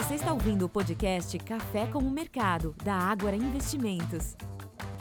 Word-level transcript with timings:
Você 0.00 0.14
está 0.14 0.32
ouvindo 0.32 0.64
o 0.64 0.68
podcast 0.68 1.38
Café 1.40 1.86
com 1.86 1.98
o 1.98 2.10
Mercado, 2.10 2.74
da 2.82 2.94
Ágora 2.94 3.36
Investimentos. 3.36 4.34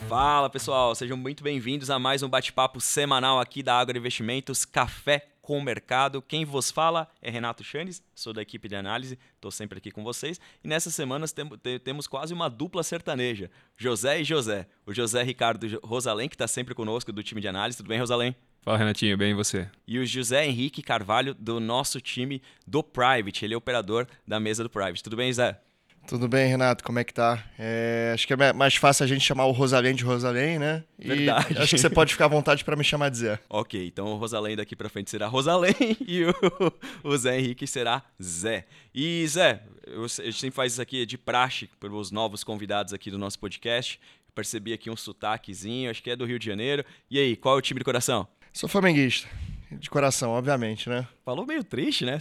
Fala 0.09 0.49
pessoal, 0.49 0.93
sejam 0.93 1.15
muito 1.15 1.41
bem-vindos 1.41 1.89
a 1.89 1.97
mais 1.97 2.21
um 2.21 2.27
bate-papo 2.27 2.81
semanal 2.81 3.39
aqui 3.39 3.63
da 3.63 3.79
Ágora 3.79 3.97
Investimentos 3.97 4.65
Café 4.65 5.25
com 5.41 5.57
o 5.57 5.63
Mercado. 5.63 6.21
Quem 6.21 6.43
vos 6.43 6.69
fala 6.69 7.07
é 7.21 7.31
Renato 7.31 7.63
Chanes, 7.63 8.03
sou 8.13 8.33
da 8.33 8.41
equipe 8.41 8.67
de 8.67 8.75
análise, 8.75 9.17
estou 9.35 9.51
sempre 9.51 9.77
aqui 9.77 9.89
com 9.89 10.03
vocês. 10.03 10.37
E 10.61 10.67
nessas 10.67 10.93
semanas 10.93 11.31
tem, 11.31 11.47
temos 11.81 12.05
quase 12.05 12.33
uma 12.33 12.49
dupla 12.49 12.83
sertaneja, 12.83 13.49
José 13.77 14.19
e 14.19 14.25
José. 14.25 14.67
O 14.85 14.93
José 14.93 15.23
Ricardo 15.23 15.65
Rosalém, 15.81 16.27
que 16.27 16.35
está 16.35 16.45
sempre 16.47 16.75
conosco 16.75 17.13
do 17.13 17.23
time 17.23 17.39
de 17.39 17.47
análise. 17.47 17.77
Tudo 17.77 17.87
bem, 17.87 17.99
Rosalém? 17.99 18.35
Fala, 18.61 18.77
Renatinho, 18.77 19.17
bem 19.17 19.31
e 19.31 19.33
você? 19.33 19.69
E 19.87 19.97
o 19.97 20.05
José 20.05 20.45
Henrique 20.45 20.81
Carvalho, 20.81 21.33
do 21.33 21.59
nosso 21.59 22.01
time 22.01 22.41
do 22.67 22.83
Private. 22.83 23.45
Ele 23.45 23.53
é 23.53 23.57
operador 23.57 24.05
da 24.27 24.39
mesa 24.39 24.63
do 24.63 24.69
Private. 24.69 25.01
Tudo 25.01 25.15
bem, 25.15 25.31
Zé? 25.31 25.59
Tudo 26.05 26.27
bem, 26.27 26.49
Renato? 26.49 26.83
Como 26.83 26.99
é 26.99 27.03
que 27.03 27.13
tá? 27.13 27.45
É, 27.57 28.11
acho 28.13 28.27
que 28.27 28.33
é 28.33 28.53
mais 28.53 28.75
fácil 28.75 29.03
a 29.03 29.07
gente 29.07 29.21
chamar 29.21 29.45
o 29.45 29.51
Rosalém 29.51 29.95
de 29.95 30.03
Rosalém, 30.03 30.59
né? 30.59 30.83
E 30.97 31.07
Verdade. 31.07 31.57
Acho 31.57 31.75
que 31.75 31.81
você 31.81 31.89
pode 31.89 32.11
ficar 32.11 32.25
à 32.25 32.27
vontade 32.27 32.65
para 32.65 32.75
me 32.75 32.83
chamar 32.83 33.09
de 33.09 33.19
Zé. 33.19 33.39
Ok, 33.49 33.85
então 33.85 34.07
o 34.07 34.17
Rosalém 34.17 34.55
daqui 34.55 34.75
para 34.75 34.89
frente 34.89 35.09
será 35.09 35.27
Rosalém 35.27 35.75
e 36.05 36.25
o, 36.25 36.33
o, 37.03 37.17
Zé 37.17 37.39
Henrique 37.39 37.65
será 37.65 38.03
Zé. 38.21 38.65
E 38.93 39.25
Zé, 39.27 39.63
eu, 39.85 40.03
a 40.03 40.07
gente 40.07 40.39
sempre 40.39 40.55
faz 40.55 40.73
isso 40.73 40.81
aqui 40.81 41.05
de 41.05 41.17
praxe 41.17 41.69
para 41.79 41.91
os 41.91 42.11
novos 42.11 42.43
convidados 42.43 42.91
aqui 42.91 43.09
do 43.11 43.17
nosso 43.17 43.37
podcast. 43.39 43.99
percebi 44.33 44.73
aqui 44.73 44.89
um 44.89 44.95
sotaquezinho, 44.97 45.91
acho 45.91 46.01
que 46.01 46.09
é 46.09 46.15
do 46.15 46.25
Rio 46.25 46.39
de 46.39 46.45
Janeiro. 46.45 46.83
E 47.09 47.19
aí, 47.19 47.35
qual 47.35 47.55
é 47.55 47.59
o 47.59 47.61
time 47.61 47.79
de 47.79 47.85
coração? 47.85 48.27
Sou 48.59 48.67
flamenguista. 48.67 49.25
De 49.71 49.89
coração, 49.89 50.31
obviamente, 50.31 50.89
né? 50.89 51.07
Falou 51.29 51.45
meio 51.45 51.63
triste, 51.63 52.05
né? 52.05 52.17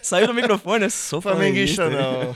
Saiu 0.00 0.26
do 0.26 0.32
microfone, 0.32 0.84
né? 0.84 0.88
Sou 0.88 1.20
flamenguista. 1.20 1.90
não. 1.90 2.34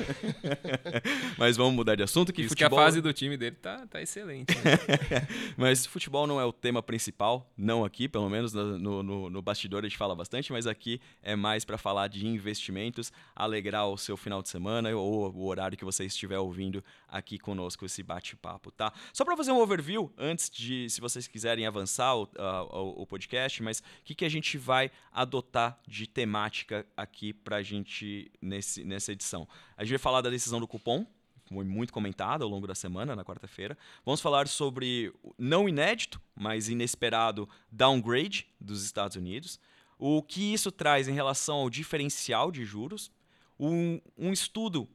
Mas 1.38 1.56
vamos 1.56 1.72
mudar 1.72 1.94
de 1.94 2.02
assunto. 2.02 2.30
Que 2.30 2.46
futebol... 2.46 2.69
que 2.69 2.74
a 2.74 2.84
fase 2.84 3.00
do 3.00 3.11
time 3.11 3.38
dele 3.38 3.56
tá, 3.56 3.86
tá 3.86 4.02
excelente. 4.02 4.55
Né? 4.55 4.74
mas 5.56 5.86
futebol 5.86 6.27
não 6.27 6.38
é 6.38 6.44
o 6.44 6.52
tema 6.52 6.83
principal, 6.83 7.50
não 7.56 7.84
aqui, 7.84 8.06
pelo 8.06 8.28
menos 8.28 8.52
no, 8.52 9.02
no, 9.02 9.30
no 9.30 9.42
bastidor 9.42 9.83
a 9.83 9.88
gente 9.88 9.96
fala 9.96 10.14
bastante, 10.14 10.52
mas 10.52 10.66
aqui 10.66 11.00
é 11.22 11.34
mais 11.34 11.64
para 11.64 11.78
falar 11.78 12.08
de 12.08 12.27
investimentos, 12.27 13.11
alegrar 13.34 13.89
o 13.89 13.96
seu 13.96 14.16
final 14.16 14.42
de 14.42 14.48
semana 14.50 14.94
ou 14.94 15.34
o 15.34 15.46
horário 15.46 15.77
que 15.78 15.84
você 15.84 16.05
estiver 16.05 16.39
ouvindo 16.39 16.84
aqui 17.08 17.39
conosco 17.39 17.86
esse 17.86 18.02
bate-papo, 18.02 18.70
tá? 18.70 18.92
Só 19.12 19.24
para 19.24 19.36
fazer 19.36 19.52
um 19.52 19.58
overview, 19.58 20.12
antes 20.18 20.50
de, 20.50 20.91
se 20.91 21.00
vocês 21.00 21.27
quiserem 21.27 21.66
avançar 21.66 22.14
o, 22.14 22.24
uh, 22.24 23.02
o 23.02 23.06
podcast, 23.06 23.62
mas 23.62 23.78
o 23.78 23.83
que, 24.05 24.14
que 24.14 24.24
a 24.24 24.28
gente 24.28 24.58
vai 24.58 24.91
adotar 25.12 25.78
de 25.86 25.94
temática 26.06 26.84
aqui 26.97 27.33
para 27.33 27.56
a 27.56 27.62
gente 27.62 28.31
nesse, 28.42 28.84
nessa 28.84 29.12
edição. 29.12 29.48
A 29.77 29.84
gente 29.84 29.92
vai 29.92 29.98
falar 29.98 30.20
da 30.20 30.31
decisão 30.31 30.59
do 30.59 30.67
cupom, 30.67 31.06
foi 31.48 31.64
muito 31.64 31.92
comentada 31.92 32.45
ao 32.45 32.51
longo 32.51 32.67
da 32.67 32.75
semana, 32.75 33.14
na 33.14 33.25
quarta-feira. 33.25 33.77
Vamos 34.05 34.20
falar 34.20 34.48
sobre 34.48 35.12
não 35.39 35.69
inédito, 35.69 36.20
mas 36.34 36.69
inesperado 36.69 37.48
downgrade 37.70 38.47
dos 38.61 38.84
Estados 38.84 39.17
Unidos. 39.17 39.61
O 39.98 40.23
que 40.23 40.53
isso 40.53 40.73
traz 40.73 41.06
em 41.06 41.12
relação 41.12 41.56
ao 41.56 41.70
diferencial 41.70 42.51
de 42.51 42.64
juros. 42.64 43.11
Um, 43.58 44.01
um 44.19 44.33
estudo 44.33 44.89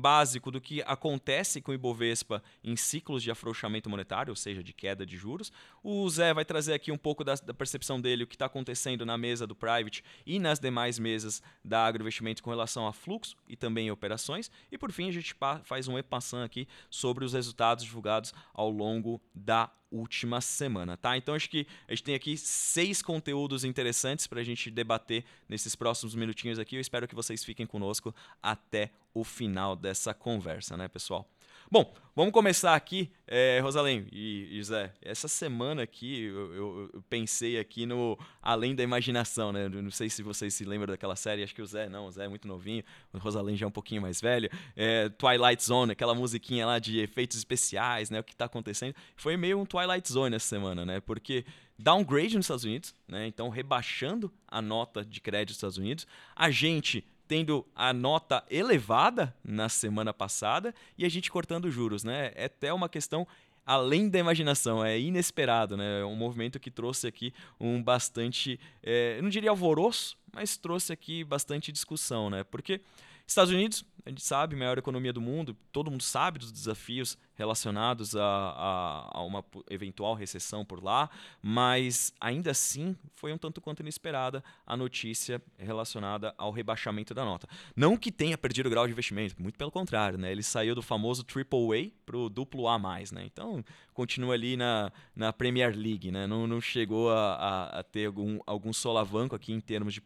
básico 0.00 0.50
do 0.50 0.60
que 0.60 0.82
acontece 0.82 1.60
com 1.60 1.70
o 1.70 1.74
Ibovespa 1.74 2.42
em 2.62 2.76
ciclos 2.76 3.22
de 3.22 3.30
afrouxamento 3.30 3.90
monetário, 3.90 4.30
ou 4.30 4.36
seja, 4.36 4.62
de 4.62 4.72
queda 4.72 5.04
de 5.04 5.16
juros. 5.16 5.52
O 5.82 6.08
Zé 6.08 6.32
vai 6.32 6.44
trazer 6.44 6.72
aqui 6.72 6.90
um 6.90 6.98
pouco 6.98 7.22
da, 7.22 7.34
da 7.34 7.54
percepção 7.54 8.00
dele, 8.00 8.24
o 8.24 8.26
que 8.26 8.34
está 8.34 8.46
acontecendo 8.46 9.04
na 9.04 9.18
mesa 9.18 9.46
do 9.46 9.54
Private 9.54 10.04
e 10.26 10.38
nas 10.38 10.58
demais 10.58 10.98
mesas 10.98 11.42
da 11.64 11.84
agroinvestimento 11.84 12.42
com 12.42 12.50
relação 12.50 12.86
a 12.86 12.92
fluxo 12.92 13.36
e 13.48 13.56
também 13.56 13.90
operações. 13.90 14.50
E 14.70 14.78
por 14.78 14.90
fim, 14.92 15.08
a 15.08 15.12
gente 15.12 15.34
faz 15.64 15.88
um 15.88 15.98
e-passant 15.98 16.44
aqui 16.44 16.66
sobre 16.88 17.24
os 17.24 17.32
resultados 17.32 17.84
divulgados 17.84 18.32
ao 18.54 18.70
longo 18.70 19.20
da 19.34 19.70
última 19.92 20.40
semana, 20.40 20.96
tá? 20.96 21.16
Então 21.16 21.34
acho 21.34 21.48
que 21.48 21.66
a 21.86 21.92
gente 21.92 22.02
tem 22.02 22.14
aqui 22.14 22.36
seis 22.36 23.02
conteúdos 23.02 23.62
interessantes 23.62 24.26
para 24.26 24.40
a 24.40 24.44
gente 24.44 24.70
debater 24.70 25.24
nesses 25.48 25.76
próximos 25.76 26.14
minutinhos 26.14 26.58
aqui. 26.58 26.76
Eu 26.76 26.80
espero 26.80 27.06
que 27.06 27.14
vocês 27.14 27.44
fiquem 27.44 27.66
conosco 27.66 28.14
até 28.42 28.90
o 29.14 29.22
final 29.22 29.76
dessa 29.76 30.14
conversa, 30.14 30.76
né, 30.76 30.88
pessoal? 30.88 31.28
Bom, 31.72 31.90
vamos 32.14 32.34
começar 32.34 32.74
aqui, 32.74 33.10
é, 33.26 33.58
Rosalém 33.60 34.06
e, 34.12 34.58
e 34.58 34.62
Zé. 34.62 34.92
Essa 35.00 35.26
semana 35.26 35.84
aqui 35.84 36.24
eu, 36.24 36.54
eu, 36.54 36.90
eu, 36.92 37.02
pensei 37.08 37.58
aqui 37.58 37.86
no 37.86 38.18
Além 38.42 38.74
da 38.74 38.82
Imaginação, 38.82 39.54
né? 39.54 39.70
Não 39.70 39.90
sei 39.90 40.10
se 40.10 40.22
vocês 40.22 40.52
se 40.52 40.66
lembram 40.66 40.88
daquela 40.88 41.16
série, 41.16 41.42
acho 41.42 41.54
que 41.54 41.62
o 41.62 41.66
Zé 41.66 41.88
não, 41.88 42.08
o 42.08 42.10
Zé 42.10 42.26
é 42.26 42.28
muito 42.28 42.46
novinho, 42.46 42.84
o 43.10 43.16
Rosalém 43.16 43.56
já 43.56 43.64
é 43.64 43.68
um 43.68 43.72
pouquinho 43.72 44.02
mais 44.02 44.20
velho. 44.20 44.50
É, 44.76 45.08
Twilight 45.08 45.64
Zone, 45.64 45.92
aquela 45.92 46.14
musiquinha 46.14 46.66
lá 46.66 46.78
de 46.78 47.00
efeitos 47.00 47.38
especiais, 47.38 48.10
né? 48.10 48.20
O 48.20 48.22
que 48.22 48.34
está 48.34 48.44
acontecendo. 48.44 48.94
Foi 49.16 49.38
meio 49.38 49.58
um 49.58 49.64
Twilight 49.64 50.12
Zone 50.12 50.36
essa 50.36 50.48
semana, 50.48 50.84
né? 50.84 51.00
Porque 51.00 51.42
downgrade 51.78 52.36
nos 52.36 52.44
Estados 52.44 52.64
Unidos, 52.64 52.94
né? 53.08 53.26
Então 53.26 53.48
rebaixando 53.48 54.30
a 54.46 54.60
nota 54.60 55.02
de 55.02 55.22
crédito 55.22 55.48
dos 55.48 55.56
Estados 55.56 55.78
Unidos. 55.78 56.06
A 56.36 56.50
gente 56.50 57.02
tendo 57.32 57.66
a 57.74 57.94
nota 57.94 58.44
elevada 58.50 59.34
na 59.42 59.66
semana 59.66 60.12
passada 60.12 60.74
e 60.98 61.06
a 61.06 61.08
gente 61.08 61.30
cortando 61.30 61.70
juros, 61.70 62.04
né? 62.04 62.30
É 62.34 62.44
até 62.44 62.70
uma 62.74 62.90
questão 62.90 63.26
além 63.64 64.10
da 64.10 64.18
imaginação, 64.18 64.84
é 64.84 65.00
inesperado, 65.00 65.74
né? 65.74 66.02
É 66.02 66.04
um 66.04 66.14
movimento 66.14 66.60
que 66.60 66.70
trouxe 66.70 67.06
aqui 67.06 67.32
um 67.58 67.82
bastante, 67.82 68.60
é, 68.82 69.16
eu 69.16 69.22
não 69.22 69.30
diria 69.30 69.48
alvoroço, 69.48 70.14
mas 70.32 70.56
trouxe 70.56 70.92
aqui 70.92 71.24
bastante 71.24 71.70
discussão, 71.70 72.30
né? 72.30 72.44
Porque 72.44 72.80
Estados 73.26 73.52
Unidos, 73.52 73.84
a 74.04 74.10
gente 74.10 74.22
sabe, 74.22 74.56
maior 74.56 74.76
economia 74.76 75.12
do 75.12 75.20
mundo, 75.20 75.56
todo 75.72 75.90
mundo 75.90 76.02
sabe 76.02 76.38
dos 76.38 76.52
desafios 76.52 77.16
relacionados 77.34 78.14
a, 78.14 78.22
a, 78.22 79.18
a, 79.18 79.22
uma 79.22 79.44
eventual 79.70 80.14
recessão 80.14 80.64
por 80.64 80.82
lá, 80.82 81.08
mas 81.40 82.12
ainda 82.20 82.50
assim 82.50 82.96
foi 83.14 83.32
um 83.32 83.38
tanto 83.38 83.60
quanto 83.60 83.80
inesperada 83.80 84.44
a 84.66 84.76
notícia 84.76 85.40
relacionada 85.58 86.34
ao 86.36 86.50
rebaixamento 86.50 87.14
da 87.14 87.24
nota. 87.24 87.48
Não 87.74 87.96
que 87.96 88.12
tenha 88.12 88.36
perdido 88.36 88.66
o 88.66 88.70
grau 88.70 88.86
de 88.86 88.92
investimento, 88.92 89.40
muito 89.40 89.56
pelo 89.56 89.70
contrário, 89.70 90.18
né? 90.18 90.30
ele 90.30 90.42
saiu 90.42 90.74
do 90.74 90.82
famoso 90.82 91.24
Triple 91.24 91.58
A 91.74 91.90
para 92.04 92.16
o 92.16 92.28
duplo 92.28 92.68
A, 92.68 92.78
né? 92.78 93.24
então 93.24 93.64
continua 93.94 94.34
ali 94.34 94.56
na, 94.56 94.92
na 95.14 95.32
Premier 95.32 95.74
League, 95.76 96.10
né? 96.10 96.26
não, 96.26 96.46
não 96.46 96.60
chegou 96.60 97.10
a, 97.10 97.34
a, 97.34 97.80
a 97.80 97.82
ter 97.82 98.06
algum, 98.06 98.40
algum 98.46 98.72
solavanco 98.72 99.34
aqui 99.34 99.52
em 99.52 99.60
termos 99.60 99.94
de 99.94 100.00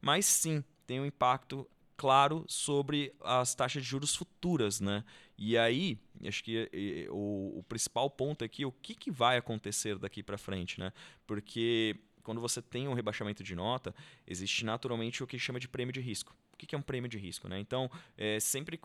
mas 0.00 0.26
sim 0.26 0.62
tem 0.86 1.00
um 1.00 1.06
impacto 1.06 1.68
claro 1.96 2.44
sobre 2.46 3.14
as 3.22 3.54
taxas 3.54 3.82
de 3.82 3.88
juros 3.88 4.14
futuras, 4.14 4.80
né? 4.80 5.04
E 5.38 5.56
aí, 5.56 5.98
acho 6.26 6.44
que 6.44 7.08
o, 7.10 7.58
o 7.58 7.62
principal 7.64 8.10
ponto 8.10 8.44
aqui, 8.44 8.64
o 8.64 8.72
que, 8.72 8.94
que 8.94 9.10
vai 9.10 9.36
acontecer 9.36 9.98
daqui 9.98 10.22
para 10.22 10.38
frente, 10.38 10.78
né? 10.78 10.92
Porque 11.26 11.96
quando 12.22 12.40
você 12.40 12.60
tem 12.60 12.88
um 12.88 12.94
rebaixamento 12.94 13.42
de 13.42 13.54
nota, 13.54 13.94
existe 14.26 14.64
naturalmente 14.64 15.22
o 15.22 15.26
que 15.26 15.38
chama 15.38 15.60
de 15.60 15.68
prêmio 15.68 15.92
de 15.92 16.00
risco. 16.00 16.34
O 16.56 16.66
que 16.66 16.74
é 16.74 16.78
um 16.78 16.82
prêmio 16.82 17.08
de 17.08 17.18
risco? 17.18 17.48
Né? 17.48 17.60
Então, 17.60 17.90
é, 18.16 18.40
sempre 18.40 18.78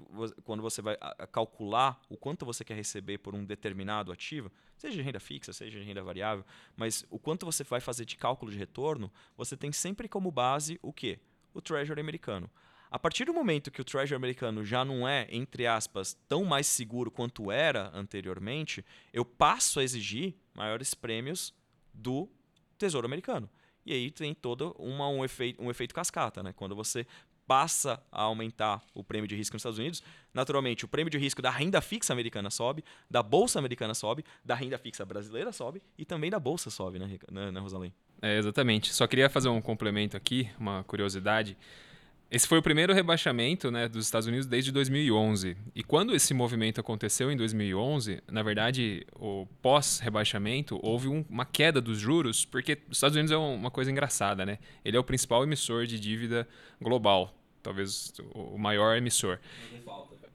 quando 0.43 0.61
você 0.61 0.81
vai 0.81 0.97
calcular 1.31 2.01
o 2.09 2.17
quanto 2.17 2.45
você 2.45 2.65
quer 2.65 2.75
receber 2.75 3.17
por 3.19 3.33
um 3.33 3.45
determinado 3.45 4.11
ativo, 4.11 4.51
seja 4.77 4.95
de 4.95 5.01
renda 5.01 5.21
fixa, 5.21 5.53
seja 5.53 5.79
de 5.79 5.85
renda 5.85 6.03
variável, 6.03 6.45
mas 6.75 7.05
o 7.09 7.17
quanto 7.17 7.45
você 7.45 7.63
vai 7.63 7.79
fazer 7.79 8.03
de 8.03 8.17
cálculo 8.17 8.51
de 8.51 8.57
retorno, 8.57 9.09
você 9.37 9.55
tem 9.55 9.71
sempre 9.71 10.09
como 10.09 10.29
base 10.29 10.77
o 10.81 10.91
quê? 10.91 11.17
O 11.53 11.61
Treasury 11.61 12.01
americano. 12.01 12.49
A 12.89 12.99
partir 12.99 13.23
do 13.23 13.33
momento 13.33 13.71
que 13.71 13.79
o 13.79 13.85
Treasury 13.85 14.15
americano 14.15 14.65
já 14.65 14.83
não 14.83 15.07
é, 15.07 15.25
entre 15.31 15.65
aspas, 15.65 16.13
tão 16.27 16.43
mais 16.43 16.67
seguro 16.67 17.09
quanto 17.09 17.49
era 17.49 17.89
anteriormente, 17.93 18.83
eu 19.13 19.23
passo 19.23 19.79
a 19.79 19.83
exigir 19.83 20.35
maiores 20.53 20.93
prêmios 20.93 21.53
do 21.93 22.27
Tesouro 22.77 23.07
americano. 23.07 23.49
E 23.85 23.93
aí 23.93 24.11
tem 24.11 24.33
todo 24.33 24.75
uma, 24.77 25.07
um, 25.07 25.23
efeito, 25.23 25.61
um 25.61 25.71
efeito 25.71 25.93
cascata, 25.95 26.43
né? 26.43 26.53
Quando 26.53 26.75
você 26.75 27.05
passa 27.47 28.01
a 28.11 28.21
aumentar 28.23 28.81
o 28.93 29.03
prêmio 29.03 29.27
de 29.27 29.35
risco 29.35 29.55
nos 29.55 29.61
Estados 29.61 29.79
Unidos, 29.79 30.03
naturalmente 30.33 30.85
o 30.85 30.87
prêmio 30.87 31.09
de 31.09 31.17
risco 31.17 31.41
da 31.41 31.49
renda 31.49 31.81
fixa 31.81 32.13
americana 32.13 32.49
sobe, 32.49 32.83
da 33.09 33.21
bolsa 33.21 33.59
americana 33.59 33.93
sobe, 33.93 34.23
da 34.43 34.55
renda 34.55 34.77
fixa 34.77 35.05
brasileira 35.05 35.51
sobe 35.51 35.81
e 35.97 36.05
também 36.05 36.29
da 36.29 36.39
bolsa 36.39 36.69
sobe, 36.69 36.99
né, 36.99 37.19
né, 37.31 37.51
né 37.51 37.59
Rosalém? 37.59 37.93
É, 38.21 38.37
exatamente. 38.37 38.93
Só 38.93 39.07
queria 39.07 39.29
fazer 39.29 39.49
um 39.49 39.61
complemento 39.61 40.15
aqui, 40.15 40.49
uma 40.59 40.83
curiosidade. 40.83 41.57
Esse 42.31 42.47
foi 42.47 42.59
o 42.59 42.61
primeiro 42.61 42.93
rebaixamento 42.93 43.69
né, 43.69 43.89
dos 43.89 44.05
Estados 44.05 44.25
Unidos 44.25 44.47
desde 44.47 44.71
2011. 44.71 45.57
E 45.75 45.83
quando 45.83 46.15
esse 46.15 46.33
movimento 46.33 46.79
aconteceu 46.79 47.29
em 47.29 47.35
2011, 47.35 48.23
na 48.31 48.41
verdade, 48.41 49.05
o 49.19 49.45
pós-rebaixamento, 49.61 50.79
houve 50.81 51.09
um, 51.09 51.25
uma 51.29 51.43
queda 51.43 51.81
dos 51.81 51.99
juros, 51.99 52.45
porque 52.45 52.79
os 52.89 52.95
Estados 52.95 53.17
Unidos 53.17 53.33
é 53.33 53.37
uma 53.37 53.69
coisa 53.69 53.91
engraçada, 53.91 54.45
né? 54.45 54.59
Ele 54.85 54.95
é 54.95 54.99
o 54.99 55.03
principal 55.03 55.43
emissor 55.43 55.85
de 55.85 55.99
dívida 55.99 56.47
global, 56.81 57.35
talvez 57.61 58.13
o 58.33 58.57
maior 58.57 58.95
emissor. 58.95 59.37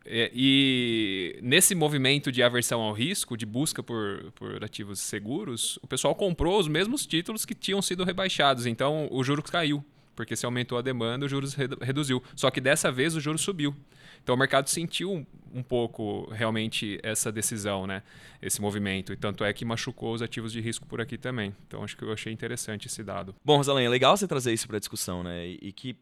É, 0.04 0.30
e 0.34 1.38
nesse 1.42 1.74
movimento 1.74 2.30
de 2.30 2.42
aversão 2.42 2.82
ao 2.82 2.92
risco, 2.92 3.38
de 3.38 3.46
busca 3.46 3.82
por, 3.82 4.32
por 4.34 4.62
ativos 4.62 5.00
seguros, 5.00 5.78
o 5.82 5.86
pessoal 5.86 6.14
comprou 6.14 6.60
os 6.60 6.68
mesmos 6.68 7.06
títulos 7.06 7.46
que 7.46 7.54
tinham 7.54 7.80
sido 7.80 8.04
rebaixados, 8.04 8.66
então 8.66 9.08
o 9.10 9.24
juro 9.24 9.42
caiu 9.42 9.82
porque 10.16 10.34
se 10.34 10.46
aumentou 10.46 10.78
a 10.78 10.82
demanda, 10.82 11.26
o 11.26 11.28
juros 11.28 11.54
reduziu. 11.54 12.22
Só 12.34 12.50
que 12.50 12.60
dessa 12.60 12.90
vez 12.90 13.14
o 13.14 13.20
juros 13.20 13.42
subiu. 13.42 13.76
Então 14.22 14.34
o 14.34 14.38
mercado 14.38 14.68
sentiu 14.68 15.24
um 15.54 15.62
pouco 15.62 16.28
realmente 16.32 16.98
essa 17.02 17.30
decisão, 17.30 17.86
né? 17.86 18.02
Esse 18.42 18.60
movimento. 18.60 19.12
E 19.12 19.16
tanto 19.16 19.44
é 19.44 19.52
que 19.52 19.64
machucou 19.64 20.14
os 20.14 20.22
ativos 20.22 20.52
de 20.52 20.60
risco 20.60 20.86
por 20.86 21.00
aqui 21.00 21.16
também. 21.16 21.54
Então 21.66 21.84
acho 21.84 21.96
que 21.96 22.02
eu 22.02 22.12
achei 22.12 22.32
interessante 22.32 22.88
esse 22.88 23.04
dado. 23.04 23.34
Bom, 23.44 23.58
Rosalinha, 23.58 23.88
legal 23.88 24.16
você 24.16 24.26
trazer 24.26 24.52
isso 24.52 24.66
para 24.66 24.78
a 24.78 24.80
discussão, 24.80 25.22
né? 25.22 25.46
E 25.46 25.70
que 25.70 25.96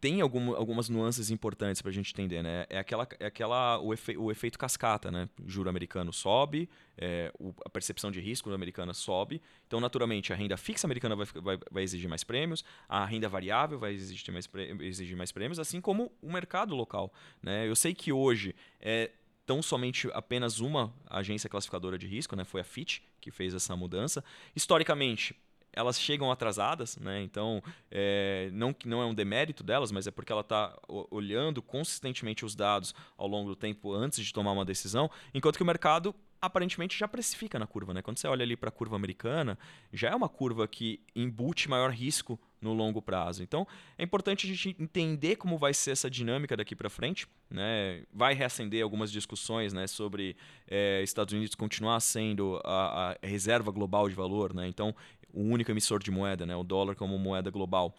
tem 0.00 0.20
algum, 0.22 0.54
algumas 0.54 0.88
nuances 0.88 1.30
importantes 1.30 1.82
para 1.82 1.90
a 1.90 1.92
gente 1.92 2.12
entender, 2.12 2.42
né? 2.42 2.64
É 2.70 2.78
aquela, 2.78 3.06
é 3.18 3.26
aquela 3.26 3.78
o, 3.78 3.92
efe, 3.92 4.16
o 4.16 4.30
efeito 4.30 4.58
cascata, 4.58 5.10
né? 5.10 5.28
O 5.44 5.48
juro 5.48 5.68
americano 5.68 6.12
sobe, 6.12 6.70
é, 6.96 7.30
o, 7.38 7.52
a 7.64 7.68
percepção 7.68 8.10
de 8.10 8.18
risco 8.18 8.50
americana 8.50 8.94
sobe, 8.94 9.42
então 9.66 9.78
naturalmente 9.78 10.32
a 10.32 10.36
renda 10.36 10.56
fixa 10.56 10.86
americana 10.86 11.14
vai, 11.14 11.26
vai, 11.26 11.58
vai 11.70 11.82
exigir 11.82 12.08
mais 12.08 12.24
prêmios, 12.24 12.64
a 12.88 13.04
renda 13.04 13.28
variável 13.28 13.78
vai 13.78 13.92
exigir 13.92 14.32
mais, 14.32 14.48
exigir 14.80 15.16
mais 15.16 15.30
prêmios, 15.30 15.58
assim 15.58 15.80
como 15.80 16.10
o 16.22 16.32
mercado 16.32 16.74
local, 16.74 17.12
né? 17.42 17.68
Eu 17.68 17.76
sei 17.76 17.92
que 17.94 18.10
hoje 18.10 18.54
é 18.80 19.10
tão 19.44 19.60
somente 19.60 20.08
apenas 20.14 20.60
uma 20.60 20.94
agência 21.08 21.50
classificadora 21.50 21.98
de 21.98 22.06
risco, 22.06 22.34
né? 22.34 22.44
Foi 22.44 22.62
a 22.62 22.64
Fitch 22.64 23.00
que 23.20 23.30
fez 23.30 23.52
essa 23.52 23.76
mudança. 23.76 24.24
Historicamente 24.56 25.36
elas 25.72 26.00
chegam 26.00 26.30
atrasadas, 26.30 26.96
né? 26.96 27.22
Então, 27.22 27.62
é, 27.90 28.50
não 28.52 28.72
que 28.72 28.88
não 28.88 29.00
é 29.00 29.06
um 29.06 29.14
demérito 29.14 29.62
delas, 29.62 29.92
mas 29.92 30.06
é 30.06 30.10
porque 30.10 30.32
ela 30.32 30.40
está 30.40 30.76
olhando 31.10 31.62
consistentemente 31.62 32.44
os 32.44 32.54
dados 32.54 32.94
ao 33.16 33.26
longo 33.26 33.50
do 33.50 33.56
tempo 33.56 33.92
antes 33.92 34.24
de 34.24 34.32
tomar 34.32 34.52
uma 34.52 34.64
decisão, 34.64 35.10
enquanto 35.34 35.56
que 35.56 35.62
o 35.62 35.66
mercado 35.66 36.14
aparentemente 36.40 36.98
já 36.98 37.06
precifica 37.06 37.58
na 37.58 37.66
curva, 37.66 37.92
né? 37.92 38.00
Quando 38.00 38.18
você 38.18 38.26
olha 38.26 38.42
ali 38.42 38.56
para 38.56 38.70
a 38.70 38.72
curva 38.72 38.96
americana, 38.96 39.58
já 39.92 40.08
é 40.08 40.14
uma 40.14 40.28
curva 40.28 40.66
que 40.66 41.00
embute 41.14 41.68
maior 41.68 41.90
risco 41.90 42.40
no 42.60 42.72
longo 42.72 43.00
prazo. 43.00 43.42
Então, 43.42 43.66
é 43.96 44.04
importante 44.04 44.46
a 44.46 44.48
gente 44.48 44.76
entender 44.78 45.36
como 45.36 45.56
vai 45.56 45.72
ser 45.72 45.92
essa 45.92 46.10
dinâmica 46.10 46.56
daqui 46.56 46.76
para 46.76 46.90
frente. 46.90 47.26
Né? 47.50 48.04
Vai 48.12 48.34
reacender 48.34 48.82
algumas 48.82 49.10
discussões 49.10 49.72
né, 49.72 49.86
sobre 49.86 50.36
é, 50.68 51.02
Estados 51.02 51.32
Unidos 51.32 51.54
continuar 51.54 51.98
sendo 52.00 52.60
a, 52.64 53.12
a, 53.12 53.26
reserva 53.26 53.70
global 53.70 54.08
de 54.08 54.14
valor. 54.14 54.54
Né? 54.54 54.68
Então, 54.68 54.94
o 55.32 55.42
único 55.42 55.70
emissor 55.70 56.02
de 56.02 56.10
moeda, 56.10 56.46
né? 56.46 56.56
o 56.56 56.64
dólar 56.64 56.94
como 56.94 57.18
moeda 57.18 57.50
global 57.50 57.94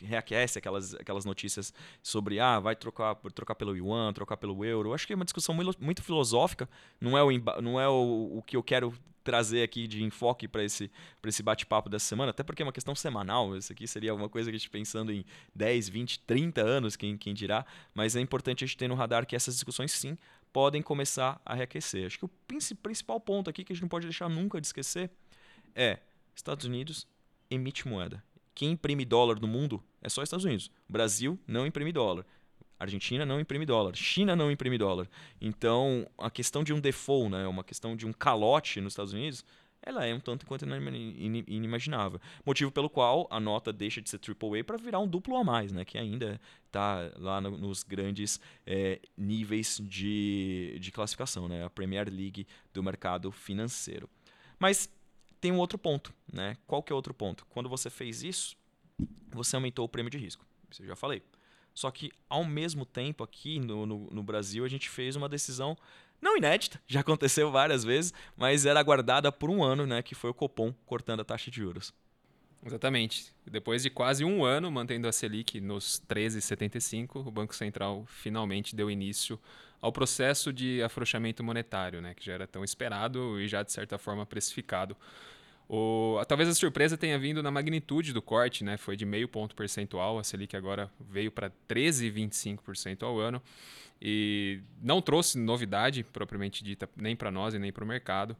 reaquece 0.00 0.58
aquelas, 0.58 0.94
aquelas 0.94 1.24
notícias 1.24 1.72
sobre 2.02 2.38
ah, 2.38 2.60
vai 2.60 2.76
trocar, 2.76 3.16
trocar 3.34 3.54
pelo 3.54 3.76
yuan, 3.76 4.12
trocar 4.12 4.36
pelo 4.36 4.64
euro. 4.64 4.90
Eu 4.90 4.94
acho 4.94 5.06
que 5.06 5.12
é 5.12 5.16
uma 5.16 5.24
discussão 5.24 5.54
muito, 5.54 5.82
muito 5.82 6.02
filosófica, 6.02 6.68
não 7.00 7.16
é, 7.18 7.22
o, 7.22 7.30
não 7.60 7.80
é 7.80 7.88
o, 7.88 8.38
o 8.38 8.42
que 8.42 8.56
eu 8.56 8.62
quero 8.62 8.94
trazer 9.24 9.64
aqui 9.64 9.88
de 9.88 10.04
enfoque 10.04 10.46
para 10.46 10.62
esse, 10.62 10.88
esse 11.24 11.42
bate-papo 11.42 11.90
dessa 11.90 12.06
semana, 12.06 12.30
até 12.30 12.44
porque 12.44 12.62
é 12.62 12.64
uma 12.64 12.72
questão 12.72 12.94
semanal, 12.94 13.56
isso 13.56 13.72
aqui 13.72 13.84
seria 13.88 14.12
alguma 14.12 14.28
coisa 14.28 14.48
que 14.48 14.54
a 14.54 14.58
gente 14.58 14.70
pensando 14.70 15.12
em 15.12 15.24
10, 15.52 15.88
20, 15.88 16.20
30 16.20 16.60
anos, 16.60 16.94
quem, 16.94 17.18
quem 17.18 17.34
dirá, 17.34 17.66
mas 17.92 18.14
é 18.14 18.20
importante 18.20 18.62
a 18.62 18.66
gente 18.68 18.76
ter 18.76 18.86
no 18.86 18.94
radar 18.94 19.26
que 19.26 19.34
essas 19.34 19.54
discussões 19.54 19.90
sim 19.90 20.16
podem 20.52 20.80
começar 20.80 21.40
a 21.44 21.54
reaquecer. 21.54 22.06
Acho 22.06 22.20
que 22.20 22.24
o 22.24 22.30
principal 22.82 23.18
ponto 23.20 23.50
aqui 23.50 23.64
que 23.64 23.72
a 23.72 23.74
gente 23.74 23.82
não 23.82 23.88
pode 23.88 24.06
deixar 24.06 24.28
nunca 24.28 24.60
de 24.60 24.68
esquecer 24.68 25.10
é 25.74 25.98
Estados 26.36 26.66
Unidos 26.66 27.08
emite 27.50 27.88
moeda. 27.88 28.22
Quem 28.54 28.72
imprime 28.72 29.04
dólar 29.04 29.40
no 29.40 29.48
mundo 29.48 29.82
é 30.00 30.08
só 30.08 30.22
Estados 30.22 30.44
Unidos. 30.44 30.70
Brasil 30.88 31.38
não 31.46 31.66
imprime 31.66 31.92
dólar. 31.92 32.24
Argentina 32.78 33.24
não 33.24 33.40
imprime 33.40 33.64
dólar, 33.64 33.94
China 33.96 34.36
não 34.36 34.50
imprime 34.50 34.76
dólar. 34.76 35.08
Então, 35.40 36.06
a 36.18 36.30
questão 36.30 36.62
de 36.62 36.74
um 36.74 36.80
default, 36.80 37.30
né, 37.30 37.46
uma 37.46 37.64
questão 37.64 37.96
de 37.96 38.06
um 38.06 38.12
calote 38.12 38.82
nos 38.82 38.92
Estados 38.92 39.14
Unidos, 39.14 39.42
ela 39.82 40.04
é 40.04 40.12
um 40.12 40.20
tanto 40.20 40.44
quanto 40.44 40.66
inimaginável. 40.66 42.20
Motivo 42.44 42.70
pelo 42.70 42.90
qual 42.90 43.26
a 43.30 43.40
nota 43.40 43.72
deixa 43.72 44.02
de 44.02 44.10
ser 44.10 44.20
AAA 44.20 44.62
para 44.62 44.76
virar 44.76 44.98
um 44.98 45.08
duplo 45.08 45.36
a 45.36 45.44
mais, 45.44 45.72
né, 45.72 45.86
que 45.86 45.96
ainda 45.96 46.38
está 46.66 47.10
lá 47.16 47.40
no, 47.40 47.56
nos 47.56 47.82
grandes 47.82 48.38
é, 48.66 49.00
níveis 49.16 49.80
de, 49.82 50.76
de 50.78 50.92
classificação, 50.92 51.48
né, 51.48 51.64
a 51.64 51.70
Premier 51.70 52.10
League 52.10 52.46
do 52.74 52.82
mercado 52.82 53.32
financeiro. 53.32 54.06
Mas 54.58 54.90
tem 55.40 55.52
um 55.52 55.58
outro 55.58 55.78
ponto, 55.78 56.12
né? 56.32 56.56
Qual 56.66 56.82
que 56.82 56.92
é 56.92 56.96
outro 56.96 57.14
ponto? 57.14 57.46
Quando 57.46 57.68
você 57.68 57.90
fez 57.90 58.22
isso, 58.22 58.56
você 59.30 59.56
aumentou 59.56 59.84
o 59.84 59.88
prêmio 59.88 60.10
de 60.10 60.18
risco. 60.18 60.44
Isso 60.70 60.82
eu 60.82 60.86
já 60.86 60.96
falei. 60.96 61.22
Só 61.74 61.90
que, 61.90 62.10
ao 62.28 62.44
mesmo 62.44 62.86
tempo, 62.86 63.22
aqui 63.22 63.58
no, 63.58 63.84
no, 63.84 64.08
no 64.10 64.22
Brasil, 64.22 64.64
a 64.64 64.68
gente 64.68 64.88
fez 64.88 65.14
uma 65.14 65.28
decisão 65.28 65.76
não 66.20 66.36
inédita, 66.36 66.80
já 66.88 67.00
aconteceu 67.00 67.50
várias 67.50 67.84
vezes, 67.84 68.12
mas 68.36 68.64
era 68.64 68.80
aguardada 68.80 69.30
por 69.30 69.50
um 69.50 69.62
ano, 69.62 69.86
né? 69.86 70.02
Que 70.02 70.14
foi 70.14 70.30
o 70.30 70.34
Copom 70.34 70.72
cortando 70.86 71.20
a 71.20 71.24
taxa 71.24 71.50
de 71.50 71.58
juros. 71.58 71.92
Exatamente. 72.66 73.32
Depois 73.46 73.82
de 73.84 73.90
quase 73.90 74.24
um 74.24 74.44
ano 74.44 74.70
mantendo 74.72 75.06
a 75.06 75.12
Selic 75.12 75.60
nos 75.60 76.02
13,75, 76.08 77.24
o 77.24 77.30
Banco 77.30 77.54
Central 77.54 78.04
finalmente 78.08 78.74
deu 78.74 78.90
início 78.90 79.38
ao 79.80 79.92
processo 79.92 80.52
de 80.52 80.82
afrouxamento 80.82 81.44
monetário, 81.44 82.00
né, 82.00 82.12
que 82.12 82.24
já 82.24 82.32
era 82.32 82.46
tão 82.46 82.64
esperado 82.64 83.40
e 83.40 83.46
já 83.46 83.62
de 83.62 83.70
certa 83.70 83.98
forma 83.98 84.26
precificado. 84.26 84.96
O, 85.68 86.20
talvez 86.28 86.48
a 86.48 86.54
surpresa 86.54 86.96
tenha 86.96 87.18
vindo 87.18 87.42
na 87.42 87.50
magnitude 87.50 88.12
do 88.12 88.22
corte, 88.22 88.62
né? 88.62 88.76
Foi 88.76 88.96
de 88.96 89.04
meio 89.04 89.26
ponto 89.26 89.54
percentual, 89.56 90.16
a 90.16 90.22
Selic 90.22 90.56
agora 90.56 90.88
veio 91.00 91.30
para 91.30 91.50
13,25% 91.68 93.02
ao 93.02 93.18
ano 93.18 93.42
e 94.00 94.60
não 94.80 95.00
trouxe 95.00 95.38
novidade 95.38 96.04
propriamente 96.04 96.62
dita 96.62 96.88
nem 96.96 97.16
para 97.16 97.30
nós 97.30 97.54
e 97.54 97.58
nem 97.58 97.72
para 97.72 97.82
o 97.82 97.86
mercado. 97.86 98.36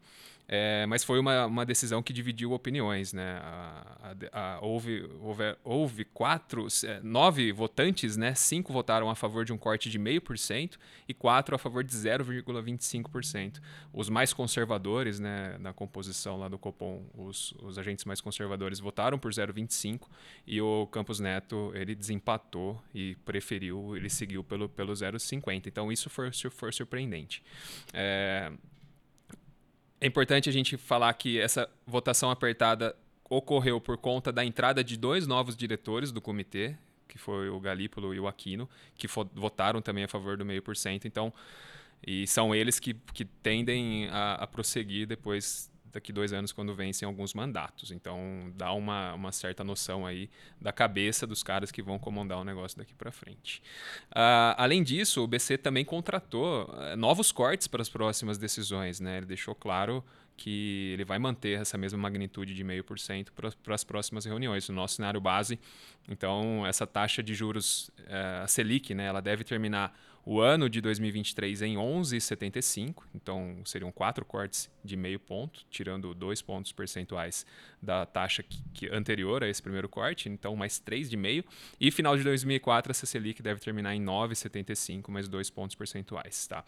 É, 0.49 0.87
mas 0.87 1.03
foi 1.03 1.19
uma, 1.19 1.47
uma 1.47 1.67
decisão 1.67 2.03
que 2.03 2.13
dividiu 2.13 2.53
opiniões. 2.53 3.13
Né? 3.13 3.39
A, 3.43 4.15
a, 4.33 4.55
a, 4.55 4.61
houve, 4.61 5.09
houve, 5.21 5.57
houve 5.65 6.05
quatro, 6.05 6.67
é, 6.85 7.01
nove 7.03 7.51
votantes, 7.53 8.17
né? 8.17 8.35
cinco 8.35 8.73
votaram 8.73 9.11
a 9.11 9.15
favor 9.15 9.45
de 9.45 9.53
um 9.53 9.59
corte 9.59 9.91
de 9.91 9.99
0,5% 9.99 10.77
e 11.09 11.15
quatro 11.15 11.55
a 11.55 11.59
favor 11.59 11.83
de 11.83 11.93
0,25%. 11.93 13.61
Os 13.93 14.09
mais 14.09 14.33
conservadores 14.33 15.19
né, 15.19 15.57
na 15.59 15.73
composição 15.73 16.39
lá 16.39 16.49
do 16.49 16.59
Copom, 16.59 17.05
os, 17.15 17.53
os 17.63 17.79
agentes 17.79 18.05
mais 18.05 18.21
conservadores 18.21 18.79
votaram 18.79 19.19
por 19.19 19.33
0,25% 19.33 20.03
e 20.47 20.61
o 20.61 20.87
Campos 20.87 21.19
Neto 21.19 21.73
ele 21.75 21.95
desempatou 21.95 22.81
e 22.95 23.17
preferiu, 23.25 23.97
ele 23.97 24.09
seguiu 24.09 24.45
pelo, 24.45 24.69
pelo 24.69 24.93
0,50%. 24.93 25.67
Então 25.67 25.91
isso 25.91 26.09
foi, 26.09 26.31
foi 26.51 26.73
surpreendente. 26.73 27.43
É, 27.93 28.53
é 30.01 30.07
importante 30.07 30.49
a 30.49 30.53
gente 30.53 30.77
falar 30.77 31.13
que 31.15 31.39
essa 31.39 31.69
votação 31.87 32.31
apertada 32.31 32.95
ocorreu 33.29 33.81
por 33.81 33.97
conta 33.97 34.33
da 34.33 34.45
entrada 34.45 34.85
de 34.85 34.97
dois 34.97 35.27
novos 35.27 35.57
diretores 35.57 36.13
do 36.13 36.21
comitê, 36.21 36.77
que 37.09 37.19
foi 37.19 37.49
o 37.49 37.59
Galípolo 37.59 38.15
e 38.15 38.21
o 38.21 38.29
Aquino, 38.29 38.69
que 38.97 39.09
votaram 39.35 39.81
também 39.81 40.05
a 40.05 40.09
favor 40.09 40.37
do 40.37 40.45
meio 40.45 40.63
por 40.63 40.77
cento. 40.77 41.07
Então, 41.07 41.33
e 42.07 42.27
são 42.27 42.55
eles 42.55 42.79
que, 42.79 42.95
que 43.15 43.25
tendem 43.25 44.09
a, 44.09 44.35
a 44.35 44.47
prosseguir 44.47 45.07
depois 45.07 45.71
daqui 45.97 46.13
dois 46.13 46.33
anos 46.33 46.53
quando 46.53 46.75
vencem 46.75 47.07
alguns 47.07 47.33
mandatos. 47.33 47.91
Então 47.91 48.53
dá 48.55 48.73
uma, 48.73 49.15
uma 49.15 49.33
certa 49.33 49.65
noção 49.65 50.07
aí 50.07 50.31
da 50.61 50.73
cabeça 50.73 51.27
dos 51.27 51.43
caras 51.43 51.73
que 51.73 51.83
vão 51.83 51.99
comandar 51.99 52.39
o 52.39 52.45
negócio 52.45 52.77
daqui 52.77 52.95
para 52.95 53.11
frente. 53.11 53.63
Uh, 54.11 54.55
além 54.57 54.83
disso, 54.83 55.25
o 55.25 55.27
BC 55.27 55.59
também 55.59 55.85
contratou 55.85 56.65
uh, 56.65 56.97
novos 56.97 57.33
cortes 57.33 57.67
para 57.67 57.81
as 57.81 57.89
próximas 57.89 58.37
decisões. 58.37 59.01
Né? 59.01 59.17
Ele 59.19 59.27
deixou 59.27 59.55
claro 59.55 60.05
que 60.37 60.91
ele 60.93 61.05
vai 61.05 61.19
manter 61.19 61.59
essa 61.59 61.79
mesma 61.79 61.99
magnitude 61.99 62.55
de 62.55 62.63
0,5% 62.63 63.29
para 63.63 63.75
as 63.75 63.83
próximas 63.83 64.27
reuniões. 64.27 64.69
O 64.69 64.73
nosso 64.73 64.97
cenário 64.97 65.19
base, 65.19 65.59
então, 66.07 66.67
essa 66.67 66.87
taxa 66.87 67.23
de 67.23 67.35
juros, 67.35 67.89
uh, 68.01 68.45
a 68.45 68.47
Selic, 68.47 68.95
né, 68.95 69.07
ela 69.07 69.23
deve 69.23 69.45
terminar 69.45 69.99
o 70.29 70.41
ano 70.41 70.69
de 70.69 70.81
2023 70.81 71.63
em 71.63 71.77
11,75, 71.77 73.05
então 73.15 73.59
seriam 73.65 73.93
quatro 73.93 74.25
cortes 74.25 74.69
de 74.85 74.97
meio 74.97 75.21
ponto, 75.21 75.65
tirando 75.71 76.13
dois 76.17 76.43
pontos 76.43 76.73
percentuais 76.73 77.47
da 77.81 78.05
taxa 78.05 78.43
que, 78.43 78.61
que 78.75 78.89
anterior 78.89 79.45
a 79.45 79.49
esse 79.49 79.63
primeiro 79.63 79.89
corte, 79.89 80.29
então 80.29 80.57
mais 80.57 80.81
três 80.81 81.09
de 81.09 81.17
meio. 81.17 81.45
E 81.81 81.93
final 81.93 82.17
de 82.17 82.25
2004 82.25 82.91
a 82.91 82.95
Selic 82.95 83.41
deve 83.41 83.61
terminar 83.61 83.95
em 83.95 84.05
9,75, 84.05 85.09
mais 85.13 85.29
dois 85.29 85.49
pontos 85.49 85.77
percentuais. 85.77 86.49
Tá? 86.49 86.65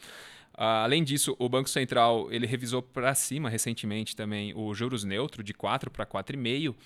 Uh, 0.55 0.85
além 0.85 1.03
disso, 1.03 1.35
o 1.37 1.49
Banco 1.49 1.69
Central 1.69 2.31
ele 2.31 2.47
revisou 2.47 2.81
para 2.81 3.13
cima 3.17 3.51
recentemente 3.51 4.15
também 4.15 4.55
o 4.55 4.73
juros 4.73 5.03
neutro 5.03 5.43
de 5.43 5.53
4 5.53 5.91
para 5.91 6.07
4,5. 6.07 6.77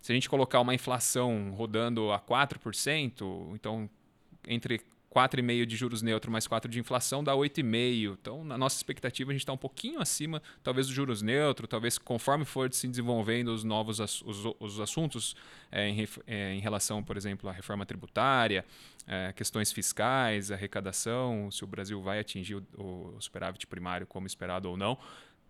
Se 0.00 0.10
a 0.10 0.14
gente 0.14 0.30
colocar 0.30 0.60
uma 0.60 0.74
inflação 0.74 1.50
rodando 1.50 2.10
a 2.10 2.18
4%, 2.18 3.54
então 3.54 3.88
entre 4.48 4.80
4,5 5.12 5.66
de 5.66 5.76
juros 5.76 6.00
neutro 6.00 6.30
mais 6.30 6.46
4 6.46 6.70
de 6.70 6.80
inflação 6.80 7.22
dá 7.22 7.32
8,5. 7.34 8.16
Então, 8.20 8.42
na 8.44 8.56
nossa 8.56 8.76
expectativa, 8.76 9.30
a 9.30 9.34
gente 9.34 9.42
está 9.42 9.52
um 9.52 9.58
pouquinho 9.58 10.00
acima, 10.00 10.42
talvez, 10.62 10.86
do 10.86 10.94
juros 10.94 11.20
neutro, 11.20 11.66
talvez 11.66 11.98
conforme 11.98 12.44
for 12.44 12.72
se 12.72 12.88
desenvolvendo 12.88 13.48
os 13.48 13.62
novos 13.62 14.00
os, 14.00 14.22
os 14.58 14.80
assuntos 14.80 15.36
é, 15.70 15.88
em, 15.88 16.08
é, 16.26 16.54
em, 16.54 16.60
relação, 16.60 17.02
por 17.02 17.16
exemplo, 17.16 17.48
à 17.48 17.52
reforma 17.52 17.84
tributária, 17.84 18.64
é, 19.06 19.32
questões 19.32 19.70
fiscais, 19.70 20.50
arrecadação, 20.50 21.50
se 21.50 21.62
o 21.62 21.66
Brasil 21.66 22.00
vai 22.00 22.18
atingir 22.18 22.54
o, 22.54 22.64
o 22.78 23.20
superávit 23.20 23.66
primário 23.66 24.06
como 24.06 24.26
esperado 24.26 24.70
ou 24.70 24.76
não 24.76 24.98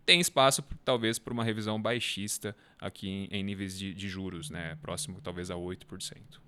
tem 0.04 0.20
espaço 0.20 0.64
talvez 0.84 1.16
para 1.16 1.32
uma 1.32 1.44
revisão 1.44 1.80
baixista 1.80 2.56
aqui 2.80 3.08
em, 3.08 3.28
em 3.30 3.42
níveis 3.44 3.78
de, 3.78 3.94
de, 3.94 4.08
juros, 4.08 4.50
né? 4.50 4.76
próximo 4.82 5.20
talvez 5.22 5.48
a 5.48 5.54
8%. 5.54 6.40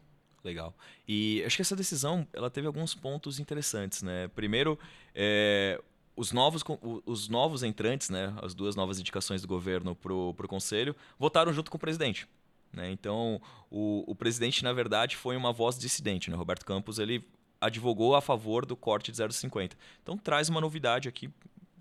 Legal. 0.44 0.74
E 1.08 1.42
acho 1.46 1.56
que 1.56 1.62
essa 1.62 1.74
decisão 1.74 2.26
ela 2.32 2.50
teve 2.50 2.66
alguns 2.66 2.94
pontos 2.94 3.40
interessantes, 3.40 4.02
né? 4.02 4.28
Primeiro, 4.28 4.78
é, 5.14 5.80
os 6.14 6.32
novos, 6.32 6.62
os 7.06 7.28
novos 7.28 7.62
entrantes, 7.62 8.10
né, 8.10 8.32
as 8.42 8.54
duas 8.54 8.76
novas 8.76 9.00
indicações 9.00 9.42
do 9.42 9.48
governo 9.48 9.94
para 9.96 10.12
o 10.12 10.34
conselho, 10.48 10.94
votaram 11.18 11.52
junto 11.52 11.70
com 11.70 11.76
o 11.76 11.80
presidente. 11.80 12.28
Né? 12.72 12.90
Então, 12.90 13.40
o, 13.70 14.04
o 14.06 14.14
presidente, 14.14 14.62
na 14.62 14.72
verdade, 14.72 15.16
foi 15.16 15.36
uma 15.36 15.52
voz 15.52 15.78
dissidente. 15.78 16.30
Né? 16.30 16.36
Roberto 16.36 16.64
Campos 16.64 16.98
ele 16.98 17.26
advogou 17.60 18.14
a 18.14 18.20
favor 18.20 18.66
do 18.66 18.76
corte 18.76 19.10
de 19.10 19.18
0,50. 19.18 19.72
Então, 20.02 20.18
traz 20.18 20.48
uma 20.48 20.60
novidade 20.60 21.08
aqui 21.08 21.30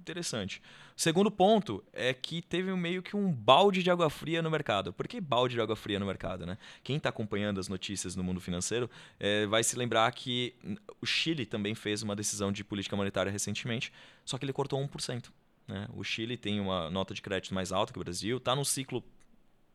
interessante. 0.04 0.62
Segundo 0.96 1.32
ponto 1.32 1.84
é 1.92 2.14
que 2.14 2.42
teve 2.42 2.74
meio 2.76 3.02
que 3.02 3.16
um 3.16 3.32
balde 3.32 3.82
de 3.82 3.90
água 3.90 4.10
fria 4.10 4.42
no 4.42 4.52
mercado. 4.52 4.94
Por 4.94 5.08
que 5.08 5.20
balde 5.20 5.56
de 5.56 5.62
água 5.62 5.76
fria 5.76 6.00
no 6.00 6.06
mercado? 6.06 6.46
Né? 6.46 6.58
Quem 6.84 6.98
está 6.98 7.10
acompanhando 7.10 7.60
as 7.60 7.68
notícias 7.68 8.16
no 8.16 8.24
mundo 8.24 8.40
financeiro 8.40 8.90
é, 9.20 9.46
vai 9.48 9.64
se 9.64 9.76
lembrar 9.76 10.12
que 10.12 10.54
o 11.02 11.06
Chile 11.06 11.46
também 11.46 11.74
fez 11.74 12.04
uma 12.04 12.16
decisão 12.16 12.52
de 12.52 12.64
política 12.64 12.96
monetária 12.96 13.32
recentemente, 13.32 13.92
só 14.24 14.38
que 14.38 14.46
ele 14.46 14.54
cortou 14.54 14.80
1%. 14.80 15.32
Né? 15.68 15.88
O 15.96 16.04
Chile 16.04 16.38
tem 16.38 16.60
uma 16.60 16.90
nota 16.90 17.14
de 17.14 17.22
crédito 17.22 17.54
mais 17.54 17.72
alta 17.72 17.94
que 17.94 18.00
o 18.00 18.04
Brasil, 18.04 18.38
está 18.38 18.56
num 18.56 18.66
ciclo 18.66 19.04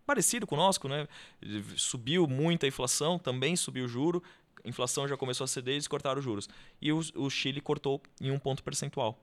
parecido 0.07 0.47
conosco, 0.47 0.89
né? 0.89 1.07
Subiu 1.77 2.27
muito 2.27 2.65
a 2.65 2.69
inflação, 2.69 3.19
também 3.19 3.55
subiu 3.57 3.85
o 3.85 3.89
juro, 3.89 4.23
a 4.65 4.69
inflação 4.69 5.07
já 5.07 5.17
começou 5.19 5.45
a 5.45 5.49
ceder 5.49 5.75
e 5.75 5.77
eles 5.77 5.87
cortaram 5.87 6.19
os 6.19 6.25
juros. 6.25 6.49
E 6.81 6.91
o, 6.93 7.01
o 7.15 7.29
Chile 7.29 7.61
cortou 7.61 8.01
em 8.21 8.31
um 8.31 8.39
ponto 8.39 8.63
percentual. 8.63 9.23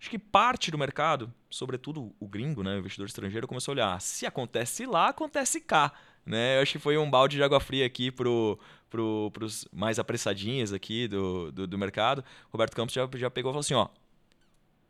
Acho 0.00 0.10
que 0.10 0.18
parte 0.18 0.70
do 0.70 0.78
mercado, 0.78 1.32
sobretudo 1.48 2.14
o 2.20 2.28
gringo, 2.28 2.62
né, 2.62 2.76
o 2.76 2.78
investidor 2.78 3.06
estrangeiro, 3.06 3.48
começou 3.48 3.72
a 3.72 3.74
olhar: 3.74 3.94
ah, 3.94 4.00
se 4.00 4.26
acontece 4.26 4.86
lá, 4.86 5.08
acontece 5.08 5.60
cá. 5.60 5.92
Né? 6.24 6.58
Eu 6.58 6.62
acho 6.62 6.72
que 6.72 6.78
foi 6.78 6.98
um 6.98 7.08
balde 7.08 7.36
de 7.36 7.42
água 7.42 7.60
fria 7.60 7.86
aqui 7.86 8.10
pro, 8.10 8.58
pro, 8.90 9.32
mais 9.72 9.98
apressadinhos 9.98 10.72
aqui 10.72 11.06
do, 11.06 11.52
do, 11.52 11.66
do, 11.66 11.78
mercado. 11.78 12.24
Roberto 12.50 12.74
Campos 12.74 12.94
já, 12.94 13.08
já 13.14 13.30
pegou 13.30 13.50
e 13.50 13.52
falou 13.52 13.60
assim: 13.60 13.74
ó, 13.74 13.88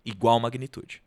igual 0.05 0.41
magnitude. 0.41 1.03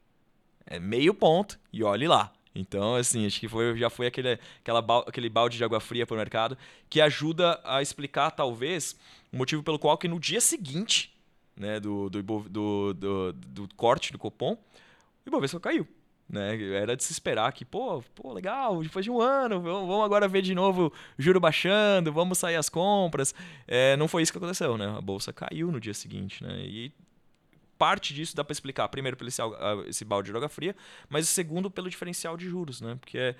É 0.65 0.79
meio 0.79 1.13
ponto 1.13 1.60
e 1.74 1.84
olhe 1.84 2.08
lá. 2.08 2.32
Então, 2.53 2.96
assim, 2.96 3.25
acho 3.25 3.39
que 3.39 3.48
foi, 3.48 3.77
já 3.77 3.89
foi 3.89 4.08
aquele, 4.08 4.39
aquela, 4.60 4.79
aquele 5.08 5.29
balde 5.29 5.58
de 5.58 5.63
água 5.63 5.79
fria 5.79 6.06
para 6.06 6.15
o 6.15 6.18
mercado 6.18 6.58
que 6.89 7.00
ajuda 7.00 7.60
a 7.63 7.82
explicar, 7.82 8.32
talvez, 8.32 8.98
o 9.32 9.38
motivo 9.38 9.63
pelo 9.63 9.79
qual 9.79 9.98
que 9.98 10.08
no 10.08 10.20
dia 10.20 10.41
seguinte 10.41 11.15
né, 11.60 11.80
do, 11.80 12.10
do, 12.10 12.24
do, 12.24 12.94
do, 12.94 13.34
do 13.34 13.75
corte 13.75 14.13
do 14.13 14.18
Copom, 14.18 14.54
o 14.54 14.58
Ibovespa 15.28 15.60
caiu. 15.60 15.86
Né? 16.30 16.62
Era 16.75 16.96
de 16.96 17.04
se 17.04 17.12
esperar 17.12 17.51
que, 17.51 17.66
pô, 17.66 18.04
pô, 18.16 18.32
legal, 18.32 18.82
depois 18.82 19.04
de 19.04 19.10
um 19.12 19.20
ano, 19.20 19.60
vamos 19.60 20.06
agora 20.06 20.28
ver 20.28 20.44
de 20.44 20.54
novo 20.54 20.94
juro 21.18 21.39
baixando, 21.39 22.13
vamos 22.13 22.38
sair 22.38 22.56
as 22.56 22.70
compras. 22.70 23.34
É, 23.68 23.98
não 23.98 24.08
foi 24.08 24.22
isso 24.22 24.32
que 24.32 24.38
aconteceu, 24.38 24.78
né? 24.78 24.96
A 24.96 25.01
bolsa 25.01 25.34
caiu 25.34 25.72
no 25.72 25.80
dia 25.80 25.94
seguinte, 25.94 26.44
né? 26.44 26.62
E 26.62 26.92
parte 27.80 28.13
disso 28.13 28.36
dá 28.36 28.44
para 28.44 28.54
explicar, 28.54 28.88
primeiro 28.89 29.18
pelo 29.18 29.28
esse, 29.28 29.42
esse 29.88 30.06
balde 30.06 30.28
de 30.28 30.32
droga 30.32 30.48
fria, 30.48 30.75
mas 31.10 31.28
o 31.28 31.32
segundo 31.32 31.72
pelo 31.72 31.89
diferencial 31.89 32.38
de 32.38 32.48
juros, 32.48 32.80
né? 32.80 32.96
Porque 33.00 33.36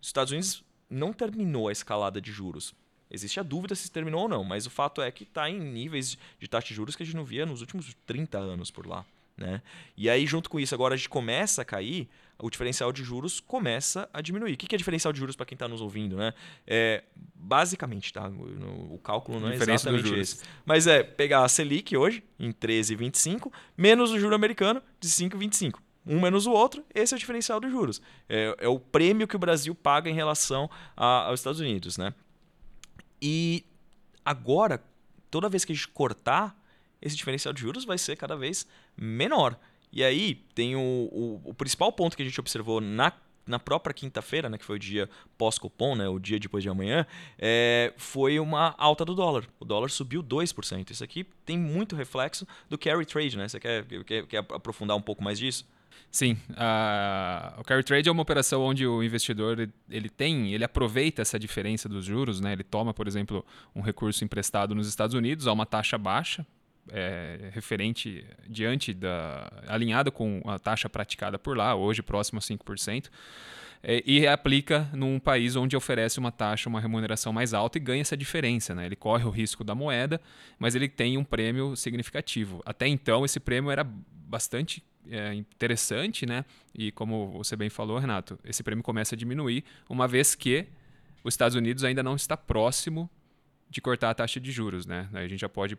os 0.00 0.08
Estados 0.08 0.32
Unidos 0.32 0.64
não 0.90 1.12
terminou 1.12 1.68
a 1.68 1.72
escalada 1.72 2.20
de 2.20 2.32
juros. 2.32 2.74
Existe 3.12 3.38
a 3.38 3.42
dúvida 3.42 3.74
se 3.74 3.90
terminou 3.90 4.22
ou 4.22 4.28
não, 4.28 4.42
mas 4.42 4.66
o 4.66 4.70
fato 4.70 5.02
é 5.02 5.10
que 5.10 5.24
está 5.24 5.48
em 5.48 5.60
níveis 5.60 6.16
de 6.40 6.48
taxa 6.48 6.68
de 6.68 6.74
juros 6.74 6.96
que 6.96 7.02
a 7.02 7.06
gente 7.06 7.14
não 7.14 7.24
via 7.24 7.44
nos 7.44 7.60
últimos 7.60 7.94
30 8.06 8.38
anos 8.38 8.70
por 8.70 8.86
lá. 8.86 9.04
Né? 9.36 9.60
E 9.96 10.08
aí, 10.08 10.26
junto 10.26 10.48
com 10.48 10.58
isso, 10.58 10.74
agora 10.74 10.94
a 10.94 10.96
gente 10.96 11.08
começa 11.08 11.62
a 11.62 11.64
cair, 11.64 12.08
o 12.38 12.48
diferencial 12.48 12.92
de 12.92 13.04
juros 13.04 13.38
começa 13.38 14.08
a 14.12 14.20
diminuir. 14.20 14.54
O 14.54 14.56
que 14.56 14.74
é 14.74 14.78
diferencial 14.78 15.12
de 15.12 15.18
juros 15.18 15.36
para 15.36 15.46
quem 15.46 15.54
está 15.54 15.68
nos 15.68 15.80
ouvindo? 15.80 16.16
Né? 16.16 16.32
É, 16.66 17.04
basicamente, 17.34 18.12
tá? 18.12 18.28
o, 18.28 18.94
o 18.94 18.98
cálculo 18.98 19.40
não 19.40 19.50
é 19.50 19.56
exatamente 19.56 20.14
esse. 20.14 20.42
Mas 20.64 20.86
é 20.86 21.02
pegar 21.02 21.44
a 21.44 21.48
Selic 21.48 21.96
hoje, 21.96 22.24
em 22.38 22.50
13,25, 22.50 23.52
menos 23.76 24.10
o 24.10 24.18
juro 24.18 24.34
americano 24.34 24.82
de 24.98 25.08
5,25 25.08 25.78
um 26.04 26.20
menos 26.20 26.46
o 26.46 26.50
outro, 26.50 26.84
esse 26.92 27.14
é 27.14 27.16
o 27.16 27.18
diferencial 27.18 27.60
dos 27.60 27.70
juros. 27.70 28.02
É, 28.28 28.56
é, 28.58 28.68
o 28.68 28.78
prêmio 28.78 29.28
que 29.28 29.36
o 29.36 29.38
Brasil 29.38 29.72
paga 29.72 30.10
em 30.10 30.14
relação 30.14 30.68
a, 30.96 31.26
aos 31.26 31.38
Estados 31.40 31.60
Unidos. 31.60 31.96
Né? 31.96 32.12
E 33.22 33.64
agora, 34.24 34.82
toda 35.30 35.48
vez 35.48 35.64
que 35.64 35.70
a 35.70 35.74
gente 35.74 35.86
cortar, 35.86 36.60
esse 37.00 37.14
diferencial 37.14 37.54
de 37.54 37.60
juros 37.60 37.84
vai 37.84 37.96
ser 37.96 38.16
cada 38.16 38.36
vez 38.36 38.66
menor. 38.96 39.56
E 39.92 40.02
aí 40.02 40.34
tem 40.54 40.74
o, 40.74 40.80
o, 40.80 41.40
o 41.44 41.54
principal 41.54 41.92
ponto 41.92 42.16
que 42.16 42.22
a 42.22 42.26
gente 42.26 42.40
observou 42.40 42.80
na, 42.80 43.12
na 43.46 43.60
própria 43.60 43.94
quinta-feira, 43.94 44.48
né, 44.48 44.58
que 44.58 44.64
foi 44.64 44.76
o 44.76 44.78
dia 44.78 45.08
pós-cupom, 45.38 45.94
né, 45.94 46.08
o 46.08 46.18
dia 46.18 46.40
depois 46.40 46.64
de 46.64 46.68
amanhã, 46.68 47.06
é, 47.38 47.92
foi 47.96 48.40
uma 48.40 48.74
alta 48.76 49.04
do 49.04 49.14
dólar. 49.14 49.46
O 49.60 49.64
dólar 49.64 49.90
subiu 49.90 50.22
2%. 50.22 50.90
Isso 50.90 51.04
aqui 51.04 51.24
tem 51.44 51.56
muito 51.56 51.94
reflexo 51.94 52.46
do 52.68 52.76
carry 52.76 53.06
trade. 53.06 53.36
Né? 53.36 53.46
Você 53.46 53.60
quer, 53.60 53.84
quer, 54.04 54.26
quer 54.26 54.38
aprofundar 54.38 54.96
um 54.96 55.02
pouco 55.02 55.22
mais 55.22 55.38
disso? 55.38 55.64
Sim, 56.10 56.36
uh, 56.50 57.58
o 57.58 57.64
carry 57.64 57.82
trade 57.82 58.08
é 58.08 58.12
uma 58.12 58.20
operação 58.20 58.60
onde 58.62 58.86
o 58.86 59.02
investidor 59.02 59.70
ele 59.88 60.08
tem, 60.10 60.52
ele 60.52 60.62
aproveita 60.62 61.22
essa 61.22 61.38
diferença 61.38 61.88
dos 61.88 62.04
juros, 62.04 62.38
né? 62.38 62.52
Ele 62.52 62.62
toma, 62.62 62.92
por 62.92 63.08
exemplo, 63.08 63.44
um 63.74 63.80
recurso 63.80 64.22
emprestado 64.22 64.74
nos 64.74 64.86
Estados 64.86 65.14
Unidos 65.14 65.46
a 65.46 65.52
uma 65.52 65.64
taxa 65.64 65.96
baixa, 65.96 66.46
é, 66.90 67.50
referente 67.52 68.24
diante 68.46 68.92
da 68.92 69.50
alinhada 69.66 70.10
com 70.10 70.42
a 70.44 70.58
taxa 70.58 70.88
praticada 70.88 71.38
por 71.38 71.56
lá, 71.56 71.74
hoje 71.74 72.02
próximo 72.02 72.38
a 72.38 72.42
5%. 72.42 73.08
É, 73.82 74.00
e 74.06 74.26
aplica 74.26 74.88
num 74.92 75.18
país 75.18 75.56
onde 75.56 75.76
oferece 75.76 76.18
uma 76.18 76.30
taxa, 76.30 76.68
uma 76.68 76.80
remuneração 76.80 77.32
mais 77.32 77.52
alta 77.52 77.78
e 77.78 77.80
ganha 77.80 78.02
essa 78.02 78.16
diferença. 78.16 78.74
Né? 78.74 78.86
Ele 78.86 78.94
corre 78.94 79.24
o 79.24 79.30
risco 79.30 79.64
da 79.64 79.74
moeda, 79.74 80.20
mas 80.58 80.74
ele 80.74 80.88
tem 80.88 81.18
um 81.18 81.24
prêmio 81.24 81.74
significativo. 81.74 82.62
Até 82.64 82.86
então, 82.86 83.24
esse 83.24 83.40
prêmio 83.40 83.70
era 83.70 83.82
bastante 83.82 84.84
é, 85.10 85.34
interessante, 85.34 86.26
né? 86.26 86.44
E 86.74 86.92
como 86.92 87.30
você 87.32 87.56
bem 87.56 87.68
falou, 87.70 87.98
Renato, 87.98 88.38
esse 88.44 88.62
prêmio 88.62 88.82
começa 88.82 89.14
a 89.14 89.18
diminuir, 89.18 89.64
uma 89.88 90.06
vez 90.06 90.34
que 90.34 90.66
os 91.24 91.34
Estados 91.34 91.56
Unidos 91.56 91.84
ainda 91.84 92.02
não 92.02 92.16
está 92.16 92.36
próximo 92.36 93.10
de 93.68 93.80
cortar 93.80 94.10
a 94.10 94.14
taxa 94.14 94.38
de 94.38 94.52
juros, 94.52 94.86
né? 94.86 95.08
Aí 95.12 95.24
a 95.24 95.28
gente 95.28 95.40
já 95.40 95.48
pode 95.48 95.78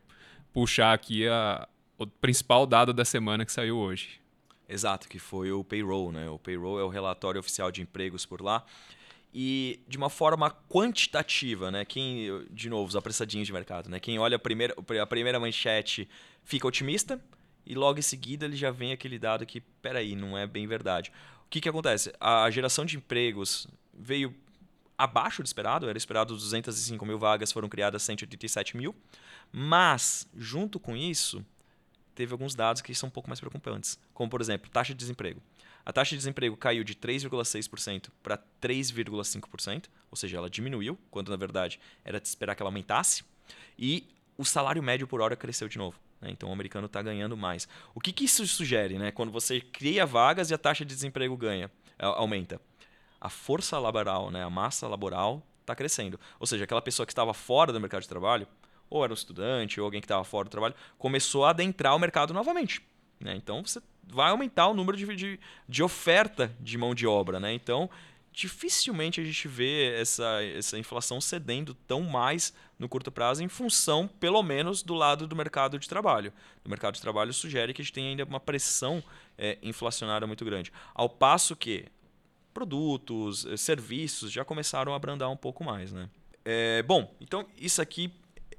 puxar 0.51 0.93
aqui 0.93 1.27
a, 1.27 1.67
o 1.97 2.07
principal 2.07 2.65
dado 2.65 2.93
da 2.93 3.05
semana 3.05 3.45
que 3.45 3.51
saiu 3.51 3.77
hoje. 3.77 4.21
Exato, 4.67 5.07
que 5.07 5.19
foi 5.19 5.51
o 5.51 5.63
payroll, 5.63 6.11
né? 6.11 6.29
O 6.29 6.39
payroll 6.39 6.79
é 6.79 6.83
o 6.83 6.89
relatório 6.89 7.39
oficial 7.39 7.71
de 7.71 7.81
empregos 7.81 8.25
por 8.25 8.41
lá. 8.41 8.65
E 9.33 9.79
de 9.87 9.97
uma 9.97 10.09
forma 10.09 10.51
quantitativa, 10.69 11.71
né? 11.71 11.83
Quem, 11.85 12.45
de 12.51 12.69
novo, 12.69 12.87
os 12.87 12.95
apressadinhos 12.95 13.47
de 13.47 13.53
mercado, 13.53 13.89
né? 13.89 13.99
Quem 13.99 14.19
olha 14.19 14.35
a 14.35 14.39
primeira, 14.39 14.75
a 15.01 15.05
primeira 15.05 15.39
manchete 15.39 16.07
fica 16.43 16.67
otimista, 16.67 17.19
e 17.65 17.75
logo 17.75 17.99
em 17.99 18.01
seguida 18.01 18.45
ele 18.45 18.55
já 18.55 18.71
vem 18.71 18.91
aquele 18.91 19.17
dado 19.17 19.45
que, 19.45 19.61
peraí, 19.61 20.15
não 20.15 20.37
é 20.37 20.45
bem 20.45 20.67
verdade. 20.67 21.11
O 21.45 21.49
que, 21.49 21.61
que 21.61 21.69
acontece? 21.69 22.13
A 22.19 22.49
geração 22.49 22.85
de 22.85 22.97
empregos 22.97 23.67
veio 23.93 24.35
abaixo 24.97 25.41
do 25.41 25.45
esperado, 25.45 25.89
era 25.89 25.97
esperado 25.97 26.33
205 26.33 27.05
mil 27.05 27.17
vagas, 27.17 27.51
foram 27.51 27.69
criadas 27.69 28.03
187 28.03 28.77
mil, 28.77 28.95
mas, 29.51 30.27
junto 30.35 30.79
com 30.79 30.95
isso, 30.95 31.45
teve 32.15 32.31
alguns 32.31 32.55
dados 32.55 32.81
que 32.81 32.93
são 32.93 33.07
um 33.07 33.11
pouco 33.11 33.29
mais 33.29 33.39
preocupantes, 33.39 33.99
como, 34.13 34.29
por 34.29 34.41
exemplo, 34.41 34.69
taxa 34.69 34.93
de 34.93 34.99
desemprego. 34.99 35.41
A 35.85 35.91
taxa 35.91 36.11
de 36.11 36.17
desemprego 36.17 36.55
caiu 36.55 36.83
de 36.83 36.95
3,6% 36.95 38.09
para 38.21 38.37
3,5%, 38.61 39.85
ou 40.09 40.15
seja, 40.15 40.37
ela 40.37 40.49
diminuiu, 40.49 40.97
quando 41.11 41.29
na 41.29 41.35
verdade 41.35 41.79
era 42.05 42.19
de 42.19 42.27
esperar 42.27 42.55
que 42.55 42.61
ela 42.61 42.69
aumentasse, 42.69 43.23
e 43.77 44.07
o 44.37 44.45
salário 44.45 44.81
médio 44.81 45.07
por 45.07 45.21
hora 45.21 45.35
cresceu 45.35 45.67
de 45.67 45.77
novo. 45.77 45.99
Né? 46.23 46.31
Então 46.31 46.49
o 46.49 46.53
americano 46.53 46.85
está 46.85 47.01
ganhando 47.01 47.35
mais. 47.35 47.67
O 47.93 47.99
que, 47.99 48.13
que 48.13 48.23
isso 48.23 48.47
sugere? 48.47 48.97
Né? 48.97 49.11
Quando 49.11 49.31
você 49.31 49.59
cria 49.59 50.05
vagas 50.05 50.49
e 50.49 50.53
a 50.53 50.57
taxa 50.57 50.85
de 50.85 50.95
desemprego 50.95 51.35
ganha, 51.35 51.69
aumenta. 51.99 52.59
A 53.19 53.29
força 53.29 53.77
laboral, 53.77 54.31
né? 54.31 54.43
a 54.43 54.49
massa 54.49 54.87
laboral 54.87 55.45
está 55.61 55.75
crescendo. 55.75 56.19
Ou 56.39 56.47
seja, 56.47 56.63
aquela 56.63 56.81
pessoa 56.81 57.05
que 57.05 57.11
estava 57.11 57.33
fora 57.33 57.71
do 57.71 57.79
mercado 57.79 58.01
de 58.01 58.09
trabalho, 58.09 58.47
ou 58.89 59.03
era 59.03 59.11
um 59.11 59.15
estudante, 59.15 59.79
ou 59.79 59.85
alguém 59.85 60.01
que 60.01 60.05
estava 60.05 60.23
fora 60.23 60.45
do 60.45 60.51
trabalho, 60.51 60.75
começou 60.97 61.45
a 61.45 61.49
adentrar 61.49 61.95
o 61.95 61.99
mercado 61.99 62.33
novamente. 62.33 62.81
Né? 63.19 63.35
Então 63.35 63.65
você 63.65 63.81
vai 64.05 64.31
aumentar 64.31 64.67
o 64.67 64.73
número 64.73 64.97
de, 64.97 65.15
de, 65.15 65.39
de 65.67 65.83
oferta 65.83 66.53
de 66.59 66.77
mão 66.77 66.93
de 66.93 67.07
obra. 67.07 67.39
Né? 67.39 67.53
Então 67.53 67.89
dificilmente 68.33 69.21
a 69.21 69.23
gente 69.23 69.47
vê 69.47 69.93
essa, 69.93 70.43
essa 70.43 70.77
inflação 70.77 71.21
cedendo 71.21 71.73
tão 71.87 72.01
mais 72.01 72.53
no 72.79 72.89
curto 72.89 73.11
prazo 73.11 73.43
em 73.43 73.47
função, 73.47 74.07
pelo 74.07 74.41
menos, 74.41 74.81
do 74.81 74.95
lado 74.95 75.27
do 75.27 75.35
mercado 75.35 75.77
de 75.77 75.87
trabalho. 75.87 76.33
O 76.65 76.69
mercado 76.69 76.95
de 76.95 77.01
trabalho 77.01 77.31
sugere 77.31 77.73
que 77.73 77.81
a 77.81 77.85
gente 77.85 77.93
tem 77.93 78.07
ainda 78.09 78.25
uma 78.25 78.39
pressão 78.39 79.03
é, 79.37 79.57
inflacionária 79.61 80.25
muito 80.25 80.43
grande. 80.43 80.73
Ao 80.95 81.07
passo 81.07 81.55
que 81.55 81.85
produtos, 82.53 83.45
eh, 83.45 83.57
serviços 83.57 84.31
já 84.31 84.45
começaram 84.45 84.93
a 84.93 84.95
abrandar 84.95 85.29
um 85.29 85.37
pouco 85.37 85.63
mais. 85.63 85.91
Né? 85.91 86.09
É, 86.45 86.83
bom, 86.83 87.13
então 87.19 87.45
isso 87.57 87.81
aqui 87.81 88.11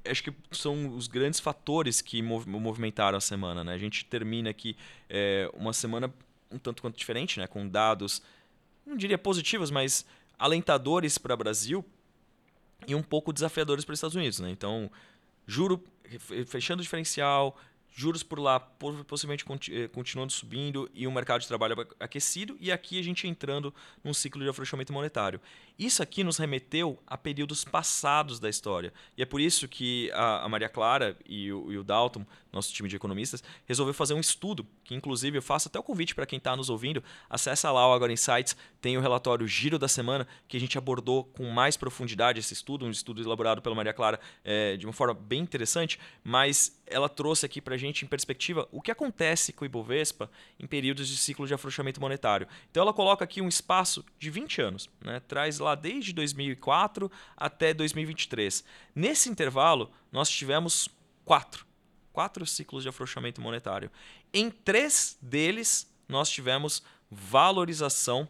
acho 0.03 0.23
que 0.23 0.33
são 0.51 0.95
os 0.95 1.07
grandes 1.07 1.39
fatores 1.39 2.01
que 2.01 2.21
movimentaram 2.21 3.17
a 3.17 3.21
semana. 3.21 3.63
Né? 3.63 3.73
A 3.73 3.77
gente 3.77 4.05
termina 4.05 4.49
aqui 4.49 4.75
é, 5.09 5.49
uma 5.53 5.73
semana 5.73 6.13
um 6.51 6.59
tanto 6.59 6.81
quanto 6.81 6.97
diferente, 6.97 7.39
né? 7.39 7.47
com 7.47 7.67
dados 7.67 8.21
não 8.85 8.95
diria 8.95 9.17
positivas, 9.17 9.71
mas 9.71 10.05
alentadores 10.37 11.17
para 11.17 11.33
o 11.33 11.37
Brasil. 11.37 11.85
e 12.87 12.93
um 12.93 13.01
pouco 13.01 13.33
desafiadores 13.33 13.83
para 13.83 13.93
os 13.93 13.97
Estados 13.97 14.15
Unidos. 14.15 14.39
Né? 14.39 14.51
Então, 14.51 14.91
juro 15.47 15.83
fechando 16.45 16.81
o 16.81 16.83
diferencial, 16.83 17.57
juros 17.95 18.21
por 18.21 18.39
lá 18.39 18.59
possivelmente 18.59 19.45
eh, 19.71 19.87
continuando 19.87 20.31
subindo 20.31 20.89
e 20.93 21.07
um 21.07 21.11
mercado 21.11 21.41
de 21.41 21.47
trabalho 21.47 21.87
aquecido, 21.99 22.57
e 22.59 22.71
aqui 22.71 22.99
a 22.99 23.03
gente 23.03 23.27
entrando 23.27 23.73
num 24.03 24.13
ciclo 24.13 24.43
de 24.43 24.49
afrouxamento 24.49 24.91
monetário. 24.91 25.39
Isso 25.77 26.01
aqui 26.01 26.23
nos 26.23 26.37
remeteu 26.37 26.97
a 27.05 27.17
períodos 27.17 27.65
passados 27.65 28.39
da 28.39 28.49
história. 28.49 28.93
E 29.17 29.21
é 29.21 29.25
por 29.25 29.41
isso 29.41 29.67
que 29.67 30.09
a, 30.13 30.47
Maria 30.47 30.69
Clara 30.69 31.17
e 31.25 31.51
o, 31.51 31.71
e 31.71 31.77
o 31.77 31.83
Dalton, 31.83 32.25
nosso 32.51 32.73
time 32.73 32.87
de 32.87 32.95
economistas, 32.95 33.43
resolveu 33.65 33.93
fazer 33.93 34.13
um 34.13 34.19
estudo, 34.19 34.65
que 34.83 34.95
inclusive 34.95 35.37
eu 35.37 35.41
faço 35.41 35.67
até 35.67 35.77
o 35.77 35.83
convite 35.83 36.15
para 36.15 36.25
quem 36.25 36.37
está 36.37 36.55
nos 36.55 36.69
ouvindo, 36.69 37.03
acessa 37.29 37.69
lá 37.71 37.89
o 37.89 37.93
Agora 37.93 38.13
Insights, 38.13 38.55
tem 38.79 38.97
o 38.97 39.01
relatório 39.01 39.45
Giro 39.45 39.77
da 39.77 39.89
Semana, 39.89 40.25
que 40.47 40.55
a 40.55 40.59
gente 40.59 40.77
abordou 40.77 41.25
com 41.25 41.49
mais 41.49 41.75
profundidade 41.75 42.39
esse 42.39 42.53
estudo, 42.53 42.85
um 42.85 42.91
estudo 42.91 43.21
elaborado 43.21 43.61
pela 43.61 43.75
Maria 43.75 43.93
Clara 43.93 44.19
é, 44.45 44.77
de 44.77 44.85
uma 44.85 44.93
forma 44.93 45.13
bem 45.13 45.41
interessante, 45.41 45.99
mas 46.23 46.81
ela 46.87 47.09
trouxe 47.09 47.45
aqui 47.45 47.59
para 47.59 47.75
a 47.75 47.77
gente 47.77 48.05
em 48.05 48.07
perspectiva 48.07 48.67
o 48.71 48.81
que 48.81 48.91
acontece 48.91 49.51
com 49.51 49.63
o 49.63 49.65
Ibovespa 49.65 50.29
em 50.59 50.67
períodos 50.67 51.07
de 51.07 51.17
ciclo 51.17 51.47
de 51.47 51.53
afrouxamento 51.53 51.99
monetário. 51.99 52.47
Então 52.69 52.81
ela 52.81 52.93
coloca 52.93 53.23
aqui 53.23 53.41
um 53.41 53.47
espaço 53.47 54.05
de 54.19 54.29
20 54.29 54.61
anos, 54.61 54.89
né? 55.03 55.19
traz 55.27 55.59
lá 55.59 55.64
desde 55.73 56.13
2004 56.13 57.09
até 57.35 57.73
2023. 57.73 58.63
Nesse 58.93 59.29
intervalo, 59.29 59.89
nós 60.11 60.29
tivemos 60.29 60.89
quatro, 61.23 61.65
quatro 62.13 62.45
ciclos 62.45 62.83
de 62.83 62.89
afrouxamento 62.89 63.41
monetário. 63.41 63.89
Em 64.33 64.51
três 64.51 65.17
deles, 65.21 65.91
nós 66.07 66.29
tivemos 66.29 66.83
valorização 67.09 68.27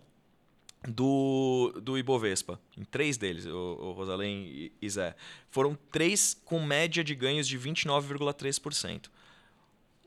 do, 0.88 1.74
do 1.82 1.98
Ibovespa. 1.98 2.60
Em 2.78 2.84
três 2.84 3.18
deles, 3.18 3.46
o, 3.46 3.58
o 3.58 3.92
Rosalém 3.92 4.72
e 4.82 4.90
Zé. 4.90 5.16
Foram 5.50 5.78
três 5.92 6.40
com 6.46 6.64
média 6.64 7.04
de 7.04 7.16
ganhos 7.16 7.48
de 7.48 7.60
29,3%. 7.60 9.10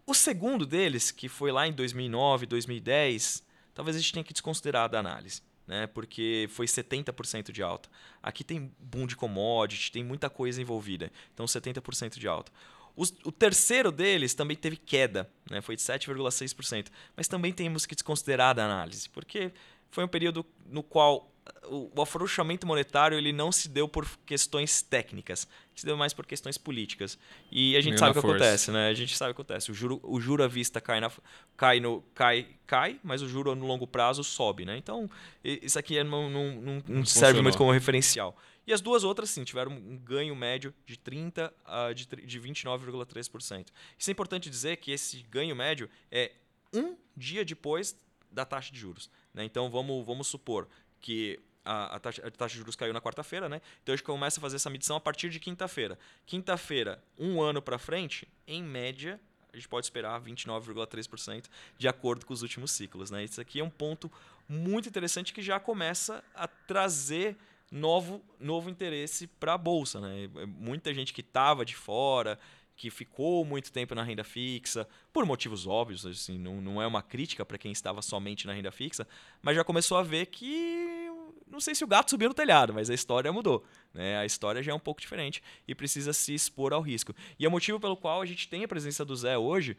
O 0.07 0.15
segundo 0.15 0.65
deles, 0.65 1.11
que 1.11 1.29
foi 1.29 1.53
lá 1.53 1.67
em 1.69 1.73
2009, 1.73 2.47
2010, 2.47 3.43
talvez 3.75 3.97
a 3.97 4.01
gente 4.01 4.13
tenha 4.13 4.25
que 4.25 4.33
desconsiderar 4.33 4.89
da 4.89 5.01
análise 5.01 5.43
né? 5.69 5.87
Porque 5.87 6.49
foi 6.51 6.67
70% 6.67 7.53
de 7.53 7.63
alta. 7.63 7.91
Aqui 8.23 8.43
tem 8.43 8.73
boom 8.81 9.07
de 9.07 9.15
commodity, 9.15 9.93
tem 9.93 10.03
muita 10.03 10.31
coisa 10.31 10.61
envolvida. 10.61 11.13
Então 11.35 11.45
70% 11.45 12.19
de 12.19 12.27
alta. 12.27 12.51
o 12.97 13.31
terceiro 13.31 13.93
deles 13.93 14.35
também 14.35 14.57
teve 14.57 14.77
queda, 14.77 15.31
né? 15.49 15.61
foi 15.61 15.77
de 15.77 15.83
7,6%. 15.83 16.89
Mas 17.15 17.29
também 17.29 17.53
temos 17.53 17.85
que 17.85 17.95
desconsiderar 17.95 18.55
da 18.55 18.65
análise, 18.65 19.09
porque 19.11 19.53
foi 19.91 20.03
um 20.03 20.09
período 20.09 20.45
no 20.67 20.83
qual 20.83 21.31
o, 21.69 22.03
afrouxamento 22.03 22.67
monetário 22.67 23.17
ele 23.17 23.33
não 23.33 23.53
se 23.53 23.69
deu 23.69 23.89
por 23.89 24.07
questões 24.25 24.83
técnicas, 24.83 25.47
se 25.75 25.85
deu 25.85 25.97
mais 25.97 26.13
por 26.13 26.27
questões 26.27 26.59
políticas. 26.59 27.19
E 27.51 27.77
a 27.77 27.81
gente 27.81 27.93
Meio 27.93 27.99
sabe 27.99 28.11
o 28.13 28.15
que 28.15 28.21
força. 28.21 28.37
acontece, 28.37 28.71
né? 28.71 28.89
A 28.89 28.95
gente 28.95 29.17
sabe 29.17 29.33
o 29.33 29.35
que 29.35 29.41
acontece. 29.41 29.71
O 29.71 29.75
juro, 29.75 30.01
o 30.03 30.21
juro 30.21 30.43
à 30.43 30.49
vista 30.49 30.81
cai, 30.81 31.01
na, 31.01 31.11
cai, 31.57 31.81
no, 31.81 32.03
cai, 32.15 32.47
cai, 32.67 32.99
mas 33.03 33.23
o 33.23 33.29
juro 33.29 33.55
no 33.55 33.67
longo 33.67 33.87
prazo 33.87 34.25
sobe, 34.25 34.65
né? 34.65 34.77
Então, 34.77 35.09
isso 35.45 35.79
aqui 35.79 35.99
é, 35.99 36.05
não, 36.05 36.29
não, 36.31 36.53
não, 36.55 36.83
não 36.87 37.05
serve 37.05 37.41
muito 37.41 37.59
como 37.59 37.71
referencial. 37.71 38.37
E 38.67 38.73
as 38.73 38.83
duas 38.83 39.03
outras, 39.03 39.31
sim, 39.31 39.45
tiveram 39.45 39.73
um 39.73 39.97
ganho 39.97 40.37
médio 40.37 40.75
de 40.85 40.97
30% 40.97 41.51
a 41.65 41.93
de, 41.93 42.07
de 42.07 42.41
29,3%. 42.41 43.69
Isso 43.99 44.11
é 44.11 44.13
importante 44.13 44.51
dizer 44.51 44.77
que 44.77 44.91
esse 44.91 45.23
ganho 45.31 45.57
médio 45.57 45.89
é 46.11 46.33
um 46.75 46.95
dia 47.17 47.45
depois 47.45 47.97
da 48.31 48.45
taxa 48.45 48.71
de 48.71 48.79
juros. 48.79 49.11
Né? 49.33 49.45
Então, 49.45 49.71
vamos, 49.71 50.05
vamos 50.05 50.27
supor 50.27 50.69
que 51.01 51.39
a, 51.65 51.97
a, 51.97 51.99
taxa, 51.99 52.27
a, 52.27 52.31
taxa, 52.31 52.53
de 52.53 52.59
juros 52.59 52.77
caiu 52.77 52.93
na 52.93 53.01
quarta-feira, 53.01 53.49
né? 53.49 53.61
Então 53.83 53.93
a 53.93 53.97
gente 53.97 54.05
começa 54.05 54.41
a 54.41 54.43
fazer 54.43 54.57
essa 54.57 54.71
medição 54.71 54.97
a 54.97 55.01
partir 55.01 55.29
de 55.29 55.39
quinta-feira. 55.39 55.99
Quinta-feira, 56.25 57.03
um 57.19 57.41
ano 57.43 57.61
para 57.61 57.79
frente, 57.79 58.27
em 58.47 58.63
média, 58.63 59.21
a 59.53 59.57
gente 59.57 59.69
pode 59.69 59.87
esperar 59.87 60.21
29,3% 60.21 61.47
de 61.77 61.89
acordo 61.89 62.25
com 62.25 62.33
os 62.33 62.43
últimos 62.43 62.71
ciclos, 62.71 63.11
né? 63.11 63.25
Isso 63.25 63.41
aqui 63.41 63.61
é 63.61 63.65
um 63.65 63.71
ponto 63.71 64.11
muito 64.49 64.89
interessante 64.89 65.33
que 65.33 65.43
já 65.43 65.61
começa 65.61 66.25
a 66.35 66.47
trazer 66.47 67.37
novo, 67.71 68.25
novo 68.41 68.71
interesse 68.71 69.27
para 69.27 69.55
a 69.55 69.59
bolsa, 69.59 70.01
né? 70.01 70.29
Muita 70.47 70.93
gente 70.95 71.13
que 71.13 71.21
estava 71.21 71.65
de 71.65 71.77
fora, 71.77 72.39
que 72.79 72.91
ficou 72.91 73.45
muito 73.45 73.73
tempo 73.73 73.93
na 73.93 74.05
renda 74.05 74.23
fixa, 74.23 74.89
por 75.13 75.27
motivos 75.27 75.67
óbvios, 75.67 76.07
assim, 76.07 76.39
não, 76.39 76.61
não 76.61 76.81
é 76.81 76.87
uma 76.87 77.03
crítica 77.03 77.45
para 77.45 77.59
quem 77.59 77.73
estava 77.73 78.01
somente 78.01 78.47
na 78.47 78.53
renda 78.53 78.71
fixa, 78.71 79.07
mas 79.43 79.57
já 79.57 79.65
começou 79.65 79.99
a 79.99 80.03
ver 80.03 80.27
que 80.27 81.11
não 81.51 81.61
sei 81.61 81.75
se 81.75 81.83
o 81.83 81.89
gato 81.89 82.11
subiu 82.11 82.29
no 82.29 82.35
telhado, 82.35 82.73
mas 82.73 82.89
a 82.89 82.95
história 82.95 83.33
mudou. 83.33 83.65
Né? 83.93 84.17
A 84.19 84.25
história 84.25 84.63
já 84.63 84.71
é 84.71 84.75
um 84.75 84.79
pouco 84.79 85.01
diferente 85.01 85.43
e 85.67 85.75
precisa 85.75 86.13
se 86.13 86.33
expor 86.33 86.73
ao 86.73 86.81
risco. 86.81 87.13
E 87.37 87.45
é 87.45 87.49
o 87.49 87.51
motivo 87.51 87.81
pelo 87.81 87.97
qual 87.97 88.23
a 88.23 88.27
gente 88.27 88.49
tem 88.49 88.63
a 88.63 88.69
presença 88.69 89.05
do 89.05 89.17
Zé 89.17 89.37
hoje 89.37 89.77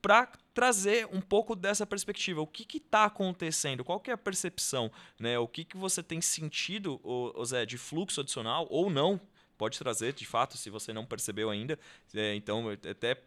para 0.00 0.30
trazer 0.54 1.06
um 1.12 1.20
pouco 1.20 1.54
dessa 1.54 1.86
perspectiva. 1.86 2.40
O 2.40 2.46
que 2.46 2.78
está 2.78 3.04
acontecendo? 3.04 3.84
Qual 3.84 4.00
que 4.00 4.10
é 4.10 4.14
a 4.14 4.18
percepção? 4.18 4.90
Né? 5.18 5.38
O 5.38 5.46
que, 5.46 5.64
que 5.64 5.76
você 5.76 6.02
tem 6.02 6.20
sentido, 6.22 6.98
o, 7.04 7.44
Zé, 7.44 7.66
de 7.66 7.76
fluxo 7.76 8.22
adicional 8.22 8.66
ou 8.70 8.88
não? 8.88 9.20
Pode 9.58 9.78
trazer, 9.78 10.14
de 10.14 10.24
fato, 10.24 10.56
se 10.56 10.70
você 10.70 10.92
não 10.92 11.04
percebeu 11.04 11.50
ainda. 11.50 11.78
É, 12.14 12.34
então, 12.34 12.70
até 12.70 13.20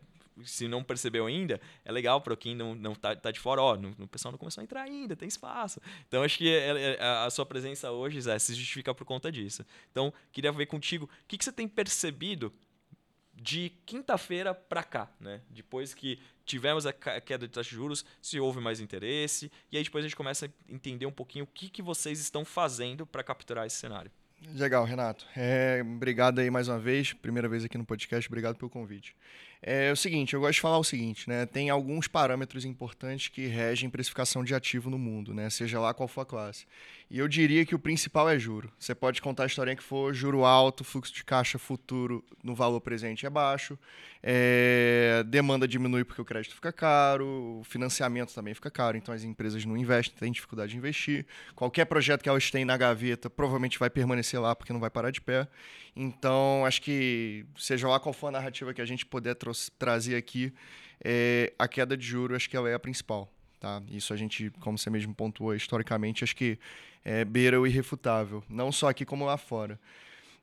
se 0.45 0.67
não 0.67 0.83
percebeu 0.83 1.27
ainda, 1.27 1.59
é 1.83 1.91
legal 1.91 2.21
para 2.21 2.35
quem 2.35 2.55
não, 2.55 2.73
não 2.73 2.95
tá, 2.95 3.15
tá 3.15 3.31
de 3.31 3.39
fora, 3.39 3.61
ó, 3.61 3.75
o 3.75 4.07
pessoal 4.07 4.31
não 4.31 4.39
começou 4.39 4.61
a 4.61 4.63
entrar 4.63 4.81
ainda, 4.81 5.15
tem 5.15 5.27
espaço. 5.27 5.81
Então, 6.07 6.23
acho 6.23 6.37
que 6.37 6.49
é, 6.49 6.95
é, 6.95 7.03
a 7.03 7.29
sua 7.29 7.45
presença 7.45 7.91
hoje, 7.91 8.21
Zé, 8.21 8.39
se 8.39 8.55
justifica 8.55 8.95
por 8.95 9.05
conta 9.05 9.31
disso. 9.31 9.65
Então, 9.91 10.13
queria 10.31 10.51
ver 10.51 10.65
contigo, 10.65 11.05
o 11.05 11.27
que, 11.27 11.37
que 11.37 11.43
você 11.43 11.51
tem 11.51 11.67
percebido 11.67 12.51
de 13.33 13.71
quinta-feira 13.85 14.53
para 14.53 14.83
cá, 14.83 15.11
né? 15.19 15.41
Depois 15.49 15.93
que 15.93 16.19
tivemos 16.45 16.85
a 16.85 16.93
queda 16.93 17.47
de 17.47 17.53
taxa 17.53 17.69
de 17.69 17.75
juros, 17.75 18.05
se 18.21 18.39
houve 18.39 18.59
mais 18.59 18.79
interesse, 18.79 19.51
e 19.71 19.77
aí 19.77 19.83
depois 19.83 20.03
a 20.03 20.07
gente 20.07 20.15
começa 20.15 20.45
a 20.45 20.49
entender 20.71 21.05
um 21.05 21.11
pouquinho 21.11 21.45
o 21.45 21.47
que, 21.47 21.69
que 21.69 21.81
vocês 21.81 22.19
estão 22.19 22.45
fazendo 22.45 23.05
para 23.05 23.23
capturar 23.23 23.65
esse 23.65 23.77
cenário. 23.77 24.11
Legal, 24.49 24.83
Renato. 24.83 25.25
É, 25.35 25.81
obrigado 25.83 26.39
aí 26.39 26.49
mais 26.49 26.67
uma 26.67 26.79
vez, 26.79 27.13
primeira 27.13 27.47
vez 27.47 27.63
aqui 27.63 27.77
no 27.77 27.85
podcast, 27.85 28.27
obrigado 28.27 28.55
pelo 28.57 28.69
convite. 28.69 29.15
É 29.63 29.91
o 29.91 29.95
seguinte, 29.95 30.33
eu 30.33 30.39
gosto 30.39 30.55
de 30.55 30.61
falar 30.61 30.79
o 30.79 30.83
seguinte, 30.83 31.29
né? 31.29 31.45
Tem 31.45 31.69
alguns 31.69 32.07
parâmetros 32.07 32.65
importantes 32.65 33.27
que 33.27 33.45
regem 33.45 33.91
precificação 33.91 34.43
de 34.43 34.55
ativo 34.55 34.89
no 34.89 34.97
mundo, 34.97 35.35
né? 35.35 35.51
Seja 35.51 35.79
lá 35.79 35.93
qual 35.93 36.07
for 36.07 36.21
a 36.21 36.25
classe. 36.25 36.65
E 37.11 37.19
eu 37.19 37.27
diria 37.27 37.63
que 37.63 37.75
o 37.75 37.79
principal 37.79 38.27
é 38.27 38.39
juro. 38.39 38.71
Você 38.79 38.95
pode 38.95 39.21
contar 39.21 39.43
a 39.43 39.45
historinha 39.45 39.75
que 39.75 39.83
for 39.83 40.13
juro 40.15 40.45
alto, 40.45 40.83
fluxo 40.83 41.13
de 41.13 41.23
caixa 41.23 41.59
futuro 41.59 42.23
no 42.43 42.55
valor 42.55 42.81
presente 42.81 43.25
é 43.25 43.29
baixo, 43.29 43.77
é... 44.23 45.23
demanda 45.27 45.67
diminui 45.67 46.03
porque 46.03 46.21
o 46.21 46.25
crédito 46.25 46.55
fica 46.55 46.71
caro, 46.71 47.59
o 47.59 47.63
financiamento 47.63 48.33
também 48.33 48.55
fica 48.55 48.71
caro, 48.71 48.97
então 48.97 49.13
as 49.13 49.23
empresas 49.23 49.63
não 49.63 49.77
investem, 49.77 50.17
têm 50.17 50.31
dificuldade 50.31 50.71
de 50.71 50.77
investir. 50.77 51.25
Qualquer 51.53 51.85
projeto 51.85 52.23
que 52.23 52.29
elas 52.29 52.49
têm 52.49 52.65
na 52.65 52.77
gaveta 52.77 53.29
provavelmente 53.29 53.77
vai 53.77 53.91
permanecer 53.91 54.41
lá 54.41 54.55
porque 54.55 54.73
não 54.73 54.79
vai 54.79 54.89
parar 54.89 55.11
de 55.11 55.21
pé. 55.21 55.47
Então, 55.93 56.65
acho 56.65 56.81
que, 56.81 57.45
seja 57.57 57.87
lá 57.87 57.99
qual 57.99 58.13
for 58.13 58.27
a 58.27 58.31
narrativa 58.31 58.73
que 58.73 58.81
a 58.81 58.85
gente 58.85 59.05
puder 59.05 59.35
trazer 59.77 60.15
aqui, 60.15 60.53
é, 61.03 61.53
a 61.57 61.67
queda 61.67 61.97
de 61.97 62.05
juros, 62.05 62.35
acho 62.35 62.49
que 62.49 62.57
ela 62.57 62.69
é 62.69 62.73
a 62.73 62.79
principal. 62.79 63.31
Tá? 63.59 63.81
Isso 63.89 64.13
a 64.13 64.17
gente, 64.17 64.49
como 64.59 64.77
você 64.77 64.89
mesmo 64.89 65.13
pontuou 65.13 65.53
historicamente, 65.55 66.23
acho 66.23 66.35
que 66.35 66.57
é, 67.05 67.23
beira 67.23 67.59
o 67.59 67.67
irrefutável, 67.67 68.43
não 68.49 68.71
só 68.71 68.89
aqui 68.89 69.05
como 69.05 69.25
lá 69.25 69.37
fora. 69.37 69.79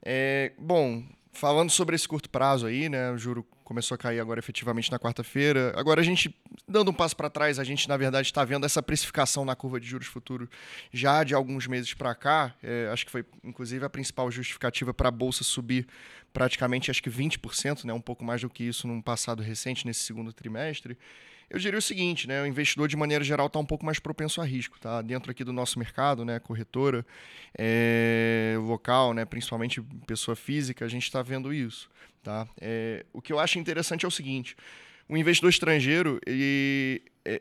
É, 0.03 0.53
bom, 0.59 1.05
falando 1.33 1.71
sobre 1.71 1.97
esse 1.97 2.07
curto 2.07 2.31
prazo 2.31 2.67
aí, 2.67 2.89
né, 2.89 3.17
juro 3.17 3.45
começou 3.69 3.95
a 3.95 3.99
cair 3.99 4.19
agora 4.19 4.41
efetivamente 4.41 4.91
na 4.91 4.99
quarta-feira. 4.99 5.75
Agora 5.77 6.01
a 6.01 6.05
gente, 6.05 6.35
dando 6.67 6.91
um 6.91 6.95
passo 6.95 7.15
para 7.15 7.29
trás, 7.29 7.59
a 7.59 7.65
gente 7.65 7.87
na 7.87 7.99
verdade 7.99 8.27
está 8.27 8.43
vendo 8.43 8.65
essa 8.65 8.83
precificação 8.83 9.45
na 9.45 9.55
curva 9.55 9.79
de 9.79 9.87
juros 9.87 10.07
futuros 10.07 10.49
já 10.91 11.23
de 11.23 11.35
alguns 11.35 11.67
meses 11.67 11.93
para 11.93 12.15
cá. 12.15 12.55
É, 12.63 12.89
acho 12.91 13.05
que 13.05 13.13
foi 13.13 13.27
inclusive 13.45 13.85
a 13.85 13.91
principal 13.91 14.31
justificativa 14.31 14.95
para 14.95 15.09
a 15.09 15.13
bolsa 15.13 15.45
subir 15.45 15.87
praticamente 16.33 16.91
acho 16.91 17.03
que 17.03 17.11
20%, 17.11 17.85
né, 17.85 17.93
um 17.93 18.01
pouco 18.01 18.25
mais 18.25 18.41
do 18.41 18.49
que 18.49 18.65
isso 18.65 18.89
num 18.89 19.03
passado 19.03 19.43
recente 19.43 19.87
nesse 19.87 20.01
segundo 20.01 20.33
trimestre. 20.33 20.97
Eu 21.51 21.59
diria 21.59 21.79
o 21.79 21.83
seguinte, 21.83 22.29
né, 22.29 22.43
o 22.43 22.47
investidor 22.47 22.89
de 22.89 22.97
maneira 22.97 23.25
geral 23.25 23.47
está 23.47 23.59
um 23.59 23.65
pouco 23.65 23.85
mais 23.85 23.99
propenso 23.99 24.41
a 24.41 24.45
risco, 24.45 24.79
tá? 24.79 25.01
Dentro 25.01 25.31
aqui 25.31 25.43
do 25.43 25.53
nosso 25.53 25.79
mercado, 25.79 26.25
né, 26.25 26.39
corretora, 26.39 27.07
é, 27.57 28.55
local, 28.59 29.15
né, 29.15 29.25
principalmente 29.25 29.81
pessoa 30.07 30.37
física, 30.37 30.85
a 30.85 30.89
gente 30.89 31.05
está 31.05 31.23
vendo 31.23 31.53
isso, 31.53 31.89
tá? 32.23 32.47
É, 32.61 33.07
o 33.15 33.23
que 33.23 33.33
eu 33.33 33.39
acho 33.39 33.59
interessante 33.59 34.05
é 34.05 34.09
o 34.09 34.11
seguinte, 34.11 34.57
o 35.09 35.17
investidor 35.17 35.49
estrangeiro, 35.49 36.21
ele, 36.27 37.03
é, 37.25 37.41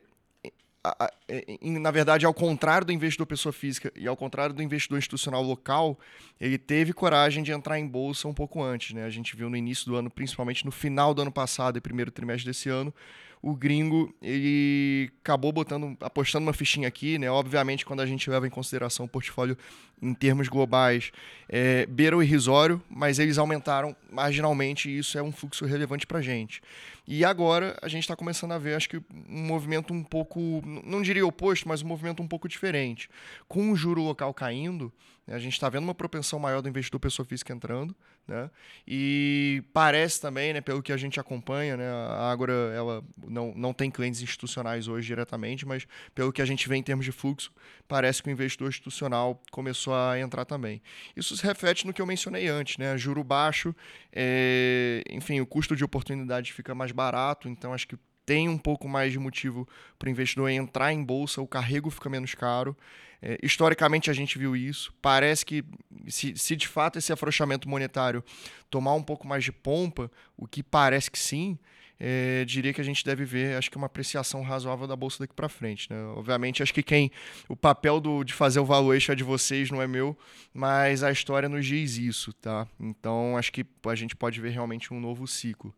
na 1.62 1.92
verdade, 1.92 2.26
ao 2.26 2.34
contrário 2.34 2.88
do 2.88 2.94
investidor 2.94 3.28
pessoa 3.28 3.52
física 3.52 3.92
e 3.96 4.08
ao 4.08 4.16
contrário 4.16 4.56
do 4.56 4.64
investidor 4.64 4.98
institucional 4.98 5.44
local, 5.44 6.00
ele 6.40 6.58
teve 6.58 6.94
coragem 6.94 7.44
de 7.44 7.52
entrar 7.52 7.78
em 7.78 7.86
bolsa 7.86 8.28
um 8.28 8.34
pouco 8.34 8.64
antes. 8.64 8.94
Né? 8.94 9.04
A 9.04 9.10
gente 9.10 9.36
viu 9.36 9.50
no 9.50 9.58
início 9.58 9.86
do 9.86 9.96
ano, 9.96 10.10
principalmente 10.10 10.66
no 10.66 10.72
final 10.72 11.14
do 11.14 11.22
ano 11.22 11.32
passado 11.32 11.78
e 11.78 11.82
primeiro 11.82 12.10
trimestre 12.10 12.50
desse 12.50 12.70
ano, 12.70 12.94
o 13.42 13.56
gringo 13.56 14.14
ele 14.22 15.12
acabou 15.20 15.52
botando, 15.52 15.96
apostando 16.02 16.46
uma 16.46 16.54
fichinha 16.54 16.88
aqui, 16.88 17.18
né? 17.18 17.30
Obviamente, 17.30 17.86
quando 17.86 18.02
a 18.02 18.06
gente 18.06 18.30
leva 18.30 18.48
em 18.48 18.50
consideração 18.50 19.06
o 19.06 19.10
portfólio 19.10 19.58
em 20.02 20.14
termos 20.14 20.48
globais, 20.48 21.12
é, 21.50 21.86
beira 21.86 22.16
o 22.16 22.22
irrisório, 22.22 22.82
mas 22.90 23.20
eles 23.20 23.38
aumentaram 23.38 23.96
marginalmente 24.12 24.90
e 24.90 25.00
isso 25.00 25.18
é 25.18 25.24
um 25.24 25.32
fluxo 25.32 25.66
relevante 25.66 26.06
para 26.06 26.20
a 26.20 26.22
gente. 26.22 26.62
E 27.08 27.24
agora 27.24 27.78
a 27.82 27.88
gente 27.88 28.04
está 28.04 28.16
começando 28.16 28.52
a 28.52 28.58
ver, 28.58 28.76
acho 28.76 28.90
que, 28.90 28.98
um 28.98 29.46
movimento 29.48 29.94
um 29.94 30.04
pouco, 30.04 30.62
não 30.84 31.02
diria 31.02 31.26
oposto, 31.26 31.68
mas 31.68 31.82
um 31.82 31.88
movimento 31.88 32.22
um 32.22 32.28
pouco 32.28 32.48
diferente. 32.48 33.10
Com 33.48 33.72
o 33.72 33.76
juro 33.76 34.02
local 34.02 34.34
caindo, 34.34 34.92
né, 35.26 35.36
a 35.36 35.40
gente 35.40 35.54
está 35.54 35.70
vendo 35.70 35.84
uma 35.84 35.96
propensão 35.96 36.38
maior 36.38 36.62
do 36.62 36.70
investidor 36.70 37.00
pessoa 37.00 37.26
física 37.26 37.54
entrando, 37.54 37.96
né? 38.28 38.50
E 38.86 39.64
parece 39.74 40.20
também, 40.20 40.54
né, 40.54 40.62
pelo 40.62 40.84
que 40.84 40.92
a 40.92 40.98
gente 40.98 41.20
acompanha, 41.20 41.78
né, 41.78 41.88
a 41.88 42.30
Ágora 42.30 42.54
ela 42.76 43.04
não, 43.26 43.54
não 43.56 43.74
tem 43.74 43.90
clientes 43.90 44.22
institucionais 44.22 44.88
hoje 44.88 45.08
diretamente, 45.08 45.66
mas 45.66 45.88
pelo 46.14 46.34
que 46.34 46.42
a 46.42 46.46
gente 46.46 46.68
vê 46.68 46.76
em 46.76 46.84
termos 46.84 47.06
de 47.06 47.12
fluxo, 47.12 47.52
parece 47.88 48.22
que 48.22 48.30
o 48.30 48.32
investidor 48.32 48.70
institucional 48.70 49.42
começou 49.52 49.96
a 49.96 50.20
entrar 50.20 50.46
também. 50.46 50.82
Isso 51.16 51.38
se 51.38 51.44
reflete 51.44 51.88
no 51.88 51.94
que 51.94 52.02
eu 52.02 52.06
mencionei 52.06 52.48
antes, 52.48 52.78
né? 52.78 52.98
Juro 52.98 53.24
baixo, 53.24 53.74
é, 54.12 55.04
enfim, 55.10 55.40
o 55.40 55.46
custo 55.46 55.76
de 55.76 55.84
oportunidade 55.84 56.52
fica 56.52 56.76
mais 56.76 56.92
barato, 56.92 57.48
então 57.48 57.74
acho 57.74 57.88
que 57.88 57.98
tem 58.28 58.50
um 58.50 58.58
pouco 58.58 58.90
mais 58.90 59.14
de 59.14 59.18
motivo 59.18 59.66
para 59.98 60.08
o 60.08 60.10
investidor 60.12 60.50
entrar 60.50 60.92
em 60.92 61.02
bolsa, 61.02 61.42
o 61.42 61.48
carrego 61.48 61.90
fica 61.90 62.10
menos 62.10 62.36
caro. 62.36 62.76
É, 63.22 63.40
historicamente 63.42 64.12
a 64.12 64.14
gente 64.14 64.38
viu 64.38 64.54
isso. 64.54 64.94
Parece 65.02 65.46
que 65.46 65.64
se, 66.10 66.36
se, 66.36 66.56
de 66.58 66.68
fato 66.68 67.00
esse 67.00 67.12
afrouxamento 67.12 67.70
monetário 67.70 68.22
tomar 68.70 68.94
um 68.96 69.02
pouco 69.02 69.26
mais 69.26 69.46
de 69.46 69.52
pompa, 69.54 70.12
o 70.36 70.46
que 70.46 70.62
parece 70.62 71.10
que 71.10 71.18
sim, 71.18 71.58
é, 71.98 72.44
diria 72.44 72.74
que 72.74 72.82
a 72.82 72.84
gente 72.84 73.04
deve 73.04 73.24
ver, 73.24 73.56
acho 73.56 73.72
que 73.72 73.78
uma 73.78 73.88
apreciação 73.88 74.42
razoável 74.44 74.86
da 74.86 74.96
bolsa 74.96 75.20
daqui 75.20 75.34
para 75.34 75.48
frente. 75.48 75.90
Né? 75.90 75.98
Obviamente, 76.08 76.62
acho 76.62 76.74
que 76.74 76.84
quem 76.84 77.10
o 77.48 77.56
papel 77.56 78.02
do, 78.02 78.26
de 78.26 78.34
fazer 78.34 78.60
o 78.60 78.66
valuation 78.66 79.14
é 79.14 79.16
de 79.16 79.24
vocês, 79.24 79.72
não 79.72 79.82
é 79.82 79.88
meu, 79.88 80.18
mas 80.54 81.02
a 81.02 81.10
história 81.10 81.48
nos 81.48 81.66
diz 81.66 81.98
isso, 81.98 82.34
tá? 82.34 82.68
Então, 82.78 83.38
acho 83.38 83.54
que 83.54 83.66
a 83.86 83.96
gente 83.96 84.18
pode 84.18 84.42
ver 84.42 84.50
realmente 84.50 84.94
um 84.94 85.00
novo 85.00 85.26
ciclo. 85.26 85.74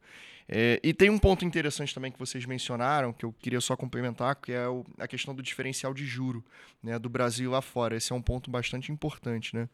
É, 0.51 0.79
e 0.81 0.95
tem 0.95 1.11
um 1.11 1.19
ponto 1.19 1.45
interessante 1.45 1.93
também 1.93 2.11
que 2.11 2.17
vocês 2.17 2.43
mencionaram, 2.43 3.13
que 3.13 3.23
eu 3.23 3.31
queria 3.39 3.61
só 3.61 3.77
complementar, 3.77 4.35
que 4.35 4.51
é 4.51 4.67
o, 4.67 4.83
a 4.97 5.07
questão 5.07 5.35
do 5.35 5.43
diferencial 5.43 5.93
de 5.93 6.03
juro 6.03 6.43
né, 6.81 6.97
do 6.97 7.07
Brasil 7.07 7.51
lá 7.51 7.61
fora. 7.61 7.95
Esse 7.95 8.11
é 8.11 8.15
um 8.15 8.21
ponto 8.21 8.49
bastante 8.49 8.91
importante. 8.91 9.55
Né? 9.55 9.69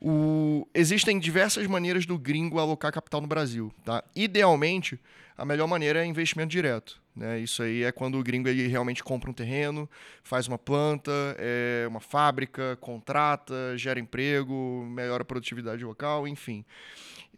O, 0.00 0.66
existem 0.72 1.18
diversas 1.18 1.66
maneiras 1.66 2.06
do 2.06 2.18
gringo 2.18 2.58
alocar 2.58 2.90
capital 2.90 3.20
no 3.20 3.26
Brasil. 3.26 3.70
Tá? 3.84 4.02
Idealmente, 4.16 4.98
a 5.36 5.44
melhor 5.44 5.66
maneira 5.66 6.02
é 6.02 6.06
investimento 6.06 6.48
direto. 6.48 6.98
Né? 7.14 7.40
Isso 7.40 7.62
aí 7.62 7.82
é 7.82 7.92
quando 7.92 8.18
o 8.18 8.22
gringo 8.22 8.48
ele 8.48 8.66
realmente 8.66 9.04
compra 9.04 9.28
um 9.28 9.34
terreno, 9.34 9.88
faz 10.22 10.48
uma 10.48 10.58
planta, 10.58 11.12
é, 11.38 11.84
uma 11.86 12.00
fábrica, 12.00 12.78
contrata, 12.80 13.76
gera 13.76 14.00
emprego, 14.00 14.86
melhora 14.88 15.22
a 15.22 15.26
produtividade 15.26 15.84
local, 15.84 16.26
enfim. 16.26 16.64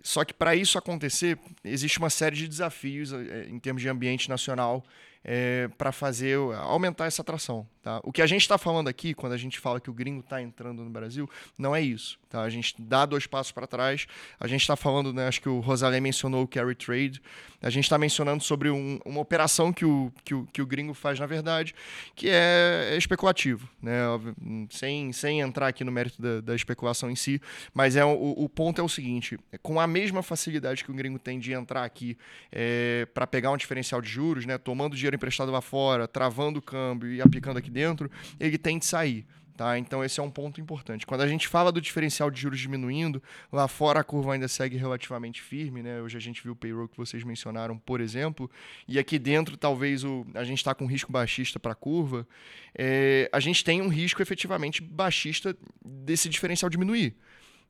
Só 0.06 0.24
que 0.24 0.32
para 0.32 0.54
isso 0.54 0.78
acontecer, 0.78 1.36
existe 1.64 1.98
uma 1.98 2.08
série 2.08 2.36
de 2.36 2.46
desafios 2.46 3.12
eh, 3.12 3.48
em 3.50 3.58
termos 3.58 3.82
de 3.82 3.88
ambiente 3.88 4.28
nacional 4.28 4.84
é, 5.28 5.68
para 5.76 5.90
fazer 5.90 6.38
aumentar 6.54 7.06
essa 7.06 7.20
atração. 7.20 7.66
Tá? 7.82 8.00
O 8.04 8.12
que 8.12 8.22
a 8.22 8.26
gente 8.26 8.42
está 8.42 8.56
falando 8.56 8.86
aqui, 8.86 9.12
quando 9.12 9.32
a 9.32 9.36
gente 9.36 9.58
fala 9.58 9.80
que 9.80 9.90
o 9.90 9.92
gringo 9.92 10.20
está 10.20 10.40
entrando 10.40 10.84
no 10.84 10.90
Brasil, 10.90 11.28
não 11.58 11.74
é 11.74 11.80
isso. 11.82 12.16
Tá? 12.30 12.42
A 12.42 12.48
gente 12.48 12.74
dá 12.78 13.04
dois 13.04 13.26
passos 13.26 13.50
para 13.50 13.66
trás. 13.66 14.06
A 14.38 14.46
gente 14.46 14.60
está 14.60 14.76
falando, 14.76 15.12
né, 15.12 15.26
acho 15.26 15.40
que 15.40 15.48
o 15.48 15.58
Rosalé 15.58 15.98
mencionou 15.98 16.44
o 16.44 16.48
carry 16.48 16.76
trade. 16.76 17.20
A 17.60 17.70
gente 17.70 17.84
está 17.84 17.98
mencionando 17.98 18.42
sobre 18.44 18.70
um, 18.70 19.00
uma 19.04 19.20
operação 19.20 19.72
que 19.72 19.84
o, 19.84 20.12
que, 20.24 20.34
o, 20.34 20.46
que 20.52 20.62
o 20.62 20.66
gringo 20.66 20.94
faz, 20.94 21.18
na 21.18 21.26
verdade, 21.26 21.74
que 22.14 22.28
é, 22.28 22.90
é 22.92 22.96
especulativo. 22.96 23.68
Né? 23.82 23.96
Sem, 24.70 25.12
sem 25.12 25.40
entrar 25.40 25.66
aqui 25.66 25.82
no 25.82 25.90
mérito 25.90 26.22
da, 26.22 26.40
da 26.40 26.54
especulação 26.54 27.10
em 27.10 27.16
si, 27.16 27.40
mas 27.74 27.96
é 27.96 28.04
o, 28.04 28.34
o 28.36 28.48
ponto 28.48 28.80
é 28.80 28.84
o 28.84 28.88
seguinte: 28.88 29.38
com 29.62 29.80
a 29.80 29.86
mesma 29.86 30.22
facilidade 30.22 30.84
que 30.84 30.90
o 30.90 30.94
gringo 30.94 31.18
tem 31.18 31.40
de 31.40 31.52
entrar 31.52 31.84
aqui 31.84 32.16
é, 32.52 33.06
para 33.12 33.26
pegar 33.26 33.50
um 33.50 33.56
diferencial 33.56 34.00
de 34.00 34.08
juros, 34.08 34.44
né, 34.44 34.58
tomando 34.58 34.94
dinheiro 34.94 35.15
emprestado 35.16 35.50
lá 35.50 35.60
fora, 35.60 36.06
travando 36.06 36.60
o 36.60 36.62
câmbio 36.62 37.10
e 37.10 37.20
aplicando 37.20 37.56
aqui 37.56 37.70
dentro, 37.70 38.10
ele 38.38 38.56
tem 38.56 38.78
de 38.78 38.86
sair. 38.86 39.26
Tá? 39.56 39.78
Então, 39.78 40.04
esse 40.04 40.20
é 40.20 40.22
um 40.22 40.30
ponto 40.30 40.60
importante. 40.60 41.06
Quando 41.06 41.22
a 41.22 41.26
gente 41.26 41.48
fala 41.48 41.72
do 41.72 41.80
diferencial 41.80 42.30
de 42.30 42.38
juros 42.38 42.60
diminuindo, 42.60 43.22
lá 43.50 43.66
fora 43.66 44.00
a 44.00 44.04
curva 44.04 44.34
ainda 44.34 44.46
segue 44.48 44.76
relativamente 44.76 45.40
firme. 45.40 45.82
Né? 45.82 46.02
Hoje 46.02 46.16
a 46.16 46.20
gente 46.20 46.42
viu 46.42 46.52
o 46.52 46.56
payroll 46.56 46.86
que 46.86 46.96
vocês 46.96 47.24
mencionaram, 47.24 47.78
por 47.78 48.02
exemplo, 48.02 48.50
e 48.86 48.98
aqui 48.98 49.18
dentro 49.18 49.56
talvez 49.56 50.04
o, 50.04 50.26
a 50.34 50.44
gente 50.44 50.58
está 50.58 50.74
com 50.74 50.84
risco 50.84 51.10
baixista 51.10 51.58
para 51.58 51.72
a 51.72 51.74
curva. 51.74 52.28
É, 52.76 53.30
a 53.32 53.40
gente 53.40 53.64
tem 53.64 53.80
um 53.80 53.88
risco 53.88 54.20
efetivamente 54.20 54.82
baixista 54.82 55.56
desse 55.82 56.28
diferencial 56.28 56.68
diminuir. 56.68 57.16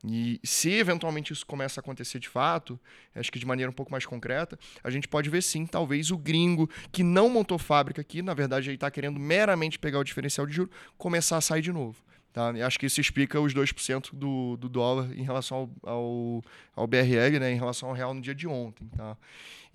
E 0.08 0.40
se 0.44 0.70
eventualmente 0.70 1.32
isso 1.32 1.44
começa 1.44 1.80
a 1.80 1.82
acontecer 1.82 2.20
de 2.20 2.28
fato, 2.28 2.78
acho 3.14 3.32
que 3.32 3.40
de 3.40 3.46
maneira 3.46 3.68
um 3.68 3.74
pouco 3.74 3.90
mais 3.90 4.06
concreta, 4.06 4.56
a 4.84 4.88
gente 4.88 5.08
pode 5.08 5.28
ver 5.28 5.42
sim, 5.42 5.66
talvez 5.66 6.12
o 6.12 6.16
gringo 6.16 6.70
que 6.92 7.02
não 7.02 7.28
montou 7.28 7.58
fábrica 7.58 8.00
aqui, 8.00 8.22
na 8.22 8.32
verdade 8.32 8.68
ele 8.68 8.76
está 8.76 8.88
querendo 8.88 9.18
meramente 9.18 9.78
pegar 9.78 9.98
o 9.98 10.04
diferencial 10.04 10.46
de 10.46 10.54
juros, 10.54 10.74
começar 10.96 11.38
a 11.38 11.40
sair 11.40 11.62
de 11.62 11.72
novo. 11.72 11.96
Tá? 12.32 12.52
E 12.54 12.62
acho 12.62 12.78
que 12.78 12.86
isso 12.86 13.00
explica 13.00 13.40
os 13.40 13.52
2% 13.52 14.10
do, 14.12 14.56
do 14.58 14.68
dólar 14.68 15.10
em 15.16 15.22
relação 15.24 15.70
ao, 15.82 15.90
ao, 15.90 16.44
ao 16.76 16.86
BRL, 16.86 17.40
né, 17.40 17.50
em 17.50 17.56
relação 17.56 17.88
ao 17.88 17.94
real 17.94 18.12
no 18.12 18.20
dia 18.20 18.34
de 18.34 18.46
ontem. 18.46 18.86
Tá? 18.94 19.16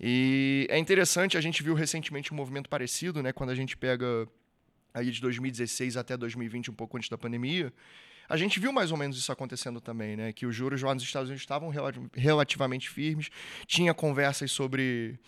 E 0.00 0.66
é 0.70 0.78
interessante, 0.78 1.36
a 1.36 1.40
gente 1.40 1.62
viu 1.62 1.74
recentemente 1.74 2.32
um 2.32 2.36
movimento 2.36 2.70
parecido, 2.70 3.22
né, 3.22 3.32
quando 3.32 3.50
a 3.50 3.54
gente 3.54 3.76
pega 3.76 4.28
aí 4.94 5.10
de 5.10 5.20
2016 5.20 5.96
até 5.96 6.16
2020, 6.16 6.70
um 6.70 6.74
pouco 6.74 6.96
antes 6.96 7.08
da 7.08 7.18
pandemia, 7.18 7.72
a 8.32 8.36
gente 8.38 8.58
viu 8.58 8.72
mais 8.72 8.90
ou 8.90 8.96
menos 8.96 9.18
isso 9.18 9.30
acontecendo 9.30 9.78
também, 9.78 10.16
né? 10.16 10.32
Que 10.32 10.46
os 10.46 10.56
juros 10.56 10.80
lá 10.80 10.94
nos 10.94 11.02
Estados 11.02 11.28
Unidos 11.28 11.42
estavam 11.42 11.70
relativamente 12.14 12.88
firmes, 12.88 13.28
tinha 13.66 13.92
conversas 13.92 14.50
sobre 14.50 15.18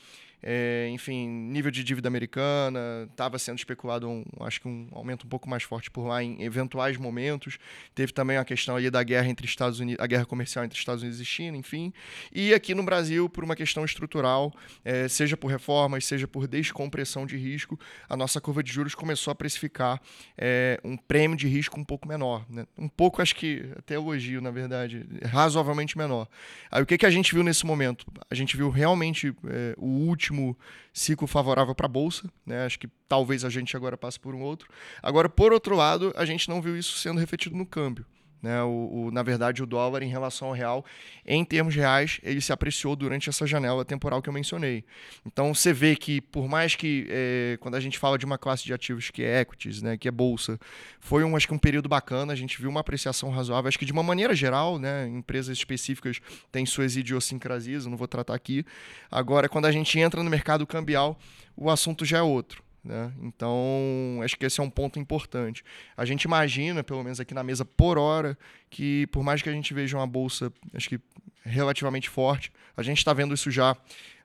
é, 0.47 0.91
enfim, 0.93 1.27
nível 1.27 1.71
de 1.71 1.83
dívida 1.83 2.07
americana, 2.07 3.09
estava 3.11 3.39
sendo 3.39 3.57
especulado, 3.57 4.07
um, 4.07 4.23
acho 4.41 4.61
que 4.61 4.69
um 4.69 4.89
aumento 4.93 5.25
um 5.25 5.29
pouco 5.29 5.49
mais 5.49 5.63
forte 5.63 5.91
por 5.91 6.07
lá 6.07 6.23
em 6.23 6.43
eventuais 6.43 6.99
momentos. 6.99 7.57
Teve 7.95 8.13
também 8.13 8.37
a 8.37 8.45
questão 8.45 8.77
ali 8.77 8.91
da 8.91 9.03
guerra 9.03 9.27
entre 9.27 9.47
Estados 9.47 9.81
Unidos, 9.81 10.05
a 10.05 10.07
guerra 10.07 10.27
comercial 10.27 10.63
entre 10.63 10.79
Estados 10.79 11.03
Unidos 11.03 11.19
e 11.19 11.25
China, 11.25 11.57
enfim. 11.57 11.95
E 12.31 12.53
aqui 12.53 12.75
no 12.75 12.83
Brasil, 12.83 13.27
por 13.27 13.43
uma 13.43 13.57
questão 13.57 13.87
estrutural, 13.87 14.53
é, 14.85 15.09
seja 15.09 15.35
por 15.35 15.49
reformas, 15.49 16.05
seja 16.05 16.29
por 16.29 16.47
descompressão 16.47 17.25
de 17.25 17.39
risco, 17.39 17.81
a 18.07 18.15
nossa 18.15 18.39
curva 18.39 18.63
de 18.63 18.71
juros 18.71 18.95
começou 18.95 19.33
a 19.33 19.35
precificar 19.35 19.99
é, 20.37 20.79
um 20.85 20.95
prêmio 20.95 21.39
de 21.39 21.49
risco 21.49 21.81
um 21.81 21.85
pouco 21.85 22.07
menor. 22.07 22.45
Né? 22.51 22.67
Um 22.77 22.89
pouco, 22.89 23.23
acho 23.23 23.35
que 23.35 23.71
até 23.79 23.95
elogio, 23.95 24.43
na 24.43 24.51
verdade, 24.51 25.07
razoavelmente 25.25 25.97
menor. 25.97 26.29
Aí 26.71 26.83
o 26.83 26.87
que, 26.87 26.99
que 26.99 27.07
a 27.07 27.11
gente 27.11 27.33
viu 27.35 27.43
nesse 27.43 27.65
momento? 27.65 28.05
A 28.31 28.35
gente 28.35 28.59
viu 28.59 28.69
realmente 28.69 29.35
é, 29.47 29.75
o 29.79 29.87
último 29.87 30.34
último 30.35 30.57
ciclo 30.93 31.27
favorável 31.27 31.75
para 31.75 31.87
a 31.87 31.89
bolsa, 31.89 32.31
né? 32.45 32.65
Acho 32.65 32.79
que 32.79 32.89
talvez 33.09 33.45
a 33.45 33.49
gente 33.49 33.77
agora 33.77 33.97
passe 33.97 34.19
por 34.19 34.35
um 34.35 34.43
outro. 34.43 34.69
Agora, 35.03 35.29
por 35.29 35.53
outro 35.53 35.77
lado, 35.77 36.13
a 36.17 36.25
gente 36.25 36.49
não 36.49 36.61
viu 36.61 36.77
isso 36.77 36.99
sendo 36.99 37.21
refletido 37.21 37.57
no 37.57 37.65
câmbio. 37.65 38.05
Né? 38.45 38.63
O, 38.63 39.07
o, 39.07 39.11
na 39.11 39.23
verdade, 39.23 39.63
o 39.63 39.67
dólar 39.67 40.03
em 40.03 40.09
relação 40.09 40.49
ao 40.49 40.55
real, 40.55 40.85
em 41.25 41.43
termos 41.43 41.75
reais, 41.75 42.21
ele 42.23 42.43
se 42.43 42.53
apreciou 42.53 42.95
durante 42.95 43.31
essa 43.31 43.47
janela 43.47 43.87
temporal 43.87 44.21
que 44.21 44.29
eu 44.29 44.35
mencionei. 44.35 44.85
Então, 45.25 45.55
você 45.55 45.73
vê 45.73 45.97
que, 45.97 46.21
por 46.21 46.47
mais 46.47 46.75
que, 46.75 47.07
é, 47.09 47.57
quando 47.59 47.75
a 47.75 47.81
gente 47.81 47.99
fala 47.99 48.19
de 48.19 48.27
uma 48.27 48.37
classe 48.37 48.63
de 48.63 48.75
ativos 48.75 49.11
que 49.11 49.23
é 49.23 49.41
equities, 49.41 49.81
né, 49.81 49.97
que 49.97 50.07
é 50.07 50.11
bolsa, 50.11 50.61
foi 51.01 51.25
um, 51.25 51.35
acho 51.35 51.49
que 51.49 51.55
um 51.55 51.59
período 51.59 51.89
bacana, 51.89 52.35
a 52.35 52.37
gente 52.37 52.61
viu 52.61 52.69
uma 52.69 52.81
apreciação 52.81 53.31
razoável. 53.31 53.67
Acho 53.67 53.79
que, 53.79 53.87
de 53.87 53.93
uma 53.93 54.03
maneira 54.03 54.35
geral, 54.35 54.79
né, 54.79 55.09
empresas 55.09 55.57
específicas 55.57 56.21
têm 56.53 56.67
suas 56.67 56.99
idiosincrasias, 56.99 57.87
eu 57.87 57.91
não 57.91 57.97
vou 57.97 58.07
tratar 58.07 58.35
aqui. 58.35 58.63
Agora, 59.11 59.49
quando 59.49 59.65
a 59.65 59.73
gente 59.73 59.99
entra 59.99 60.23
no 60.23 60.29
mercado 60.29 60.67
cambial, 60.67 61.19
o 61.57 61.71
assunto 61.71 62.05
já 62.05 62.19
é 62.19 62.23
outro. 62.23 62.63
Né? 62.85 63.11
Então, 63.23 64.21
acho 64.23 64.37
que 64.37 64.45
esse 64.45 64.61
é 64.61 64.63
um 64.63 64.69
ponto 64.69 64.99
importante. 64.99 65.65
A 65.97 66.05
gente 66.05 66.25
imagina, 66.25 66.85
pelo 66.85 67.03
menos 67.03 67.19
aqui 67.19 67.33
na 67.33 67.43
mesa 67.43 67.65
por 67.65 67.97
hora, 67.97 68.37
que 68.69 69.07
por 69.07 69.23
mais 69.23 69.41
que 69.41 69.49
a 69.49 69.53
gente 69.53 69.73
veja 69.73 69.97
uma 69.97 70.07
bolsa, 70.07 70.53
acho 70.75 70.89
que 70.89 71.01
relativamente 71.43 72.09
forte, 72.09 72.53
a 72.77 72.83
gente 72.83 72.99
está 72.99 73.13
vendo 73.13 73.35
isso 73.35 73.51
já 73.51 73.71
há 73.71 73.77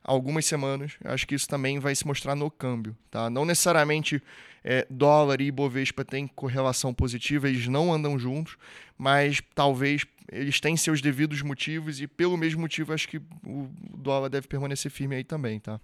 algumas 0.04 0.46
semanas. 0.46 0.94
Acho 1.06 1.26
que 1.26 1.36
isso 1.36 1.48
também 1.48 1.80
vai 1.80 1.96
se 1.96 2.06
mostrar 2.06 2.36
no 2.36 2.52
câmbio. 2.52 2.96
Tá? 3.10 3.30
Não 3.30 3.46
necessariamente 3.46 4.22
é, 4.64 4.86
dólar 4.90 5.40
e 5.40 5.46
Ibovespa 5.46 6.04
têm 6.04 6.28
correlação 6.28 6.94
positiva, 6.94 7.48
eles 7.48 7.68
não 7.68 7.94
andam 7.94 8.20
juntos, 8.20 8.58
mas 8.98 9.42
talvez 9.56 10.06
eles 10.32 10.60
têm 10.60 10.76
seus 10.78 11.02
devidos 11.02 11.42
motivos 11.42 12.02
e 12.02 12.08
pelo 12.08 12.38
mesmo 12.38 12.62
motivo 12.62 12.94
acho 12.94 13.08
que 13.08 13.18
o 13.18 13.70
dólar 13.98 14.30
deve 14.30 14.48
permanecer 14.48 14.92
firme 14.92 15.16
aí 15.16 15.24
também, 15.24 15.60
tá? 15.60 15.80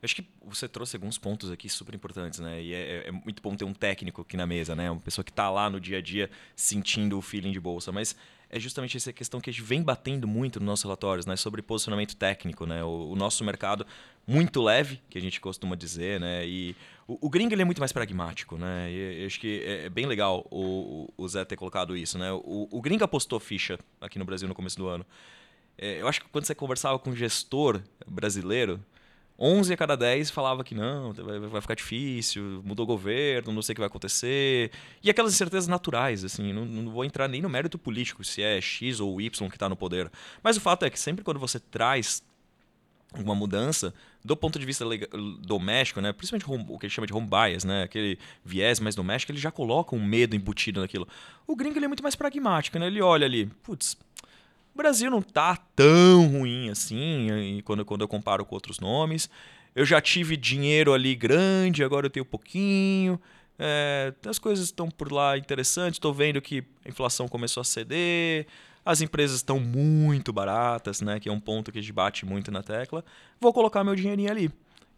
Eu 0.00 0.06
acho 0.06 0.16
que 0.16 0.24
você 0.44 0.68
trouxe 0.68 0.96
alguns 0.96 1.18
pontos 1.18 1.50
aqui 1.50 1.68
super 1.68 1.94
importantes, 1.94 2.40
né? 2.40 2.62
E 2.62 2.74
é, 2.74 3.08
é 3.08 3.10
muito 3.12 3.42
bom 3.42 3.54
ter 3.56 3.64
um 3.64 3.74
técnico 3.74 4.22
aqui 4.22 4.36
na 4.36 4.46
mesa, 4.46 4.74
né? 4.74 4.90
Uma 4.90 5.00
pessoa 5.00 5.24
que 5.24 5.30
está 5.30 5.50
lá 5.50 5.70
no 5.70 5.80
dia 5.80 5.98
a 5.98 6.00
dia 6.00 6.30
sentindo 6.56 7.18
o 7.18 7.22
feeling 7.22 7.52
de 7.52 7.60
bolsa. 7.60 7.92
Mas 7.92 8.16
é 8.52 8.60
justamente 8.60 8.98
essa 8.98 9.12
questão 9.12 9.40
que 9.40 9.48
a 9.48 9.52
gente 9.52 9.62
vem 9.62 9.82
batendo 9.82 10.28
muito 10.28 10.60
nos 10.60 10.66
nossos 10.66 10.84
relatórios, 10.84 11.24
né, 11.24 11.34
sobre 11.36 11.62
posicionamento 11.62 12.14
técnico, 12.14 12.66
né, 12.66 12.84
o, 12.84 13.12
o 13.12 13.16
nosso 13.16 13.42
mercado 13.42 13.86
muito 14.26 14.62
leve, 14.62 15.00
que 15.08 15.16
a 15.16 15.20
gente 15.20 15.40
costuma 15.40 15.74
dizer, 15.74 16.20
né, 16.20 16.46
e 16.46 16.76
o, 17.08 17.26
o 17.26 17.30
gringo 17.30 17.54
ele 17.54 17.62
é 17.62 17.64
muito 17.64 17.80
mais 17.80 17.92
pragmático, 17.92 18.58
né, 18.58 18.92
e, 18.92 19.24
acho 19.24 19.40
que 19.40 19.62
é, 19.64 19.86
é, 19.86 19.88
bem 19.88 20.04
legal 20.04 20.46
o, 20.50 21.08
o 21.16 21.26
Zé 21.26 21.46
ter 21.46 21.56
colocado 21.56 21.96
isso, 21.96 22.18
né, 22.18 22.30
o, 22.30 22.68
o 22.70 22.82
gringo 22.82 23.02
apostou 23.02 23.40
ficha 23.40 23.78
aqui 23.98 24.18
no 24.18 24.24
Brasil 24.26 24.46
no 24.46 24.54
começo 24.54 24.76
do 24.76 24.86
ano. 24.86 25.04
É, 25.78 26.02
eu 26.02 26.06
acho 26.06 26.20
que 26.20 26.28
quando 26.28 26.44
você 26.44 26.54
conversava 26.54 26.98
com 26.98 27.08
um 27.08 27.16
gestor 27.16 27.80
brasileiro, 28.06 28.78
11 29.44 29.72
a 29.72 29.76
cada 29.76 29.96
10 29.96 30.30
falava 30.30 30.62
que 30.62 30.72
não, 30.72 31.12
vai 31.50 31.60
ficar 31.60 31.74
difícil, 31.74 32.62
mudou 32.64 32.84
o 32.84 32.86
governo, 32.86 33.52
não 33.52 33.60
sei 33.60 33.72
o 33.72 33.74
que 33.74 33.80
vai 33.80 33.88
acontecer. 33.88 34.70
E 35.02 35.10
aquelas 35.10 35.32
incertezas 35.32 35.66
naturais, 35.66 36.24
assim, 36.24 36.52
não, 36.52 36.64
não 36.64 36.92
vou 36.92 37.04
entrar 37.04 37.26
nem 37.26 37.42
no 37.42 37.48
mérito 37.48 37.76
político, 37.76 38.22
se 38.22 38.40
é 38.40 38.60
X 38.60 39.00
ou 39.00 39.20
Y 39.20 39.48
que 39.48 39.56
está 39.56 39.68
no 39.68 39.74
poder. 39.74 40.08
Mas 40.44 40.56
o 40.56 40.60
fato 40.60 40.84
é 40.84 40.90
que 40.90 40.98
sempre 40.98 41.24
quando 41.24 41.40
você 41.40 41.58
traz 41.58 42.22
uma 43.18 43.34
mudança, 43.34 43.92
do 44.24 44.36
ponto 44.36 44.58
de 44.58 44.64
vista 44.64 44.84
doméstico, 45.40 46.00
né, 46.00 46.12
principalmente 46.12 46.48
home, 46.48 46.64
o 46.68 46.78
que 46.78 46.86
ele 46.86 46.92
chama 46.92 47.06
de 47.06 47.12
home 47.12 47.26
bias, 47.26 47.64
né, 47.64 47.82
aquele 47.82 48.18
viés 48.44 48.78
mais 48.78 48.94
doméstico, 48.94 49.32
ele 49.32 49.40
já 49.40 49.50
coloca 49.50 49.94
um 49.96 50.02
medo 50.02 50.36
embutido 50.36 50.80
naquilo. 50.80 51.06
O 51.46 51.56
gringo 51.56 51.78
ele 51.78 51.84
é 51.84 51.88
muito 51.88 52.02
mais 52.02 52.14
pragmático, 52.14 52.78
né? 52.78 52.86
Ele 52.86 53.02
olha 53.02 53.26
ali, 53.26 53.46
putz, 53.62 53.98
o 54.74 54.78
Brasil 54.78 55.10
não 55.10 55.20
tá 55.20 55.56
tão 55.76 56.26
ruim 56.28 56.70
assim, 56.70 57.60
quando, 57.64 57.84
quando 57.84 58.00
eu 58.00 58.08
comparo 58.08 58.44
com 58.44 58.54
outros 58.54 58.80
nomes. 58.80 59.28
Eu 59.74 59.84
já 59.84 60.00
tive 60.00 60.36
dinheiro 60.36 60.92
ali 60.92 61.14
grande, 61.14 61.82
agora 61.82 62.06
eu 62.06 62.10
tenho 62.10 62.24
pouquinho. 62.24 63.20
É, 63.58 64.12
as 64.26 64.38
coisas 64.38 64.66
estão 64.66 64.90
por 64.90 65.12
lá 65.12 65.36
interessantes. 65.38 65.96
Estou 65.96 66.12
vendo 66.12 66.40
que 66.40 66.64
a 66.84 66.88
inflação 66.88 67.28
começou 67.28 67.60
a 67.60 67.64
ceder, 67.64 68.46
as 68.84 69.00
empresas 69.00 69.36
estão 69.36 69.60
muito 69.60 70.32
baratas, 70.32 71.00
né? 71.00 71.20
Que 71.20 71.28
é 71.28 71.32
um 71.32 71.40
ponto 71.40 71.70
que 71.70 71.78
a 71.78 71.82
gente 71.82 71.92
bate 71.92 72.26
muito 72.26 72.50
na 72.50 72.62
tecla. 72.62 73.04
Vou 73.40 73.52
colocar 73.52 73.84
meu 73.84 73.94
dinheirinho 73.94 74.30
ali. 74.30 74.50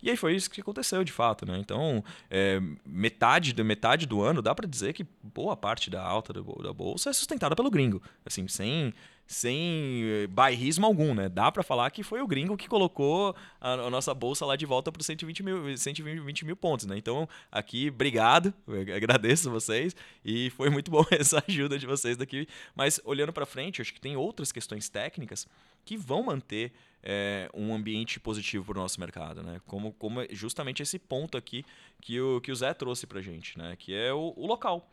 E 0.02 0.10
aí 0.10 0.16
foi 0.16 0.34
isso 0.34 0.50
que 0.50 0.60
aconteceu 0.60 1.02
de 1.02 1.12
fato, 1.12 1.46
né? 1.46 1.56
Então, 1.58 2.04
é, 2.30 2.60
metade, 2.84 3.54
do, 3.54 3.64
metade 3.64 4.06
do 4.06 4.20
ano 4.20 4.42
dá 4.42 4.54
para 4.54 4.68
dizer 4.68 4.92
que 4.92 5.06
boa 5.22 5.56
parte 5.56 5.88
da 5.88 6.02
alta 6.02 6.32
da 6.32 6.72
bolsa 6.74 7.08
é 7.08 7.12
sustentada 7.12 7.56
pelo 7.56 7.70
gringo. 7.70 8.02
Assim, 8.24 8.46
sem, 8.46 8.92
sem 9.26 10.02
eh, 10.04 10.26
bairrismo 10.26 10.86
algum, 10.86 11.14
né? 11.14 11.28
Dá 11.28 11.50
para 11.50 11.62
falar 11.62 11.90
que 11.90 12.02
foi 12.02 12.20
o 12.20 12.26
gringo 12.26 12.56
que 12.56 12.68
colocou 12.68 13.34
a, 13.60 13.88
nossa 13.90 14.12
bolsa 14.12 14.44
lá 14.44 14.56
de 14.56 14.66
volta 14.66 14.92
para 14.92 15.02
120 15.02 15.42
mil, 15.42 15.76
120 15.76 16.44
mil 16.44 16.56
pontos, 16.56 16.86
né? 16.86 16.96
Então, 16.96 17.28
aqui, 17.50 17.88
obrigado, 17.88 18.52
agradeço 18.94 19.50
vocês 19.50 19.96
e 20.24 20.50
foi 20.50 20.68
muito 20.68 20.90
bom 20.90 21.04
essa 21.12 21.42
ajuda 21.48 21.78
de 21.78 21.86
vocês 21.86 22.16
daqui. 22.16 22.46
Mas 22.74 23.00
olhando 23.04 23.32
para 23.32 23.46
frente, 23.46 23.80
acho 23.80 23.92
que 23.92 24.00
tem 24.00 24.16
outras 24.16 24.52
questões 24.52 24.88
técnicas 24.88 25.46
que 25.84 25.96
vão 25.96 26.22
manter 26.22 26.72
é, 27.02 27.50
um 27.54 27.74
ambiente 27.74 28.18
positivo 28.18 28.64
para 28.64 28.78
o 28.78 28.82
nosso 28.82 28.98
mercado, 28.98 29.42
né? 29.42 29.60
Como, 29.66 29.92
como 29.92 30.22
é 30.22 30.28
justamente 30.30 30.82
esse 30.82 30.98
ponto 30.98 31.36
aqui 31.36 31.64
que 32.00 32.20
o, 32.20 32.40
que 32.40 32.50
o 32.50 32.56
Zé 32.56 32.72
trouxe 32.72 33.06
para 33.06 33.20
gente, 33.20 33.58
né? 33.58 33.76
Que 33.76 33.94
é 33.94 34.12
o, 34.12 34.32
o 34.36 34.46
local. 34.46 34.90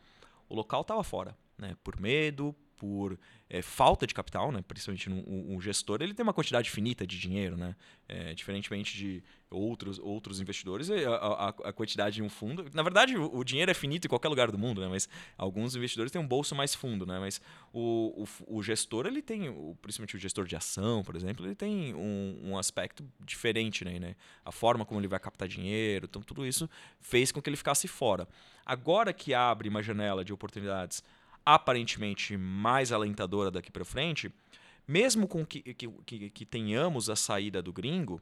O 0.48 0.54
local 0.54 0.82
estava 0.82 1.02
fora, 1.02 1.36
né? 1.56 1.74
Por 1.82 1.98
medo, 1.98 2.54
por 2.82 3.16
é, 3.48 3.62
falta 3.62 4.08
de 4.08 4.12
capital, 4.12 4.50
né? 4.50 4.60
principalmente 4.66 5.08
um, 5.08 5.60
gestor, 5.60 6.02
ele 6.02 6.12
tem 6.12 6.24
uma 6.24 6.32
quantidade 6.32 6.68
finita 6.68 7.06
de 7.06 7.16
dinheiro, 7.16 7.56
né? 7.56 7.76
É, 8.08 8.34
diferentemente 8.34 8.96
de 8.96 9.22
outros, 9.48 10.00
outros 10.00 10.40
investidores, 10.40 10.90
a, 10.90 11.14
a, 11.14 11.48
a, 11.48 11.72
quantidade 11.72 12.16
de 12.16 12.22
um 12.24 12.28
fundo. 12.28 12.64
Na 12.74 12.82
verdade, 12.82 13.16
o, 13.16 13.36
o, 13.36 13.44
dinheiro 13.44 13.70
é 13.70 13.74
finito 13.74 14.06
em 14.06 14.08
qualquer 14.08 14.28
lugar 14.28 14.50
do 14.50 14.58
mundo, 14.58 14.80
né? 14.80 14.88
mas 14.88 15.08
alguns 15.38 15.76
investidores 15.76 16.10
têm 16.10 16.20
um 16.20 16.26
bolso 16.26 16.56
mais 16.56 16.74
fundo. 16.74 17.06
Né? 17.06 17.20
Mas 17.20 17.40
o, 17.72 18.26
o, 18.48 18.58
o 18.58 18.62
gestor, 18.64 19.06
ele 19.06 19.22
tem, 19.22 19.42
principalmente 19.80 20.16
o 20.16 20.18
gestor 20.18 20.44
de 20.44 20.56
ação, 20.56 21.04
por 21.04 21.14
exemplo, 21.14 21.46
ele 21.46 21.54
tem 21.54 21.94
um, 21.94 22.40
um 22.42 22.58
aspecto 22.58 23.08
diferente, 23.20 23.84
né? 23.84 23.96
né? 24.00 24.16
A 24.44 24.50
forma 24.50 24.84
como 24.84 24.98
ele 24.98 25.08
vai 25.08 25.20
captar 25.20 25.46
dinheiro, 25.46 26.06
então 26.10 26.20
tudo 26.20 26.44
isso 26.44 26.68
fez 27.00 27.30
com 27.30 27.40
que 27.40 27.48
ele 27.48 27.56
ficasse 27.56 27.86
fora. 27.86 28.26
Agora 28.66 29.12
que 29.12 29.32
abre 29.34 29.68
uma 29.68 29.82
janela 29.82 30.24
de 30.24 30.32
oportunidades 30.32 31.04
aparentemente 31.44 32.36
mais 32.36 32.92
alentadora 32.92 33.50
daqui 33.50 33.70
para 33.70 33.84
frente, 33.84 34.32
mesmo 34.86 35.26
com 35.28 35.44
que, 35.44 35.60
que, 35.74 35.88
que, 36.04 36.30
que, 36.30 36.46
tenhamos 36.46 37.08
a 37.08 37.16
saída 37.16 37.62
do 37.62 37.72
gringo, 37.72 38.20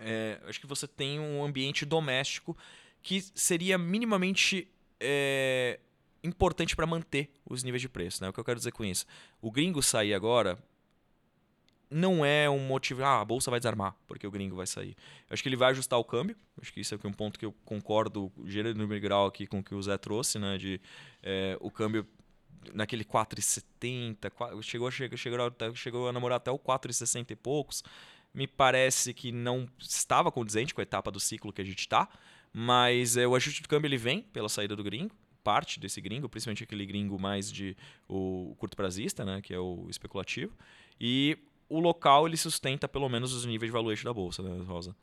é, 0.00 0.40
acho 0.46 0.60
que 0.60 0.66
você 0.66 0.86
tem 0.86 1.18
um 1.20 1.44
ambiente 1.44 1.84
doméstico 1.84 2.56
que 3.02 3.20
seria 3.34 3.76
minimamente 3.76 4.68
é, 5.00 5.80
importante 6.22 6.76
para 6.76 6.86
manter 6.86 7.30
os 7.44 7.62
níveis 7.62 7.82
de 7.82 7.88
preço. 7.88 8.22
Né? 8.22 8.28
O 8.28 8.32
que 8.32 8.40
eu 8.40 8.44
quero 8.44 8.58
dizer 8.58 8.72
com 8.72 8.84
isso? 8.84 9.06
O 9.40 9.50
gringo 9.50 9.82
sair 9.82 10.14
agora 10.14 10.58
não 11.90 12.24
é 12.24 12.48
um 12.48 12.58
motivo, 12.58 13.04
ah, 13.04 13.20
a 13.20 13.24
bolsa 13.24 13.50
vai 13.50 13.60
desarmar 13.60 13.94
porque 14.06 14.26
o 14.26 14.30
gringo 14.30 14.56
vai 14.56 14.66
sair. 14.66 14.96
Eu 15.28 15.34
acho 15.34 15.42
que 15.42 15.48
ele 15.48 15.56
vai 15.56 15.70
ajustar 15.70 15.98
o 15.98 16.04
câmbio, 16.04 16.36
acho 16.60 16.72
que 16.72 16.80
isso 16.80 16.94
é 16.94 17.06
um 17.06 17.12
ponto 17.12 17.38
que 17.38 17.44
eu 17.44 17.52
concordo, 17.64 18.32
no 18.76 19.00
grau 19.00 19.26
aqui 19.26 19.46
com 19.46 19.58
o 19.58 19.62
que 19.62 19.74
o 19.74 19.82
Zé 19.82 19.98
trouxe, 19.98 20.38
né, 20.38 20.56
de 20.56 20.80
é, 21.22 21.56
o 21.60 21.70
câmbio 21.70 22.06
naquele 22.74 23.04
4,70, 23.04 24.62
chegou, 24.62 24.90
chegou, 24.90 25.16
chegou, 25.16 25.74
chegou 25.74 26.08
a 26.08 26.12
namorar 26.12 26.36
até 26.36 26.50
o 26.50 26.58
4,60 26.58 27.30
e 27.30 27.36
poucos. 27.36 27.82
Me 28.34 28.46
parece 28.46 29.12
que 29.12 29.30
não 29.30 29.68
estava 29.78 30.32
condizente 30.32 30.74
com 30.74 30.80
a 30.80 30.84
etapa 30.84 31.10
do 31.10 31.20
ciclo 31.20 31.52
que 31.52 31.60
a 31.60 31.64
gente 31.64 31.80
está, 31.80 32.08
mas 32.52 33.16
é, 33.16 33.26
o 33.26 33.34
ajuste 33.34 33.62
de 33.62 33.68
câmbio 33.68 33.88
ele 33.88 33.96
vem 33.96 34.22
pela 34.22 34.48
saída 34.48 34.74
do 34.74 34.82
gringo, 34.82 35.14
parte 35.42 35.80
desse 35.80 36.00
gringo, 36.00 36.28
principalmente 36.28 36.64
aquele 36.64 36.86
gringo 36.86 37.18
mais 37.18 37.50
de 37.50 37.76
o 38.08 38.54
curto 38.58 38.76
prazista, 38.76 39.24
né, 39.24 39.40
que 39.42 39.52
é 39.52 39.58
o 39.58 39.86
especulativo, 39.88 40.56
e 41.00 41.36
o 41.68 41.80
local 41.80 42.26
ele 42.26 42.36
sustenta 42.36 42.88
pelo 42.88 43.08
menos 43.08 43.32
os 43.32 43.44
níveis 43.44 43.70
de 43.70 43.72
valuation 43.72 44.04
da 44.04 44.14
bolsa, 44.14 44.42
né, 44.42 44.64
Rosa? 44.64 44.94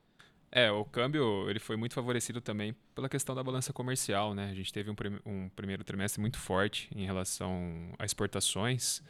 É, 0.52 0.72
o 0.72 0.84
câmbio 0.84 1.50
ele 1.50 1.60
foi 1.60 1.76
muito 1.76 1.94
favorecido 1.94 2.42
também 2.42 2.76
pela 2.96 3.08
questão 3.08 3.36
da 3.36 3.44
balança 3.44 3.72
comercial, 3.72 4.34
né? 4.34 4.50
A 4.50 4.56
gente 4.56 4.74
teve 4.74 4.90
um, 4.90 4.96
prim 4.96 5.20
um 5.26 5.50
primeiro 5.50 5.84
trimestre 5.84 6.20
muito 6.20 6.38
forte 6.40 6.90
em 6.96 7.06
relação 7.06 7.94
a 8.00 8.06
exportações 8.06 9.04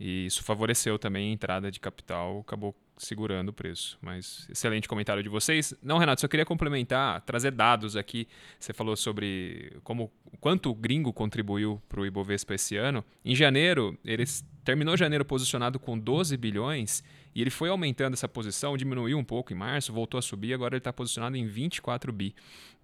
e 0.00 0.26
isso 0.26 0.44
favoreceu 0.44 0.98
também 0.98 1.30
a 1.30 1.32
entrada 1.32 1.70
de 1.70 1.80
capital, 1.80 2.40
acabou 2.40 2.74
segurando 2.96 3.48
o 3.48 3.52
preço. 3.52 3.98
Mas 4.00 4.46
excelente 4.48 4.88
comentário 4.88 5.22
de 5.22 5.28
vocês. 5.28 5.74
Não, 5.82 5.98
Renato, 5.98 6.20
só 6.20 6.28
queria 6.28 6.46
complementar, 6.46 7.20
trazer 7.22 7.50
dados 7.50 7.96
aqui. 7.96 8.28
Você 8.60 8.72
falou 8.72 8.96
sobre 8.96 9.76
como 9.82 10.12
quanto 10.40 10.70
o 10.70 10.74
gringo 10.74 11.12
contribuiu 11.12 11.82
para 11.88 12.00
o 12.00 12.06
Ibovespa 12.06 12.54
esse 12.54 12.76
ano. 12.76 13.04
Em 13.24 13.34
janeiro, 13.34 13.98
eles 14.04 14.44
terminou 14.64 14.96
janeiro 14.96 15.24
posicionado 15.24 15.80
com 15.80 15.98
12 15.98 16.36
bilhões 16.36 17.02
e 17.34 17.40
ele 17.40 17.50
foi 17.50 17.68
aumentando 17.68 18.14
essa 18.14 18.28
posição, 18.28 18.76
diminuiu 18.76 19.18
um 19.18 19.24
pouco 19.24 19.52
em 19.52 19.56
março, 19.56 19.92
voltou 19.92 20.18
a 20.18 20.22
subir, 20.22 20.52
agora 20.54 20.74
ele 20.74 20.80
está 20.80 20.92
posicionado 20.92 21.36
em 21.36 21.46
24 21.46 22.12
bi. 22.12 22.34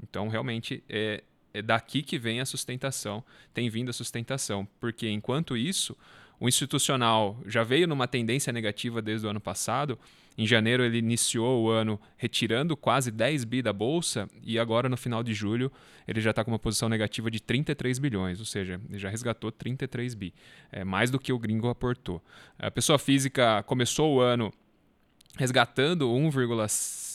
Então, 0.03 0.29
realmente, 0.29 0.83
é, 0.89 1.23
é 1.53 1.63
daqui 1.63 2.03
que 2.03 2.19
vem 2.19 2.41
a 2.41 2.47
sustentação, 2.47 3.25
tem 3.53 3.69
vindo 3.69 3.91
a 3.91 3.93
sustentação, 3.93 4.67
porque 4.79 5.09
enquanto 5.09 5.57
isso, 5.57 5.97
o 6.39 6.49
institucional 6.49 7.41
já 7.47 7.63
veio 7.63 7.87
numa 7.87 8.07
tendência 8.07 8.53
negativa 8.53 9.01
desde 9.01 9.27
o 9.27 9.31
ano 9.31 9.41
passado. 9.41 9.99
Em 10.37 10.47
janeiro 10.47 10.83
ele 10.83 10.99
iniciou 10.99 11.65
o 11.65 11.71
ano 11.71 12.01
retirando 12.17 12.77
quase 12.77 13.11
10 13.11 13.45
bi 13.45 13.63
da 13.63 13.73
bolsa 13.73 14.29
e 14.43 14.59
agora 14.59 14.89
no 14.89 14.97
final 14.97 15.23
de 15.23 15.33
julho 15.33 15.71
ele 16.07 16.21
já 16.21 16.31
está 16.31 16.45
com 16.45 16.51
uma 16.51 16.59
posição 16.59 16.89
negativa 16.89 17.31
de 17.31 17.41
33 17.41 17.99
bilhões, 17.99 18.41
ou 18.41 18.45
seja, 18.45 18.81
ele 18.91 18.99
já 18.99 19.09
resgatou 19.09 19.51
33 19.51 20.15
bi, 20.15 20.35
é 20.71 20.85
mais 20.85 21.11
do 21.11 21.19
que 21.19 21.33
o 21.33 21.39
gringo 21.39 21.69
aportou. 21.69 22.23
A 22.59 22.71
pessoa 22.71 22.99
física 22.99 23.63
começou 23.63 24.17
o 24.17 24.21
ano 24.21 24.53
resgatando 25.37 26.11
1, 26.11 26.31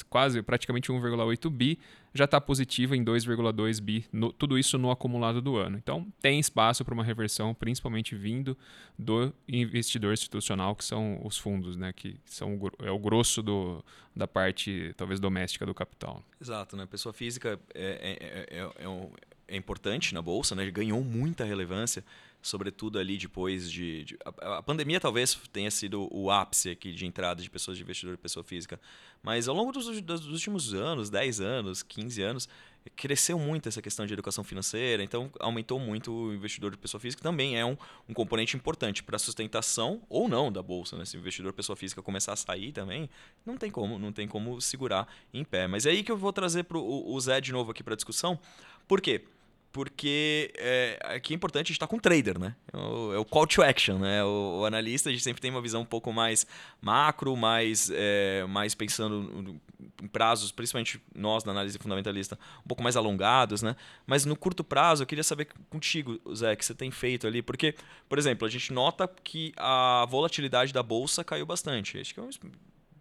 quase 0.10 0.42
praticamente 0.42 0.92
1,8 0.92 1.50
bi, 1.50 1.80
já 2.14 2.26
está 2.26 2.42
positiva 2.42 2.98
em 2.98 3.04
2,2 3.04 3.80
bi, 3.80 4.06
no, 4.12 4.34
tudo 4.34 4.58
isso 4.58 4.78
no 4.78 4.90
acumulado 4.90 5.42
do 5.42 5.58
ano. 5.58 5.78
Então 5.78 6.08
tem 6.22 6.40
espaço 6.40 6.84
para 6.84 6.94
uma 6.94 7.04
reversão, 7.04 7.54
principalmente 7.54 8.16
vindo 8.16 8.58
do 8.98 9.32
investidor 9.48 10.14
institucional, 10.14 10.76
que 10.76 10.84
são 10.84 11.20
os 11.24 11.38
fundos, 11.38 11.78
né, 11.78 11.94
que 11.94 12.20
são 12.26 12.60
é 12.80 12.92
o 12.92 12.98
grosso 12.98 13.44
do, 13.44 13.84
da 14.16 14.28
parte 14.28 14.94
talvez 14.98 15.20
doméstica 15.20 15.66
do 15.66 15.74
capital. 15.74 16.24
Exato, 16.42 16.76
né? 16.76 16.86
Pessoa 16.86 17.14
física 17.14 17.60
é, 17.76 18.48
é, 18.50 18.58
é, 18.58 18.64
é, 18.64 19.10
é 19.50 19.58
importante 19.58 20.14
na 20.14 20.22
bolsa, 20.22 20.56
né? 20.56 20.70
ganhou 20.72 21.04
muita 21.04 21.44
relevância 21.44 22.04
sobretudo 22.42 22.98
ali 22.98 23.18
depois 23.18 23.70
de, 23.70 24.04
de 24.06 24.18
a, 24.24 24.58
a, 24.58 24.64
pandemia 24.64 25.00
talvez 25.00 25.40
tenha 25.52 25.70
sido 25.70 26.08
o 26.12 26.32
ápice 26.32 26.70
aqui 26.70 26.94
de 26.94 27.06
entrada 27.06 27.42
de 27.42 27.50
pessoas 27.50 27.78
de 27.78 27.84
investidor 27.84 28.14
e 28.14 28.18
pessoa 28.18 28.44
física, 28.44 28.80
mas 29.22 29.48
ao 29.48 29.56
longo 29.56 29.72
dos, 29.72 30.02
dos, 30.02 30.26
últimos 30.28 30.74
anos, 30.74 31.10
10 31.10 31.42
anos, 31.42 31.84
15 31.84 32.22
anos, 32.22 32.50
cresceu 32.96 33.38
muito 33.38 33.68
essa 33.68 33.82
questão 33.82 34.06
de 34.06 34.14
educação 34.14 34.44
financeira, 34.44 35.04
então 35.04 35.30
aumentou 35.40 35.80
muito 35.80 36.12
o 36.12 36.34
investidor 36.34 36.72
de 36.72 36.78
pessoa 36.78 37.00
física, 37.00 37.22
também 37.22 37.58
é 37.58 37.66
um, 37.66 37.78
um 38.08 38.14
componente 38.14 38.56
importante 38.56 39.04
para 39.04 39.18
a 39.18 39.20
sustentação 39.20 40.02
ou 40.10 40.30
não 40.30 40.50
da 40.50 40.64
bolsa, 40.64 40.98
né? 40.98 41.04
Se 41.04 41.18
o 41.18 41.20
investidor 41.20 41.52
pessoa 41.52 41.76
física 41.76 42.02
começar 42.02 42.34
a 42.34 42.38
sair 42.38 42.72
também, 42.72 43.10
não 43.46 43.58
tem 43.58 43.70
como, 43.70 44.00
não 44.00 44.14
tem 44.14 44.28
como 44.28 44.62
segurar 44.62 45.08
em 45.34 45.44
pé. 45.44 45.68
Mas 45.68 45.86
é 45.86 45.90
aí 45.90 46.04
que 46.04 46.12
eu 46.12 46.18
vou 46.18 46.32
trazer 46.32 46.64
pro, 46.64 46.80
o, 46.80 47.14
o 47.14 47.20
Zé 47.20 47.42
de 47.42 47.52
novo 47.52 47.72
aqui 47.72 47.84
para 47.84 47.94
a 47.94 47.98
discussão. 47.98 48.40
Por 48.88 49.02
quê? 49.02 49.20
porque 49.20 49.39
é, 50.56 51.00
aqui 51.04 51.34
é 51.34 51.36
importante 51.36 51.66
a 51.66 51.68
gente 51.68 51.74
estar 51.74 51.88
tá 51.88 51.90
com 51.90 51.98
o 51.98 52.02
trader, 52.02 52.40
né? 52.40 52.56
É 52.74 52.78
o, 52.78 53.14
é 53.14 53.18
o, 53.18 53.26
call 53.26 53.46
to 53.46 53.62
action, 53.62 54.00
né? 54.00 54.24
O, 54.24 54.60
o, 54.62 54.66
analista, 54.66 55.10
a 55.10 55.12
gente 55.12 55.24
sempre 55.24 55.42
tem 55.42 55.52
uma 55.52 55.62
visão 55.62 55.82
um 55.82 55.86
pouco 55.86 56.12
mais 56.12 56.46
macro, 56.82 57.36
mais, 57.36 57.92
é, 57.94 58.46
mais 58.48 58.74
pensando 58.74 59.60
em 60.02 60.08
prazos, 60.08 60.52
principalmente 60.52 61.02
nós 61.16 61.44
na 61.44 61.52
análise 61.52 61.78
fundamentalista, 61.78 62.38
um 62.66 62.68
pouco 62.68 62.82
mais 62.82 62.96
alongados, 62.96 63.62
né? 63.62 63.76
Mas 64.08 64.26
no 64.26 64.36
curto 64.36 64.64
prazo, 64.64 65.04
eu 65.04 65.08
queria 65.08 65.24
saber 65.24 65.48
contigo, 65.70 66.20
Zé, 66.34 66.56
que 66.56 66.66
você 66.66 66.74
tem 66.74 66.90
feito 66.90 67.28
ali, 67.28 67.42
porque, 67.42 67.76
por 68.08 68.18
exemplo, 68.18 68.48
a 68.48 68.50
gente 68.50 68.74
nota 68.74 69.08
que 69.24 69.54
a 69.56 70.06
volatilidade 70.10 70.74
da 70.74 70.82
bolsa 70.82 71.24
caiu 71.24 71.46
bastante. 71.46 72.00
Acho 72.00 72.14
que 72.14 72.20
é 72.20 72.24
um 72.24 72.30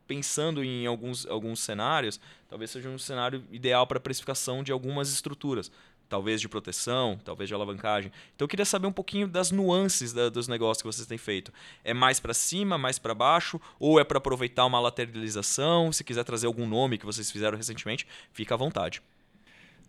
pensando 0.09 0.65
em 0.65 0.87
alguns, 0.87 1.27
alguns 1.27 1.61
cenários, 1.61 2.19
talvez 2.49 2.71
seja 2.71 2.89
um 2.89 2.99
cenário 2.99 3.45
ideal 3.53 3.87
para 3.87 4.01
precificação 4.01 4.65
de 4.65 4.73
algumas 4.73 5.13
estruturas 5.13 5.71
talvez 6.09 6.41
de 6.41 6.49
proteção, 6.49 7.19
talvez 7.25 7.49
de 7.49 7.55
alavancagem. 7.55 8.11
Então 8.35 8.45
eu 8.45 8.49
queria 8.49 8.65
saber 8.65 8.87
um 8.87 8.93
pouquinho 8.93 9.29
das 9.29 9.51
nuances 9.51 10.13
da, 10.13 10.29
dos 10.29 10.49
negócios 10.49 10.83
que 10.83 10.87
vocês 10.87 11.07
têm 11.07 11.19
feito. 11.19 11.53
É 11.85 11.93
mais 11.93 12.19
para 12.19 12.35
cima, 12.35 12.79
mais 12.79 12.99
para 12.99 13.15
baixo, 13.15 13.61
ou 13.79 14.01
é 14.01 14.05
para 14.05 14.19
aproveitar 14.19 14.65
uma 14.67 14.81
lateralização? 14.81 15.93
Se 15.93 16.03
quiser 16.03 16.25
trazer 16.25 16.47
algum 16.47 16.67
nome 16.67 16.99
que 16.99 17.07
vocês 17.07 17.31
fizeram 17.31 17.57
recentemente, 17.57 18.07
fica 18.33 18.55
à 18.55 18.57
vontade. 18.57 19.03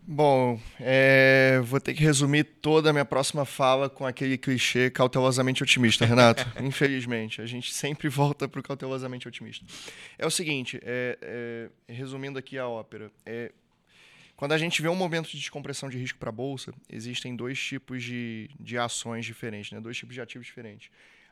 Bom, 0.02 0.58
é, 0.80 1.60
vou 1.62 1.78
ter 1.78 1.94
que 1.94 2.02
resumir 2.02 2.44
toda 2.44 2.90
a 2.90 2.92
minha 2.92 3.04
próxima 3.04 3.44
fala 3.44 3.88
com 3.88 4.06
aquele 4.06 4.36
clichê 4.38 4.90
cautelosamente 4.90 5.62
otimista, 5.62 6.04
Renato. 6.04 6.44
Infelizmente, 6.60 7.40
a 7.40 7.46
gente 7.46 7.72
sempre 7.72 8.08
volta 8.08 8.48
para 8.48 8.58
o 8.58 8.62
cautelosamente 8.62 9.28
otimista. 9.28 9.64
É 10.18 10.26
o 10.26 10.30
seguinte, 10.30 10.80
é, 10.82 11.18
é, 11.88 11.92
resumindo 11.92 12.38
aqui 12.38 12.58
a 12.58 12.66
ópera, 12.66 13.12
é, 13.24 13.52
quando 14.40 14.52
a 14.52 14.58
gente 14.58 14.80
vê 14.80 14.88
um 14.88 14.96
momento 14.96 15.28
de 15.28 15.36
descompressão 15.36 15.90
de 15.90 15.98
risco 15.98 16.18
para 16.18 16.30
a 16.30 16.32
bolsa, 16.32 16.72
existem 16.88 17.36
dois 17.36 17.62
tipos 17.62 18.02
de, 18.02 18.48
de 18.58 18.78
ações 18.78 19.26
diferentes, 19.26 19.70
né? 19.70 19.78
dois 19.82 19.98
tipos 19.98 20.14
de 20.14 20.20
ativos 20.22 20.46
diferentes. 20.46 20.90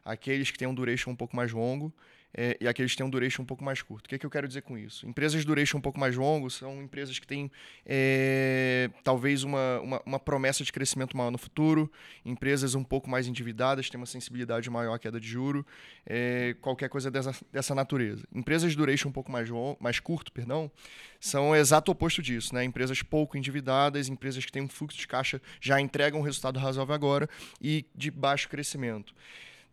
Aqueles 0.08 0.50
que 0.50 0.58
têm 0.58 0.68
um 0.68 0.74
duration 0.74 1.10
um 1.10 1.16
pouco 1.16 1.36
mais 1.36 1.52
longo 1.52 1.92
é, 2.36 2.56
e 2.60 2.68
aqueles 2.68 2.92
que 2.92 2.98
têm 2.98 3.06
um 3.06 3.10
duration 3.10 3.42
um 3.42 3.46
pouco 3.46 3.64
mais 3.64 3.80
curto. 3.80 4.06
O 4.06 4.08
que, 4.08 4.14
é 4.14 4.18
que 4.18 4.26
eu 4.26 4.30
quero 4.30 4.46
dizer 4.46 4.62
com 4.62 4.76
isso? 4.76 5.06
Empresas 5.08 5.40
de 5.40 5.46
duration 5.46 5.78
um 5.78 5.80
pouco 5.80 5.98
mais 5.98 6.14
longo 6.14 6.50
são 6.50 6.82
empresas 6.82 7.18
que 7.18 7.26
têm 7.26 7.50
é, 7.86 8.90
talvez 9.02 9.44
uma, 9.44 9.80
uma, 9.80 10.02
uma, 10.04 10.18
promessa 10.18 10.62
de 10.62 10.70
crescimento 10.70 11.16
maior 11.16 11.30
no 11.30 11.38
futuro, 11.38 11.90
empresas 12.24 12.74
um 12.74 12.84
pouco 12.84 13.08
mais 13.08 13.26
endividadas, 13.26 13.88
têm 13.88 13.98
uma 13.98 14.06
sensibilidade 14.06 14.68
maior 14.68 14.94
à 14.94 14.98
queda 14.98 15.18
de 15.18 15.26
juro, 15.26 15.66
é, 16.04 16.54
qualquer 16.60 16.88
coisa 16.88 17.10
dessa, 17.10 17.34
dessa 17.50 17.74
natureza. 17.74 18.24
Empresas 18.34 18.70
de 18.72 18.76
duration 18.76 19.08
um 19.08 19.12
pouco 19.12 19.32
mais, 19.32 19.48
long, 19.48 19.76
mais 19.80 19.98
curto, 19.98 20.30
perdão, 20.30 20.70
são 21.18 21.50
o 21.50 21.56
exato 21.56 21.90
oposto 21.90 22.20
disso. 22.20 22.54
Né? 22.54 22.62
Empresas 22.62 23.02
pouco 23.02 23.38
endividadas, 23.38 24.08
empresas 24.08 24.44
que 24.44 24.52
têm 24.52 24.62
um 24.62 24.68
fluxo 24.68 24.98
de 24.98 25.08
caixa 25.08 25.40
já 25.60 25.80
entregam 25.80 26.20
um 26.20 26.22
resultado 26.22 26.58
razoável 26.58 26.94
agora 26.94 27.28
e 27.60 27.86
de 27.94 28.10
baixo 28.10 28.48
crescimento. 28.48 29.14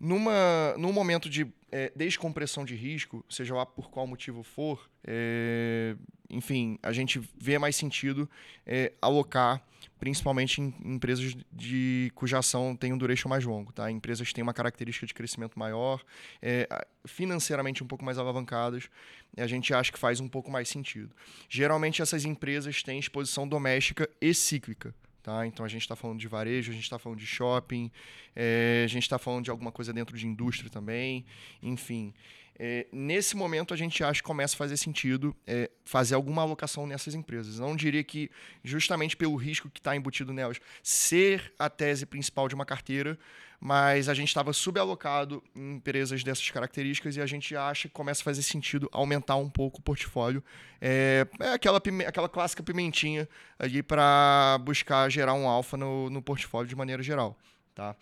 Numa, 0.06 0.76
num 0.78 0.94
momento 0.94 1.28
de 1.28 1.48
é, 1.72 1.92
descompressão 1.96 2.64
de 2.64 2.76
risco, 2.76 3.26
seja 3.28 3.56
lá 3.56 3.66
por 3.66 3.90
qual 3.90 4.06
motivo 4.06 4.44
for, 4.44 4.88
é, 5.04 5.96
enfim, 6.30 6.78
a 6.84 6.94
gente 6.94 7.20
vê 7.36 7.58
mais 7.58 7.76
sentido 7.76 8.30
é, 8.68 8.94
alocar 9.02 9.66
principalmente 10.00 10.62
em 10.62 10.74
empresas 10.84 11.36
de 11.52 12.12
cuja 12.14 12.38
ação 12.38 12.76
tem 12.76 12.94
um 12.94 12.98
duration 12.98 13.30
mais 13.30 13.44
longo, 13.44 13.72
tá? 13.72 13.90
Empresas 13.90 14.28
que 14.28 14.34
têm 14.34 14.44
uma 14.44 14.54
característica 14.54 15.08
de 15.08 15.14
crescimento 15.14 15.58
maior, 15.58 16.04
é, 16.40 16.68
financeiramente 17.06 17.84
um 17.84 17.88
pouco 17.88 18.06
mais 18.06 18.20
alavancadas, 18.20 18.90
a 19.36 19.48
gente 19.48 19.74
acha 19.74 19.92
que 19.92 19.98
faz 19.98 20.20
um 20.20 20.28
pouco 20.28 20.52
mais 20.52 20.70
sentido. 20.70 21.16
Geralmente 21.50 22.02
essas 22.02 22.26
empresas 22.26 22.84
têm 22.84 23.00
exposição 23.00 23.48
doméstica 23.48 24.08
e 24.22 24.34
cíclica, 24.34 24.94
Tá? 25.26 25.48
Então 25.48 25.66
a 25.66 25.68
gente 25.68 25.82
está 25.82 25.96
falando 25.96 26.20
de 26.20 26.28
varejo, 26.28 26.70
a 26.72 26.76
gente 26.76 26.84
está 26.84 27.00
falando 27.00 27.18
de 27.18 27.26
shopping, 27.26 27.90
é, 28.36 28.84
a 28.86 28.88
gente 28.88 29.02
está 29.02 29.18
falando 29.18 29.46
de 29.46 29.50
alguma 29.50 29.72
coisa 29.72 29.92
dentro 29.92 30.16
de 30.16 30.28
indústria 30.28 30.70
também, 30.70 31.26
enfim. 31.64 32.14
É, 32.58 32.88
nesse 32.92 33.36
momento 33.36 33.74
a 33.74 33.78
gente 33.78 34.04
acha 34.04 34.22
que 34.22 34.28
começa 34.28 34.56
a 34.56 34.58
fazer 34.58 34.78
sentido 34.78 35.36
é, 35.46 35.70
fazer 35.84 36.16
alguma 36.16 36.42
alocação 36.42 36.88
nessas 36.88 37.14
empresas. 37.14 37.60
Não 37.60 37.76
diria 37.76 38.04
que, 38.04 38.30
justamente 38.64 39.18
pelo 39.18 39.36
risco 39.36 39.70
que 39.70 39.80
está 39.80 39.96
embutido 39.96 40.32
nelas, 40.32 40.60
ser 40.82 41.54
a 41.60 41.70
tese 41.70 42.06
principal 42.06 42.48
de 42.48 42.56
uma 42.56 42.66
carteira, 42.66 43.20
mas 43.60 44.08
a 44.08 44.14
gente 44.14 44.28
estava 44.28 44.54
subalocado 44.54 45.44
em 45.56 45.76
empresas 45.76 46.24
dessas 46.24 46.50
características 46.50 47.18
e 47.18 47.22
a 47.22 47.26
gente 47.26 47.56
acha 47.56 47.88
que 47.88 47.94
começa 47.94 48.22
a 48.22 48.24
fazer 48.24 48.42
sentido 48.42 48.88
aumentar 48.92 49.36
um 49.36 49.50
pouco 49.50 49.80
o 49.80 49.82
portfólio. 49.82 50.44
É, 50.80 51.28
é 51.40 51.54
aquela, 51.54 51.82
aquela 52.08 52.30
clássica 52.30 52.64
pimentinha 52.64 53.28
ali 53.58 53.82
para 53.82 54.60
buscar 54.62 55.10
gerar 55.10 55.34
um 55.34 55.48
alfa 55.48 55.76
no, 55.78 56.10
no 56.10 56.22
portfólio 56.22 56.70
de 56.70 56.76
maneira 56.76 57.02
geral. 57.04 57.38
Tá? 57.76 57.94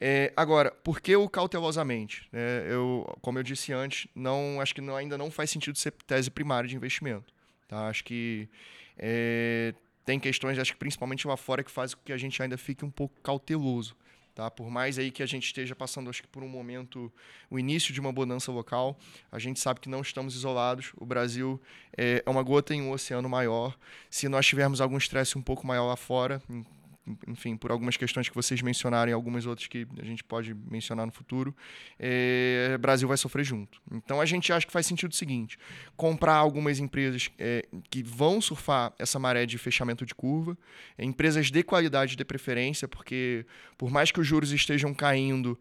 É, 0.00 0.32
agora, 0.36 0.70
por 0.70 1.00
que 1.00 1.16
o 1.16 1.28
cautelosamente? 1.28 2.28
É, 2.32 2.64
eu, 2.70 3.04
como 3.20 3.40
eu 3.40 3.42
disse 3.42 3.72
antes, 3.72 4.06
não, 4.14 4.60
acho 4.60 4.72
que 4.72 4.80
não, 4.80 4.94
ainda 4.94 5.18
não 5.18 5.32
faz 5.32 5.50
sentido 5.50 5.76
ser 5.76 5.90
tese 6.06 6.30
primária 6.30 6.68
de 6.68 6.76
investimento. 6.76 7.34
Tá? 7.66 7.88
Acho 7.88 8.04
que 8.04 8.48
é, 8.96 9.74
tem 10.04 10.20
questões, 10.20 10.56
acho 10.60 10.72
que 10.72 10.78
principalmente 10.78 11.26
lá 11.26 11.36
fora, 11.36 11.64
que 11.64 11.70
fazem 11.72 11.96
com 11.96 12.04
que 12.04 12.12
a 12.12 12.16
gente 12.16 12.40
ainda 12.40 12.56
fique 12.56 12.84
um 12.84 12.90
pouco 12.90 13.20
cauteloso. 13.20 13.96
Tá? 14.32 14.48
Por 14.48 14.70
mais 14.70 14.96
aí 14.96 15.10
que 15.10 15.22
a 15.22 15.26
gente 15.26 15.46
esteja 15.46 15.74
passando, 15.74 16.08
acho 16.08 16.22
que 16.22 16.28
por 16.28 16.44
um 16.44 16.48
momento, 16.48 17.12
o 17.50 17.58
início 17.58 17.92
de 17.92 17.98
uma 17.98 18.12
bonança 18.12 18.52
local, 18.52 18.96
a 19.32 19.40
gente 19.40 19.58
sabe 19.58 19.80
que 19.80 19.88
não 19.88 20.02
estamos 20.02 20.36
isolados. 20.36 20.92
O 20.96 21.04
Brasil 21.04 21.60
é, 21.96 22.22
é 22.24 22.30
uma 22.30 22.42
gota 22.42 22.74
em 22.74 22.82
um 22.82 22.92
oceano 22.92 23.28
maior. 23.28 23.76
Se 24.08 24.28
nós 24.28 24.46
tivermos 24.46 24.80
algum 24.80 24.98
estresse 24.98 25.36
um 25.36 25.42
pouco 25.42 25.66
maior 25.66 25.86
lá 25.86 25.96
fora, 25.96 26.40
enfim, 27.26 27.56
por 27.56 27.70
algumas 27.70 27.96
questões 27.96 28.28
que 28.28 28.34
vocês 28.34 28.60
mencionaram 28.62 29.10
e 29.10 29.12
algumas 29.12 29.46
outras 29.46 29.68
que 29.68 29.86
a 30.00 30.04
gente 30.04 30.24
pode 30.24 30.54
mencionar 30.54 31.06
no 31.06 31.12
futuro, 31.12 31.54
é, 31.98 32.72
o 32.74 32.78
Brasil 32.78 33.06
vai 33.06 33.16
sofrer 33.16 33.44
junto. 33.44 33.80
Então 33.92 34.20
a 34.20 34.26
gente 34.26 34.52
acha 34.52 34.66
que 34.66 34.72
faz 34.72 34.86
sentido 34.86 35.12
o 35.12 35.14
seguinte: 35.14 35.58
comprar 35.96 36.34
algumas 36.34 36.78
empresas 36.78 37.30
é, 37.38 37.66
que 37.90 38.02
vão 38.02 38.40
surfar 38.40 38.92
essa 38.98 39.18
maré 39.18 39.46
de 39.46 39.58
fechamento 39.58 40.04
de 40.04 40.14
curva, 40.14 40.56
é, 40.98 41.04
empresas 41.04 41.50
de 41.50 41.62
qualidade 41.62 42.16
de 42.16 42.24
preferência, 42.24 42.88
porque 42.88 43.46
por 43.78 43.90
mais 43.90 44.10
que 44.10 44.20
os 44.20 44.26
juros 44.26 44.52
estejam 44.52 44.92
caindo, 44.92 45.58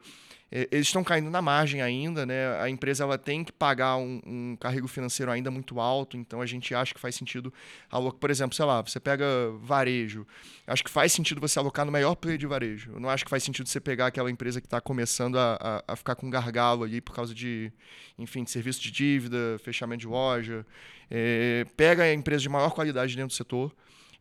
eles 0.52 0.88
estão 0.88 1.04
caindo 1.04 1.30
na 1.30 1.42
margem 1.42 1.82
ainda, 1.82 2.26
né? 2.26 2.60
A 2.62 2.70
empresa 2.70 3.04
ela 3.04 3.18
tem 3.18 3.44
que 3.44 3.52
pagar 3.52 3.98
um, 3.98 4.22
um, 4.26 4.56
carrego 4.56 4.88
financeiro 4.88 5.32
ainda 5.32 5.50
muito 5.50 5.80
alto, 5.80 6.16
então 6.16 6.40
a 6.40 6.46
gente 6.46 6.74
acha 6.74 6.94
que 6.94 7.00
faz 7.00 7.16
sentido 7.16 7.52
alocar, 7.90 8.20
por 8.20 8.30
exemplo, 8.30 8.56
sei 8.56 8.64
lá, 8.64 8.82
você 8.82 9.00
pega 9.00 9.26
varejo, 9.60 10.26
acho 10.68 10.84
que 10.84 10.90
faz 10.90 11.12
sentido 11.12 11.42
você 11.42 11.58
alocar 11.58 11.86
no 11.86 11.92
melhor 11.92 12.16
player 12.16 12.38
de 12.38 12.46
varejo. 12.46 12.92
Eu 12.94 13.00
não 13.00 13.10
acho 13.10 13.26
que 13.26 13.30
faz 13.30 13.44
sentido 13.44 13.68
você 13.68 13.80
pegar 13.80 14.08
aquela 14.08 14.30
empresa 14.30 14.62
que 14.62 14.68
está 14.68 14.80
começando 14.80 15.38
a, 15.38 15.58
a, 15.88 15.94
a, 15.94 15.96
ficar 15.96 16.16
com 16.16 16.30
gargalo 16.30 16.84
ali 16.84 17.02
por 17.02 17.16
causa 17.16 17.34
de, 17.34 17.72
enfim, 18.18 18.44
de 18.44 18.52
serviço 18.52 18.82
de 18.82 18.92
dívida, 18.92 19.60
fechamento 19.64 20.02
de 20.02 20.08
loja. 20.08 20.66
É, 21.10 21.66
pega 21.76 22.04
a 22.04 22.14
empresa 22.14 22.44
de 22.44 22.50
maior 22.50 22.70
qualidade 22.70 23.16
dentro 23.16 23.30
do 23.30 23.38
setor. 23.38 23.76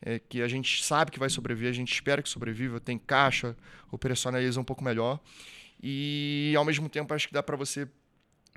É, 0.07 0.19
que 0.19 0.43
a 0.43 0.49
gente 0.49 0.85
sabe 0.85 1.11
que 1.11 1.19
vai 1.19 1.31
sobreviver, 1.31 1.71
a 1.71 1.75
gente 1.75 1.91
espera 1.91 2.21
que 2.21 2.29
sobreviva, 2.29 2.79
tem 2.79 2.99
caixa, 2.99 3.57
operacionaliza 3.91 4.61
um 4.61 4.65
pouco 4.65 4.85
melhor 4.85 5.19
e 5.87 6.55
ao 6.57 6.65
mesmo 6.65 6.89
tempo 6.89 7.13
acho 7.13 7.29
que 7.29 7.35
dá 7.35 7.43
para 7.43 7.57
você 7.57 7.87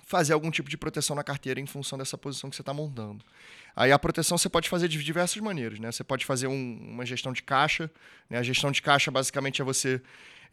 fazer 0.06 0.32
algum 0.32 0.50
tipo 0.50 0.70
de 0.70 0.78
proteção 0.78 1.14
na 1.14 1.26
carteira 1.26 1.60
em 1.60 1.66
função 1.66 1.98
dessa 1.98 2.18
posição 2.18 2.50
que 2.50 2.56
você 2.56 2.62
está 2.62 2.74
montando. 2.74 3.22
Aí 3.76 3.92
a 3.92 4.00
proteção 4.00 4.38
você 4.38 4.48
pode 4.48 4.70
fazer 4.70 4.88
de 4.88 5.04
diversas 5.04 5.42
maneiras, 5.42 5.78
né? 5.78 5.92
Você 5.92 6.06
pode 6.06 6.26
fazer 6.26 6.48
um, 6.48 6.78
uma 6.80 7.06
gestão 7.06 7.34
de 7.34 7.44
caixa, 7.44 7.92
né? 8.30 8.38
A 8.38 8.44
gestão 8.44 8.72
de 8.72 8.82
caixa 8.82 9.12
basicamente 9.12 9.62
é 9.62 9.66
você 9.66 10.02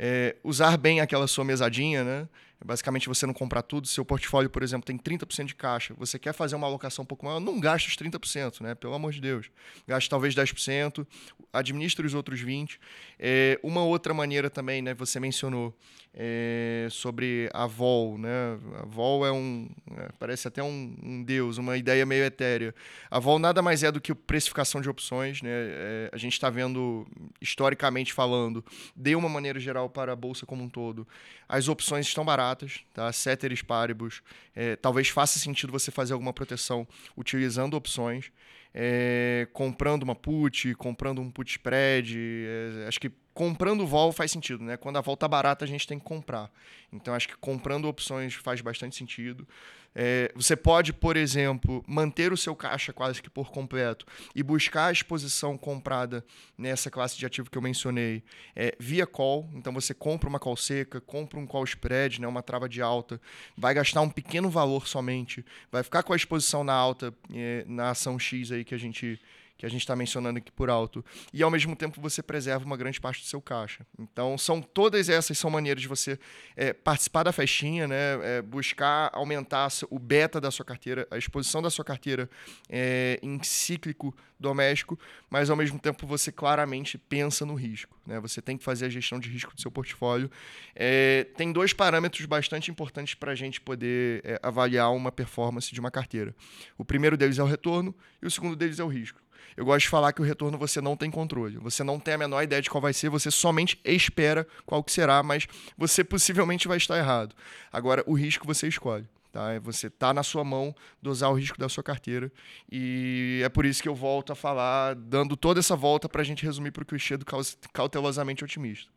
é, 0.01 0.35
usar 0.43 0.77
bem 0.77 1.01
aquela 1.01 1.29
sua 1.29 1.45
mesadinha, 1.45 2.03
né? 2.03 2.29
Basicamente 2.65 3.09
você 3.09 3.27
não 3.27 3.35
comprar 3.35 3.61
tudo. 3.61 3.87
Seu 3.87 4.05
portfólio, 4.07 4.49
por 4.49 4.63
exemplo, 4.63 4.87
tem 4.87 4.97
30% 4.97 5.45
de 5.45 5.55
caixa. 5.55 5.93
Você 5.99 6.19
quer 6.19 6.33
fazer 6.33 6.57
uma 6.57 6.67
alocação 6.67 7.03
um 7.03 7.07
pouco 7.07 7.27
maior, 7.27 7.39
não 7.39 7.61
gaste 7.61 7.89
os 7.89 7.97
30%, 7.97 8.63
né? 8.63 8.75
Pelo 8.75 8.95
amor 8.95 9.13
de 9.13 9.21
Deus. 9.21 9.51
Gaste 9.87 10.09
talvez 10.09 10.35
10%, 10.35 11.07
administre 11.53 12.07
os 12.07 12.15
outros 12.15 12.41
20%. 12.41 12.79
É, 13.19 13.61
uma 13.63 13.85
outra 13.85 14.15
maneira 14.15 14.49
também, 14.49 14.81
né? 14.81 14.95
Você 14.95 15.21
mencionou 15.21 15.77
é, 16.17 16.87
sobre 16.91 17.51
a 17.53 17.67
vol, 17.67 18.17
né? 18.17 18.57
A 18.81 18.87
vol 18.87 19.27
é 19.27 19.33
um. 19.33 19.69
É, 19.97 20.09
parece 20.19 20.47
até 20.47 20.63
um, 20.63 20.97
um, 21.03 21.23
deus, 21.25 21.59
uma 21.59 21.77
ideia 21.77 22.07
meio 22.07 22.25
etérea. 22.25 22.73
A 23.11 23.19
vol 23.19 23.39
nada 23.39 23.61
mais 23.61 23.83
é 23.83 23.91
do 23.91 24.01
que 24.01 24.15
precificação 24.15 24.81
de 24.81 24.89
opções, 24.89 25.43
né? 25.43 25.51
É, 25.51 26.11
a 26.13 26.17
gente 26.17 26.35
está 26.35 26.49
vendo, 26.49 27.05
historicamente 27.41 28.13
falando, 28.13 28.65
de 28.95 29.17
uma 29.17 29.29
maneira 29.29 29.59
geral 29.59 29.91
para 29.91 30.13
a 30.13 30.17
bolsa 30.17 30.47
como 30.47 30.63
um 30.63 30.69
todo, 30.69 31.07
as 31.49 31.69
opções 31.69 32.07
estão 32.07 32.25
baratas, 32.25 32.54
tá? 32.93 33.13
Ceteris 33.13 33.63
paribus. 33.63 34.23
É, 34.55 34.77
talvez 34.77 35.09
faça 35.09 35.39
sentido 35.39 35.73
você 35.73 35.91
fazer 35.91 36.13
alguma 36.13 36.33
proteção 36.33 36.87
utilizando 37.17 37.75
opções. 37.75 38.31
É, 38.77 39.47
comprando 39.53 40.03
uma 40.03 40.17
put, 40.17 40.75
comprando 40.75 41.21
um 41.21 41.31
put 41.31 41.51
spread. 41.51 42.19
É, 42.19 42.89
acho 42.89 43.01
que 43.01 43.11
comprando 43.33 43.87
vol 43.87 44.13
faz 44.13 44.31
sentido, 44.31 44.63
né? 44.65 44.77
Quando 44.77 44.97
a 44.97 45.01
vol 45.01 45.17
tá 45.17 45.29
barata, 45.29 45.65
a 45.65 45.69
gente 45.69 45.87
tem 45.87 45.99
que 45.99 46.05
comprar. 46.05 46.51
Então 46.93 47.15
acho 47.15 47.29
que 47.29 47.37
comprando 47.37 47.87
opções 47.87 48.35
faz 48.35 48.61
bastante 48.61 48.97
sentido. 48.97 49.47
É, 49.95 50.33
você 50.35 50.57
pode, 50.57 50.93
por 50.93 51.17
exemplo, 51.17 51.85
manter 51.87 52.33
o 52.33 52.37
seu 52.37 52.57
caixa 52.57 52.93
quase 52.93 53.23
que 53.23 53.31
por 53.31 53.51
completo 53.51 54.05
e 54.35 54.43
buscar 54.43 54.87
a 54.87 54.93
exposição 54.93 55.57
comprada 55.57 56.25
nessa 56.59 56.91
classe 56.91 57.17
de 57.17 57.25
ativo 57.25 57.49
que 57.49 57.57
eu 57.57 57.63
mencionei 57.63 58.23
é, 58.57 58.75
via 58.79 59.07
call. 59.07 59.49
Então 59.55 59.73
você 59.73 59.95
compra 59.95 60.29
uma 60.29 60.41
call 60.41 60.57
seca, 60.57 61.01
compra 61.01 61.39
um 61.39 61.47
call 61.47 61.65
spread, 61.65 62.21
né, 62.21 62.27
uma 62.27 62.43
trava 62.43 62.69
de 62.69 62.83
alta, 62.83 63.21
vai 63.57 63.73
gastar 63.73 64.01
um 64.01 64.11
pequeno 64.11 64.51
valor 64.51 64.89
somente, 64.89 65.45
vai 65.71 65.83
ficar 65.83 66.03
com 66.03 66.13
a 66.13 66.17
exposição 66.17 66.65
na 66.65 66.75
alta 66.75 67.15
é, 67.33 67.65
na 67.69 67.91
ação 67.91 68.19
X 68.19 68.51
aí 68.51 68.65
que 68.65 68.75
a 68.75 68.79
gente 68.79 69.21
que 69.57 69.65
a 69.65 69.69
gente 69.69 69.81
está 69.81 69.95
mencionando 69.95 70.39
aqui 70.39 70.51
por 70.51 70.69
alto. 70.69 71.05
E 71.33 71.43
ao 71.43 71.51
mesmo 71.51 71.77
tempo 71.77 72.01
você 72.01 72.23
preserva 72.23 72.65
uma 72.65 72.77
grande 72.77 73.01
parte 73.01 73.23
do 73.23 73.27
seu 73.27 73.41
caixa. 73.41 73.87
Então, 73.99 74.37
são 74.37 74.61
todas 74.61 75.09
essas 75.09 75.39
são 75.39 75.51
maneiras 75.51 75.83
de 75.83 75.89
você 75.89 76.19
é, 76.57 76.73
participar 76.73 77.23
da 77.23 77.33
festinha, 77.33 77.87
né? 77.87 77.97
É, 78.23 78.43
buscar 78.43 79.11
aumentar 79.13 79.69
o 79.91 79.99
beta 79.99 80.41
da 80.41 80.51
sua 80.51 80.65
carteira, 80.65 81.07
a 81.11 81.17
exposição 81.17 81.63
da 81.63 81.71
sua 81.71 81.85
carteira 81.85 82.29
é, 82.69 83.19
em 83.23 83.43
cíclico 83.43 84.15
doméstico, 84.39 84.99
mas 85.31 85.49
ao 85.49 85.57
mesmo 85.57 85.79
tempo 85.79 86.07
você 86.07 86.31
claramente 86.31 86.99
pensa 86.99 87.47
no 87.47 87.55
risco. 87.55 87.97
Né? 88.07 88.21
Você 88.21 88.43
tem 88.43 88.57
que 88.57 88.65
fazer 88.65 88.87
a 88.87 88.89
gestão 88.89 89.19
de 89.19 89.29
risco 89.29 89.55
do 89.55 89.61
seu 89.61 89.71
portfólio. 89.71 90.31
É, 90.75 91.25
tem 91.37 91.53
dois 91.53 91.73
parâmetros 91.73 92.27
bastante 92.27 92.71
importantes 92.71 93.15
para 93.15 93.33
a 93.33 93.35
gente 93.35 93.61
poder 93.61 94.21
é, 94.25 94.39
avaliar 94.43 94.93
uma 94.93 95.11
performance 95.11 95.73
de 95.73 95.81
uma 95.81 95.91
carteira. 95.91 96.35
O 96.77 96.85
primeiro 96.85 97.17
deles 97.17 97.39
é 97.39 97.43
o 97.43 97.47
retorno 97.47 97.95
e 98.23 98.27
o 98.27 98.31
segundo 98.31 98.57
deles 98.57 98.79
é 98.79 98.85
o 98.85 98.89
risco. 98.89 99.24
Eu 99.57 99.65
gosto 99.65 99.85
de 99.85 99.89
falar 99.89 100.13
que 100.13 100.21
o 100.21 100.25
retorno 100.25 100.59
você 100.59 100.81
não 100.81 100.97
tem 100.97 101.11
controle. 101.11 101.59
Você 101.59 101.85
não 101.85 101.99
tem 101.99 102.15
a 102.15 102.19
menor 102.19 102.43
ideia 102.43 102.61
de 102.61 102.71
qual 102.71 102.81
vai 102.81 102.93
ser, 102.93 103.09
você 103.09 103.31
somente 103.31 103.79
espera 103.85 104.47
qual 104.67 104.83
que 104.83 104.93
será, 104.93 105.23
mas 105.23 105.47
você 105.77 106.03
possivelmente 106.03 106.67
vai 106.69 106.77
estar 106.77 106.99
errado. 106.99 107.35
Agora, 107.73 108.03
o 108.07 108.15
risco 108.15 108.47
você 108.47 108.69
escolhe. 108.69 109.07
Tá? 109.35 109.51
É 109.51 109.59
você 109.59 109.89
está 109.89 110.15
na 110.15 110.23
sua 110.23 110.45
mão 110.45 110.73
dosar 111.03 111.29
o 111.29 111.35
risco 111.35 111.59
da 111.59 111.69
sua 111.69 111.83
carteira. 111.83 112.31
E 112.71 113.41
é 113.45 113.49
por 113.49 113.67
isso 113.67 113.83
que 113.83 113.89
eu 113.89 113.95
volto 113.95 114.33
a 114.33 114.37
falar, 114.37 114.95
dando 114.95 115.37
toda 115.37 115.59
essa 115.59 115.75
volta 115.75 116.09
para 116.09 116.23
a 116.23 116.25
gente 116.25 116.45
resumir 116.45 116.71
para 116.71 116.85
o 116.85 116.87
clichê 116.87 117.17
do 117.17 117.27
cautelosamente 117.73 118.45
otimista. 118.45 118.94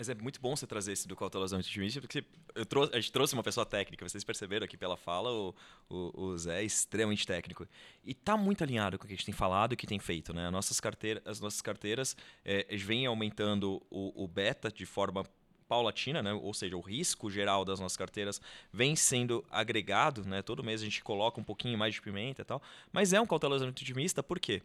Mas 0.00 0.08
é 0.08 0.14
muito 0.14 0.40
bom 0.40 0.56
você 0.56 0.66
trazer 0.66 0.92
esse 0.92 1.06
do 1.06 1.14
cautelosamente 1.14 1.68
otimista, 1.68 2.00
porque 2.00 2.24
eu 2.54 2.64
trouxe, 2.64 2.94
a 2.94 2.98
gente 2.98 3.12
trouxe 3.12 3.34
uma 3.34 3.42
pessoa 3.42 3.66
técnica, 3.66 4.08
vocês 4.08 4.24
perceberam 4.24 4.64
aqui 4.64 4.74
pela 4.74 4.96
fala, 4.96 5.30
o, 5.30 5.54
o, 5.90 6.22
o 6.22 6.38
Zé 6.38 6.62
é 6.62 6.64
extremamente 6.64 7.26
técnico. 7.26 7.68
E 8.02 8.12
está 8.12 8.34
muito 8.34 8.64
alinhado 8.64 8.98
com 8.98 9.04
o 9.04 9.06
que 9.06 9.12
a 9.12 9.16
gente 9.16 9.26
tem 9.26 9.34
falado 9.34 9.72
e 9.72 9.74
o 9.74 9.76
que 9.76 9.86
tem 9.86 9.98
feito. 9.98 10.32
Né? 10.32 10.46
As 10.46 10.52
nossas 10.52 10.80
as 11.26 11.38
nossas 11.38 11.60
carteiras 11.60 12.16
é, 12.42 12.64
vêm 12.78 13.04
aumentando 13.04 13.82
o, 13.90 14.24
o 14.24 14.26
beta 14.26 14.72
de 14.72 14.86
forma 14.86 15.22
paulatina, 15.68 16.22
né? 16.22 16.32
ou 16.32 16.54
seja, 16.54 16.78
o 16.78 16.80
risco 16.80 17.30
geral 17.30 17.62
das 17.62 17.78
nossas 17.78 17.98
carteiras 17.98 18.40
vem 18.72 18.96
sendo 18.96 19.44
agregado, 19.50 20.24
né? 20.24 20.40
todo 20.40 20.64
mês 20.64 20.80
a 20.80 20.84
gente 20.84 21.04
coloca 21.04 21.38
um 21.38 21.44
pouquinho 21.44 21.76
mais 21.76 21.92
de 21.92 22.00
pimenta 22.00 22.40
e 22.40 22.44
tal, 22.46 22.62
mas 22.90 23.12
é 23.12 23.20
um 23.20 23.26
cautelosamente 23.26 23.84
otimista, 23.84 24.22
por 24.22 24.40
quê? 24.40 24.62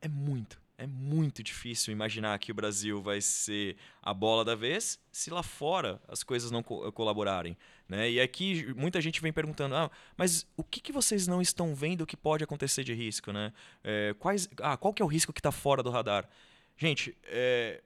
É 0.00 0.08
muito, 0.08 0.61
é 0.82 0.86
muito 0.86 1.42
difícil 1.44 1.92
imaginar 1.92 2.36
que 2.40 2.50
o 2.50 2.54
Brasil 2.54 3.00
vai 3.00 3.20
ser 3.20 3.76
a 4.02 4.12
bola 4.12 4.44
da 4.44 4.56
vez 4.56 4.98
se 5.12 5.30
lá 5.30 5.42
fora 5.42 6.00
as 6.08 6.24
coisas 6.24 6.50
não 6.50 6.60
co 6.60 6.90
colaborarem. 6.90 7.56
Né? 7.88 8.10
E 8.10 8.20
aqui 8.20 8.66
muita 8.74 9.00
gente 9.00 9.20
vem 9.22 9.32
perguntando, 9.32 9.76
ah, 9.76 9.90
mas 10.16 10.44
o 10.56 10.64
que, 10.64 10.80
que 10.80 10.90
vocês 10.90 11.28
não 11.28 11.40
estão 11.40 11.72
vendo 11.72 12.04
que 12.04 12.16
pode 12.16 12.42
acontecer 12.42 12.82
de 12.82 12.92
risco? 12.94 13.32
Né? 13.32 13.52
É, 13.84 14.14
quais, 14.18 14.48
ah, 14.60 14.76
qual 14.76 14.92
que 14.92 15.00
é 15.00 15.04
o 15.04 15.08
risco 15.08 15.32
que 15.32 15.38
está 15.38 15.52
fora 15.52 15.84
do 15.84 15.90
radar? 15.90 16.28
Gente, 16.76 17.16
é, 17.26 17.80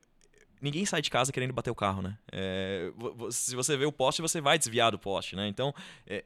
ninguém 0.61 0.85
sai 0.87 1.03
de 1.03 1.11
casa 1.11 1.33
querendo 1.33 1.53
bater 1.53 1.71
o 1.71 1.75
carro, 1.75 2.03
né? 2.03 2.19
É, 2.33 2.93
se 3.31 3.55
você 3.55 3.77
vê 3.77 3.85
o 3.85 3.93
poste, 3.93 4.23
você 4.23 4.41
vai 4.41 4.59
desviar 4.59 4.91
do 4.91 4.99
poste, 4.99 5.37
né? 5.37 5.49
Então, 5.49 5.75
é, 6.07 6.25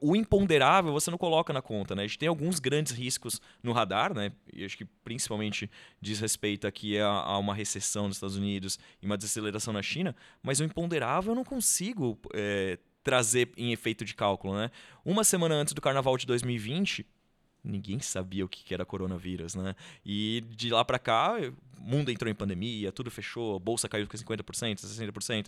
o 0.00 0.14
imponderável 0.14 0.92
você 0.92 1.10
não 1.10 1.18
coloca 1.18 1.52
na 1.52 1.60
conta, 1.60 1.94
né? 1.94 2.04
A 2.04 2.06
gente 2.06 2.18
tem 2.18 2.28
alguns 2.28 2.58
grandes 2.58 2.92
riscos 2.92 3.40
no 3.62 3.72
radar, 3.72 4.14
né? 4.14 4.32
E 4.52 4.64
acho 4.64 4.76
que 4.76 4.84
principalmente 5.04 5.70
diz 6.00 6.20
respeito 6.20 6.66
aqui 6.66 6.98
a, 6.98 7.08
a 7.08 7.38
uma 7.38 7.54
recessão 7.54 8.06
nos 8.06 8.16
Estados 8.16 8.36
Unidos 8.36 8.78
e 9.02 9.06
uma 9.06 9.16
desaceleração 9.16 9.72
na 9.72 9.82
China, 9.82 10.14
mas 10.42 10.60
o 10.60 10.64
imponderável 10.64 11.32
eu 11.32 11.36
não 11.36 11.44
consigo 11.44 12.18
é, 12.34 12.78
trazer 13.02 13.52
em 13.56 13.72
efeito 13.72 14.04
de 14.04 14.14
cálculo, 14.14 14.56
né? 14.56 14.70
Uma 15.04 15.22
semana 15.22 15.54
antes 15.54 15.72
do 15.72 15.80
Carnaval 15.80 16.16
de 16.16 16.26
2020, 16.26 17.06
ninguém 17.66 18.00
sabia 18.00 18.44
o 18.44 18.48
que 18.48 18.72
era 18.72 18.84
coronavírus, 18.84 19.54
né? 19.54 19.74
E 20.04 20.44
de 20.50 20.70
lá 20.70 20.84
para 20.84 20.98
cá, 20.98 21.34
o 21.78 21.80
mundo 21.80 22.10
entrou 22.10 22.30
em 22.30 22.34
pandemia, 22.34 22.92
tudo 22.92 23.10
fechou, 23.10 23.56
a 23.56 23.58
bolsa 23.58 23.88
caiu 23.88 24.06
com 24.06 24.16
50%, 24.16 24.76
60%. 24.76 25.46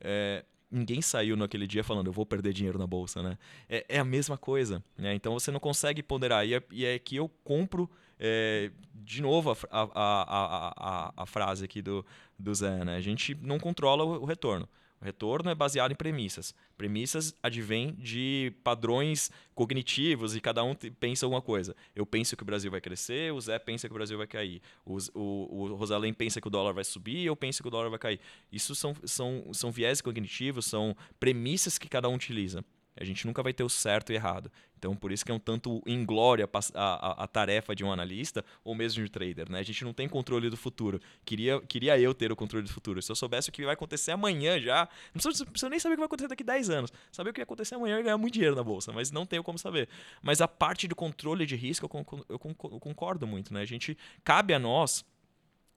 É, 0.00 0.44
ninguém 0.70 1.00
saiu 1.00 1.36
naquele 1.36 1.66
dia 1.66 1.84
falando, 1.84 2.06
eu 2.06 2.12
vou 2.12 2.26
perder 2.26 2.52
dinheiro 2.52 2.78
na 2.78 2.86
bolsa, 2.86 3.22
né? 3.22 3.38
É, 3.68 3.84
é 3.88 3.98
a 3.98 4.04
mesma 4.04 4.36
coisa, 4.36 4.82
né? 4.96 5.14
Então 5.14 5.32
você 5.32 5.50
não 5.50 5.60
consegue 5.60 6.02
ponderar. 6.02 6.46
E 6.46 6.54
é, 6.54 6.62
e 6.70 6.84
é 6.84 6.98
que 6.98 7.16
eu 7.16 7.28
compro, 7.44 7.90
é, 8.18 8.70
de 8.94 9.22
novo, 9.22 9.50
a, 9.50 9.56
a, 9.70 9.88
a, 9.94 11.12
a, 11.16 11.26
frase 11.26 11.64
aqui 11.64 11.82
do, 11.82 12.04
do 12.38 12.54
Zé, 12.54 12.84
né? 12.84 12.96
A 12.96 13.00
gente 13.00 13.34
não 13.42 13.58
controla 13.58 14.04
o, 14.04 14.22
o 14.22 14.24
retorno. 14.24 14.68
O 15.00 15.04
retorno 15.04 15.50
é 15.50 15.54
baseado 15.54 15.92
em 15.92 15.94
premissas. 15.94 16.54
Premissas 16.76 17.34
advêm 17.42 17.92
de 17.98 18.52
padrões 18.64 19.30
cognitivos 19.54 20.34
e 20.34 20.40
cada 20.40 20.64
um 20.64 20.74
pensa 20.74 21.26
alguma 21.26 21.42
coisa. 21.42 21.76
Eu 21.94 22.06
penso 22.06 22.36
que 22.36 22.42
o 22.42 22.46
Brasil 22.46 22.70
vai 22.70 22.80
crescer, 22.80 23.32
o 23.32 23.40
Zé 23.40 23.58
pensa 23.58 23.88
que 23.88 23.92
o 23.92 23.94
Brasil 23.94 24.16
vai 24.16 24.26
cair. 24.26 24.62
O, 24.84 24.96
o, 25.14 25.70
o 25.70 25.74
Rosalém 25.74 26.14
pensa 26.14 26.40
que 26.40 26.48
o 26.48 26.50
dólar 26.50 26.72
vai 26.72 26.84
subir, 26.84 27.24
eu 27.24 27.36
penso 27.36 27.62
que 27.62 27.68
o 27.68 27.70
dólar 27.70 27.90
vai 27.90 27.98
cair. 27.98 28.20
Isso 28.50 28.74
são, 28.74 28.96
são, 29.04 29.44
são 29.52 29.70
viés 29.70 30.00
cognitivos, 30.00 30.66
são 30.66 30.96
premissas 31.20 31.76
que 31.78 31.88
cada 31.88 32.08
um 32.08 32.14
utiliza. 32.14 32.64
A 32.96 33.04
gente 33.04 33.26
nunca 33.26 33.42
vai 33.42 33.52
ter 33.52 33.62
o 33.62 33.68
certo 33.68 34.12
e 34.12 34.14
errado. 34.14 34.50
Então, 34.78 34.94
por 34.94 35.10
isso 35.10 35.24
que 35.24 35.32
é 35.32 35.34
um 35.34 35.38
tanto 35.38 35.82
inglória 35.86 36.48
a, 36.52 36.82
a, 36.82 37.24
a, 37.24 37.26
tarefa 37.26 37.74
de 37.74 37.82
um 37.82 37.90
analista 37.90 38.44
ou 38.62 38.74
mesmo 38.74 39.02
de 39.02 39.08
um 39.08 39.12
trader. 39.12 39.50
Né? 39.50 39.58
A 39.58 39.62
gente 39.62 39.84
não 39.84 39.92
tem 39.92 40.08
controle 40.08 40.50
do 40.50 40.56
futuro. 40.56 41.00
Queria, 41.24 41.60
queria 41.62 41.98
eu 41.98 42.12
ter 42.14 42.30
o 42.30 42.36
controle 42.36 42.64
do 42.64 42.72
futuro. 42.72 43.00
Se 43.00 43.10
eu 43.10 43.16
soubesse 43.16 43.48
o 43.48 43.52
que 43.52 43.64
vai 43.64 43.74
acontecer 43.74 44.12
amanhã 44.12 44.60
já, 44.60 44.88
não 45.14 45.22
preciso, 45.22 45.46
preciso 45.46 45.70
nem 45.70 45.78
saber 45.78 45.94
o 45.94 45.96
que 45.96 46.00
vai 46.00 46.06
acontecer 46.06 46.28
daqui 46.28 46.42
a 46.42 46.46
10 46.46 46.70
anos. 46.70 46.92
Saber 47.10 47.30
o 47.30 47.32
que 47.32 47.40
vai 47.40 47.44
acontecer 47.44 47.74
amanhã 47.74 47.98
e 48.00 48.02
ganhar 48.02 48.18
muito 48.18 48.34
dinheiro 48.34 48.54
na 48.54 48.62
bolsa, 48.62 48.92
mas 48.92 49.10
não 49.10 49.24
tenho 49.24 49.42
como 49.42 49.58
saber. 49.58 49.88
Mas 50.22 50.40
a 50.40 50.48
parte 50.48 50.86
do 50.86 50.94
controle 50.94 51.46
de 51.46 51.56
risco 51.56 51.88
eu 52.28 52.38
concordo 52.38 53.26
muito. 53.26 53.52
Né? 53.52 53.62
A 53.62 53.66
gente, 53.66 53.96
cabe 54.22 54.52
a 54.52 54.58
nós 54.58 55.04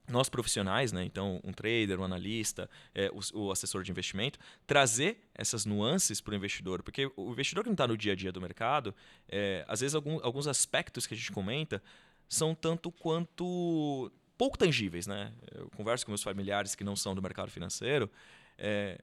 nós 0.10 0.28
profissionais, 0.30 0.92
né, 0.92 1.04
então 1.04 1.40
um 1.44 1.54
trader, 1.54 2.00
um 2.00 2.04
analista, 2.04 2.70
é, 2.94 3.10
o, 3.12 3.40
o, 3.40 3.52
assessor 3.52 3.84
de 3.84 3.92
investimento, 3.92 4.40
trazer 4.66 5.18
essas 5.34 5.66
nuances 5.66 6.20
para 6.20 6.34
o 6.34 6.36
investidor, 6.36 6.84
porque 6.84 7.12
o 7.16 7.32
investidor 7.32 7.64
que 7.64 7.70
não 7.70 7.76
está 7.76 7.88
no 7.88 7.98
dia 7.98 8.14
a 8.14 8.16
dia 8.16 8.32
do 8.32 8.42
mercado, 8.42 8.94
é, 9.28 9.64
às 9.68 9.82
vezes 9.82 9.96
algum, 9.96 10.20
alguns 10.24 10.48
aspectos 10.48 11.06
que 11.06 11.14
a 11.14 11.18
gente 11.18 11.32
comenta 11.32 11.82
são 12.28 12.54
tanto 12.54 12.92
quanto 12.92 14.12
pouco 14.38 14.58
tangíveis, 14.58 15.06
né? 15.06 15.34
Eu 15.54 15.70
converso 15.72 16.06
com 16.06 16.12
meus 16.12 16.24
familiares 16.24 16.76
que 16.76 16.84
não 16.84 16.96
são 16.96 17.14
do 17.14 17.22
mercado 17.22 17.52
financeiro, 17.52 18.10
é, 18.58 18.98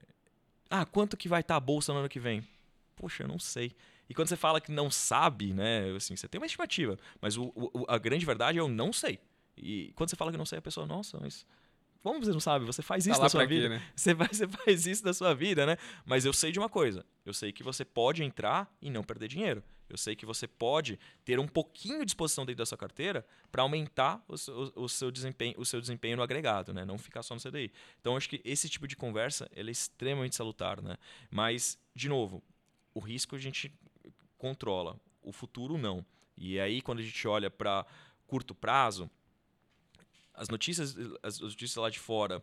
ah, 0.70 0.84
quanto 0.84 1.16
que 1.16 1.28
vai 1.28 1.40
estar 1.40 1.54
tá 1.54 1.58
a 1.58 1.60
bolsa 1.60 1.92
no 1.92 2.00
ano 2.00 2.08
que 2.08 2.18
vem? 2.20 2.46
Poxa, 2.96 3.22
eu 3.22 3.28
não 3.28 3.38
sei. 3.38 3.72
E 4.08 4.14
quando 4.14 4.28
você 4.28 4.36
fala 4.36 4.60
que 4.60 4.70
não 4.70 4.90
sabe, 4.90 5.52
né, 5.52 5.90
assim, 5.96 6.16
você 6.16 6.28
tem 6.28 6.40
uma 6.40 6.46
estimativa, 6.46 6.96
mas 7.20 7.36
o, 7.36 7.52
o, 7.54 7.84
a 7.88 7.98
grande 7.98 8.24
verdade 8.24 8.58
é 8.58 8.60
eu 8.60 8.68
não 8.68 8.92
sei. 8.92 9.18
E 9.56 9.92
quando 9.94 10.10
você 10.10 10.16
fala 10.16 10.30
que 10.30 10.38
não 10.38 10.46
sei, 10.46 10.58
a 10.58 10.62
pessoa, 10.62 10.86
nossa, 10.86 11.18
mas 11.20 11.46
como 12.02 12.24
você 12.24 12.30
não 12.30 12.38
sabe? 12.38 12.64
Você 12.64 12.82
faz 12.82 13.04
tá 13.04 13.10
isso 13.10 13.20
na 13.20 13.28
sua 13.28 13.44
vida. 13.44 13.66
Aqui, 13.66 13.74
né? 13.76 13.82
você, 13.96 14.14
vai, 14.14 14.28
você 14.28 14.46
faz 14.46 14.86
isso 14.86 15.04
na 15.04 15.12
sua 15.12 15.34
vida, 15.34 15.66
né? 15.66 15.76
Mas 16.04 16.24
eu 16.24 16.32
sei 16.32 16.52
de 16.52 16.58
uma 16.58 16.68
coisa. 16.68 17.04
Eu 17.24 17.34
sei 17.34 17.50
que 17.50 17.64
você 17.64 17.84
pode 17.84 18.22
entrar 18.22 18.72
e 18.80 18.88
não 18.88 19.02
perder 19.02 19.26
dinheiro. 19.26 19.60
Eu 19.88 19.96
sei 19.96 20.14
que 20.14 20.24
você 20.24 20.46
pode 20.46 21.00
ter 21.24 21.40
um 21.40 21.48
pouquinho 21.48 22.04
de 22.04 22.10
exposição 22.10 22.44
dentro 22.44 22.58
da 22.58 22.66
sua 22.66 22.78
carteira 22.78 23.26
para 23.50 23.62
aumentar 23.62 24.24
o, 24.28 24.34
o, 24.34 24.84
o, 24.84 24.88
seu 24.88 25.10
desempenho, 25.10 25.54
o 25.58 25.64
seu 25.64 25.80
desempenho 25.80 26.16
no 26.16 26.22
agregado, 26.22 26.72
né? 26.72 26.84
Não 26.84 26.96
ficar 26.96 27.24
só 27.24 27.34
no 27.34 27.40
CDI. 27.40 27.72
Então, 28.00 28.16
acho 28.16 28.28
que 28.28 28.40
esse 28.44 28.68
tipo 28.68 28.86
de 28.86 28.94
conversa 28.94 29.48
é 29.54 29.62
extremamente 29.62 30.36
salutar, 30.36 30.80
né? 30.80 30.96
Mas, 31.28 31.78
de 31.92 32.08
novo, 32.08 32.40
o 32.94 33.00
risco 33.00 33.34
a 33.34 33.38
gente 33.38 33.72
controla, 34.38 34.96
o 35.22 35.32
futuro 35.32 35.76
não. 35.76 36.04
E 36.36 36.60
aí, 36.60 36.80
quando 36.80 37.00
a 37.00 37.02
gente 37.02 37.26
olha 37.26 37.50
para 37.50 37.84
curto 38.26 38.54
prazo, 38.54 39.10
as 40.36 40.48
notícias, 40.48 40.94
as 41.22 41.40
notícias 41.40 41.76
lá 41.76 41.90
de 41.90 41.98
fora 41.98 42.42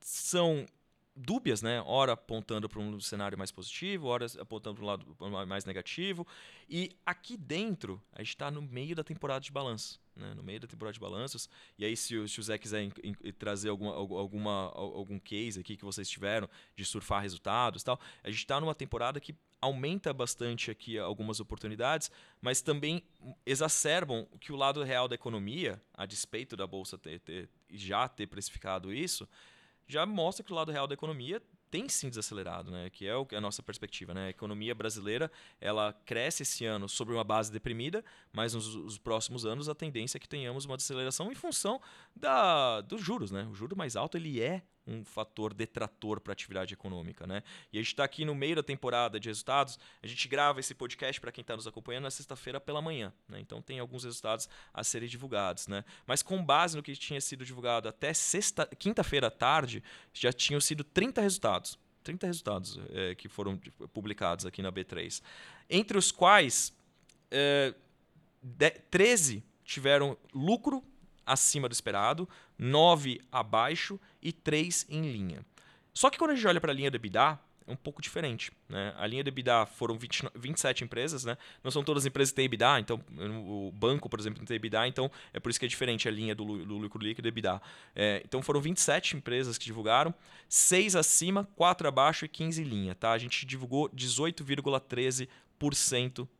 são 0.00 0.66
dúbias, 1.14 1.62
né? 1.62 1.80
Ora 1.86 2.12
apontando 2.12 2.68
para 2.68 2.80
um 2.80 3.00
cenário 3.00 3.38
mais 3.38 3.52
positivo, 3.52 4.08
ora 4.08 4.26
apontando 4.38 4.76
para 4.76 4.84
um 5.26 5.30
lado 5.32 5.46
mais 5.46 5.64
negativo. 5.64 6.26
E 6.68 6.96
aqui 7.06 7.36
dentro, 7.36 8.02
a 8.12 8.18
gente 8.18 8.30
está 8.30 8.50
no 8.50 8.60
meio 8.60 8.96
da 8.96 9.04
temporada 9.04 9.40
de 9.40 9.52
balanço. 9.52 10.01
Né? 10.14 10.34
No 10.34 10.42
meio 10.42 10.60
da 10.60 10.66
temporada 10.66 10.92
de 10.92 11.00
balanços. 11.00 11.48
E 11.78 11.84
aí, 11.84 11.96
se, 11.96 12.28
se 12.28 12.40
o 12.40 12.42
Zé 12.42 12.58
quiser 12.58 12.82
in, 12.82 12.92
in, 13.02 13.14
trazer 13.32 13.70
alguma, 13.70 13.94
alguma, 13.94 14.72
algum 14.74 15.18
case 15.18 15.60
aqui 15.60 15.76
que 15.76 15.84
vocês 15.84 16.08
tiveram 16.08 16.48
de 16.76 16.84
surfar 16.84 17.22
resultados 17.22 17.82
tal, 17.82 17.98
a 18.22 18.30
gente 18.30 18.38
está 18.38 18.60
numa 18.60 18.74
temporada 18.74 19.20
que 19.20 19.34
aumenta 19.60 20.12
bastante 20.12 20.70
aqui 20.70 20.98
algumas 20.98 21.38
oportunidades, 21.38 22.10
mas 22.40 22.60
também 22.60 23.02
exacerbam 23.46 24.26
que 24.40 24.52
o 24.52 24.56
lado 24.56 24.82
real 24.82 25.06
da 25.06 25.14
economia, 25.14 25.80
a 25.94 26.04
despeito 26.04 26.56
da 26.56 26.66
bolsa 26.66 26.98
ter, 26.98 27.20
ter 27.20 27.48
já 27.70 28.08
ter 28.08 28.26
precificado 28.26 28.92
isso, 28.92 29.26
já 29.86 30.04
mostra 30.04 30.44
que 30.44 30.52
o 30.52 30.54
lado 30.54 30.72
real 30.72 30.86
da 30.86 30.94
economia 30.94 31.40
tem 31.72 31.88
sim 31.88 32.10
desacelerado, 32.10 32.70
né? 32.70 32.90
Que 32.90 33.06
é 33.08 33.14
a 33.34 33.40
nossa 33.40 33.62
perspectiva, 33.62 34.12
né? 34.12 34.26
A 34.26 34.28
economia 34.28 34.74
brasileira 34.74 35.32
ela 35.58 35.94
cresce 36.04 36.42
esse 36.42 36.66
ano 36.66 36.86
sobre 36.86 37.14
uma 37.14 37.24
base 37.24 37.50
deprimida, 37.50 38.04
mas 38.30 38.52
nos, 38.52 38.76
nos 38.76 38.98
próximos 38.98 39.46
anos 39.46 39.70
a 39.70 39.74
tendência 39.74 40.18
é 40.18 40.20
que 40.20 40.28
tenhamos 40.28 40.66
uma 40.66 40.76
desaceleração 40.76 41.32
em 41.32 41.34
função 41.34 41.80
da, 42.14 42.82
dos 42.82 43.00
juros, 43.00 43.30
né? 43.30 43.48
O 43.50 43.54
juro 43.54 43.74
mais 43.74 43.96
alto 43.96 44.18
ele 44.18 44.38
é 44.38 44.62
um 44.86 45.04
fator 45.04 45.54
detrator 45.54 46.20
para 46.20 46.32
a 46.32 46.34
atividade 46.34 46.74
econômica, 46.74 47.26
né? 47.26 47.42
E 47.72 47.78
a 47.78 47.80
gente 47.80 47.92
está 47.92 48.04
aqui 48.04 48.24
no 48.24 48.34
meio 48.34 48.56
da 48.56 48.62
temporada 48.62 49.18
de 49.18 49.28
resultados. 49.28 49.78
A 50.02 50.06
gente 50.06 50.26
grava 50.28 50.60
esse 50.60 50.74
podcast 50.74 51.20
para 51.20 51.30
quem 51.30 51.42
está 51.42 51.56
nos 51.56 51.66
acompanhando 51.66 52.04
na 52.04 52.10
sexta-feira 52.10 52.60
pela 52.60 52.82
manhã, 52.82 53.12
né? 53.28 53.40
Então 53.40 53.62
tem 53.62 53.78
alguns 53.78 54.04
resultados 54.04 54.48
a 54.72 54.82
serem 54.82 55.08
divulgados, 55.08 55.66
né? 55.68 55.84
Mas 56.06 56.22
com 56.22 56.44
base 56.44 56.76
no 56.76 56.82
que 56.82 56.94
tinha 56.96 57.20
sido 57.20 57.44
divulgado 57.44 57.88
até 57.88 58.12
sexta, 58.12 58.66
quinta-feira 58.78 59.28
à 59.28 59.30
tarde, 59.30 59.82
já 60.12 60.32
tinham 60.32 60.60
sido 60.60 60.84
30 60.84 61.20
resultados. 61.20 61.78
30 62.02 62.26
resultados 62.26 62.80
é, 62.90 63.14
que 63.14 63.28
foram 63.28 63.58
publicados 63.92 64.44
aqui 64.44 64.60
na 64.60 64.72
B3. 64.72 65.22
Entre 65.70 65.96
os 65.96 66.10
quais 66.10 66.72
é, 67.30 67.74
de, 68.42 68.70
13 68.70 69.44
tiveram 69.64 70.16
lucro 70.34 70.82
acima 71.24 71.68
do 71.68 71.72
esperado, 71.72 72.28
9 72.58 73.20
abaixo 73.30 73.98
e 74.22 74.32
3 74.32 74.86
em 74.88 75.10
linha. 75.10 75.44
Só 75.92 76.08
que 76.08 76.18
quando 76.18 76.30
a 76.30 76.34
gente 76.34 76.46
olha 76.46 76.60
para 76.60 76.72
a 76.72 76.74
linha 76.74 76.90
do 76.90 76.96
EBITDA, 76.96 77.38
é 77.66 77.72
um 77.72 77.76
pouco 77.76 78.00
diferente. 78.02 78.50
Né? 78.68 78.94
A 78.96 79.06
linha 79.06 79.22
do 79.22 79.28
EBITDA 79.28 79.66
foram 79.66 79.96
20, 79.96 80.30
27 80.34 80.84
empresas, 80.84 81.24
né? 81.24 81.36
não 81.62 81.70
são 81.70 81.82
todas 81.82 82.02
as 82.02 82.06
empresas 82.06 82.30
que 82.30 82.36
têm 82.36 82.46
EBITDA, 82.46 82.80
então 82.80 83.00
o 83.46 83.70
banco, 83.72 84.08
por 84.08 84.18
exemplo, 84.18 84.40
não 84.40 84.46
tem 84.46 84.56
EBITDA, 84.56 84.88
então 84.88 85.10
é 85.32 85.40
por 85.40 85.50
isso 85.50 85.58
que 85.58 85.66
é 85.66 85.68
diferente 85.68 86.08
a 86.08 86.10
linha 86.10 86.34
do, 86.34 86.64
do 86.64 86.78
lucro 86.78 87.02
líquido 87.02 87.28
e 87.28 87.30
EBITDA. 87.30 87.60
É, 87.94 88.22
então 88.24 88.42
foram 88.42 88.60
27 88.60 89.16
empresas 89.16 89.58
que 89.58 89.64
divulgaram, 89.64 90.14
6 90.48 90.96
acima, 90.96 91.48
4 91.56 91.88
abaixo 91.88 92.24
e 92.24 92.28
15 92.28 92.62
em 92.62 92.64
linha. 92.64 92.94
Tá? 92.94 93.12
A 93.12 93.18
gente 93.18 93.46
divulgou 93.46 93.88
18,13 93.90 95.28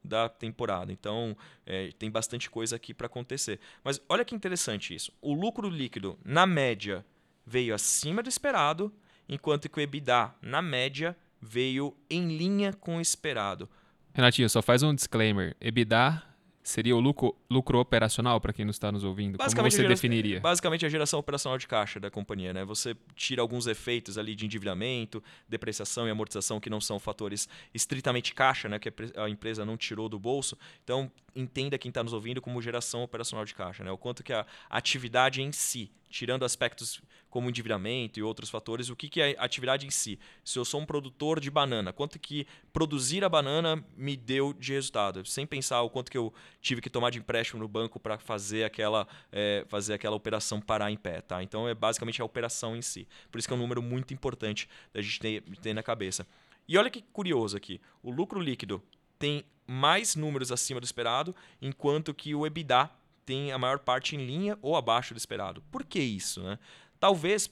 da 0.02 0.28
temporada. 0.28 0.90
Então, 0.90 1.36
é, 1.64 1.92
tem 1.96 2.10
bastante 2.10 2.50
coisa 2.50 2.74
aqui 2.74 2.92
para 2.92 3.06
acontecer. 3.06 3.60
Mas 3.84 4.00
olha 4.08 4.24
que 4.24 4.34
interessante 4.34 4.92
isso. 4.94 5.12
O 5.20 5.32
lucro 5.32 5.68
líquido, 5.68 6.18
na 6.24 6.44
média, 6.44 7.04
veio 7.46 7.74
acima 7.74 8.22
do 8.22 8.28
esperado, 8.28 8.92
enquanto 9.28 9.68
que 9.68 9.78
o 9.78 9.80
EBITDA, 9.80 10.34
na 10.40 10.62
média, 10.62 11.16
veio 11.40 11.96
em 12.08 12.36
linha 12.36 12.72
com 12.72 12.96
o 12.96 13.00
esperado. 13.00 13.68
Renatinho, 14.14 14.48
só 14.48 14.60
faz 14.60 14.82
um 14.82 14.94
disclaimer. 14.94 15.56
EBITDA 15.60 16.22
Seria 16.62 16.94
o 16.94 17.00
lucro, 17.00 17.36
lucro 17.50 17.80
operacional 17.80 18.40
para 18.40 18.52
quem 18.52 18.64
não 18.64 18.70
está 18.70 18.92
nos 18.92 19.02
ouvindo? 19.02 19.36
Como 19.36 19.70
você 19.70 19.88
definiria? 19.88 20.38
Basicamente 20.38 20.86
a 20.86 20.88
geração 20.88 21.18
operacional 21.18 21.58
de 21.58 21.66
caixa 21.66 21.98
da 21.98 22.08
companhia. 22.08 22.52
Né? 22.52 22.64
Você 22.64 22.96
tira 23.16 23.42
alguns 23.42 23.66
efeitos 23.66 24.16
ali 24.16 24.36
de 24.36 24.46
endividamento, 24.46 25.22
depreciação 25.48 26.06
e 26.06 26.10
amortização 26.10 26.60
que 26.60 26.70
não 26.70 26.80
são 26.80 27.00
fatores 27.00 27.48
estritamente 27.74 28.32
caixa, 28.32 28.68
né? 28.68 28.78
que 28.78 28.92
a 29.16 29.28
empresa 29.28 29.64
não 29.64 29.76
tirou 29.76 30.08
do 30.08 30.20
bolso. 30.20 30.56
Então 30.84 31.10
entenda 31.34 31.76
quem 31.76 31.88
está 31.88 32.02
nos 32.04 32.12
ouvindo 32.12 32.40
como 32.40 32.62
geração 32.62 33.02
operacional 33.02 33.44
de 33.44 33.54
caixa. 33.54 33.82
Né? 33.82 33.90
O 33.90 33.98
quanto 33.98 34.22
que 34.22 34.32
a 34.32 34.46
atividade 34.70 35.42
em 35.42 35.50
si 35.50 35.90
tirando 36.12 36.44
aspectos 36.44 37.00
como 37.30 37.48
endividamento 37.48 38.20
e 38.20 38.22
outros 38.22 38.50
fatores, 38.50 38.90
o 38.90 38.94
que, 38.94 39.08
que 39.08 39.20
é 39.20 39.34
a 39.38 39.44
atividade 39.44 39.86
em 39.86 39.90
si? 39.90 40.18
Se 40.44 40.58
eu 40.58 40.64
sou 40.64 40.80
um 40.80 40.84
produtor 40.84 41.40
de 41.40 41.50
banana, 41.50 41.92
quanto 41.92 42.18
que 42.18 42.46
produzir 42.72 43.24
a 43.24 43.28
banana 43.28 43.82
me 43.96 44.14
deu 44.14 44.52
de 44.52 44.74
resultado? 44.74 45.24
Sem 45.24 45.46
pensar 45.46 45.80
o 45.80 45.88
quanto 45.88 46.10
que 46.10 46.18
eu 46.18 46.32
tive 46.60 46.82
que 46.82 46.90
tomar 46.90 47.10
de 47.10 47.18
empréstimo 47.18 47.60
no 47.60 47.66
banco 47.66 47.98
para 47.98 48.18
fazer 48.18 48.64
aquela, 48.64 49.08
é, 49.32 49.64
fazer 49.68 49.94
aquela 49.94 50.14
operação 50.14 50.60
parar 50.60 50.90
em 50.90 50.96
pé. 50.96 51.22
Tá? 51.22 51.42
Então 51.42 51.66
é 51.66 51.74
basicamente 51.74 52.20
a 52.20 52.24
operação 52.24 52.76
em 52.76 52.82
si. 52.82 53.08
Por 53.30 53.38
isso 53.38 53.48
que 53.48 53.54
é 53.54 53.56
um 53.56 53.60
número 53.60 53.80
muito 53.80 54.12
importante 54.12 54.68
da 54.92 55.00
gente 55.00 55.18
ter, 55.18 55.42
ter 55.62 55.72
na 55.72 55.82
cabeça. 55.82 56.26
E 56.68 56.76
olha 56.76 56.90
que 56.90 57.00
curioso 57.00 57.56
aqui, 57.56 57.80
o 58.02 58.10
lucro 58.10 58.38
líquido 58.38 58.82
tem 59.18 59.44
mais 59.66 60.14
números 60.14 60.52
acima 60.52 60.80
do 60.80 60.84
esperado, 60.84 61.34
enquanto 61.60 62.12
que 62.12 62.34
o 62.34 62.46
EBITDA 62.46 62.90
tem 63.24 63.52
a 63.52 63.58
maior 63.58 63.78
parte 63.78 64.16
em 64.16 64.24
linha 64.24 64.58
ou 64.60 64.76
abaixo 64.76 65.14
do 65.14 65.18
esperado. 65.18 65.62
Por 65.70 65.84
que 65.84 66.00
isso? 66.00 66.42
Né? 66.42 66.58
Talvez 66.98 67.50